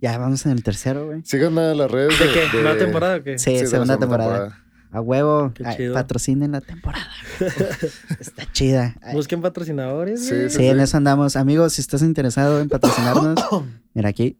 [0.00, 1.22] Ya vamos en el tercero, güey.
[1.24, 2.32] Sigan a las redes ¿De de...
[2.32, 2.40] qué?
[2.56, 3.38] de- ¿Nueva temporada o qué?
[3.38, 4.58] Sí, segunda temporada.
[4.92, 5.94] A huevo, Qué ay, chido.
[5.94, 7.06] patrocinen la temporada.
[8.18, 8.96] Está chida.
[9.02, 10.26] Ay, Busquen patrocinadores.
[10.26, 11.36] Sí, en eso andamos.
[11.36, 13.36] Amigos, si estás interesado en patrocinarnos,
[13.94, 14.36] mira aquí,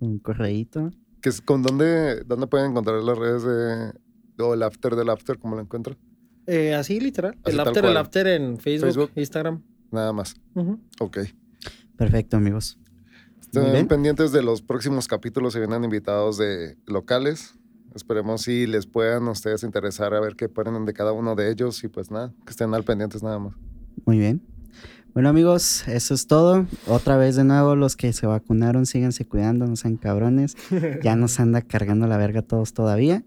[0.00, 0.90] un correíto.
[1.20, 3.92] que es- ¿Con dónde, dónde pueden encontrar las redes de...
[4.42, 5.96] o el after del after, cómo lo encuentran?
[6.48, 7.38] Eh, así, literal.
[7.44, 7.92] Así el after, cual.
[7.92, 9.10] el after en Facebook, Facebook.
[9.14, 9.62] Instagram.
[9.92, 10.34] Nada más.
[10.54, 10.80] Ujú.
[10.98, 11.18] Ok.
[11.96, 12.80] Perfecto, amigos.
[13.60, 15.52] Estén pendientes de los próximos capítulos.
[15.52, 17.54] Se vienen invitados de locales.
[17.94, 21.50] Esperemos si les puedan a ustedes interesar a ver qué ponen de cada uno de
[21.50, 21.84] ellos.
[21.84, 23.54] Y pues nada, que estén al pendientes nada más.
[24.06, 24.40] Muy bien.
[25.12, 26.66] Bueno, amigos, eso es todo.
[26.86, 30.56] Otra vez de nuevo, los que se vacunaron, síganse cuidando, no sean cabrones.
[31.02, 33.22] Ya nos anda cargando la verga todos todavía.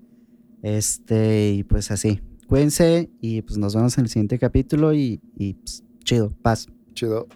[0.64, 2.22] Este, y pues así.
[2.48, 6.68] Cuídense y pues nos vemos en el siguiente capítulo y, y pues, chido, paz.
[6.96, 7.28] Chido.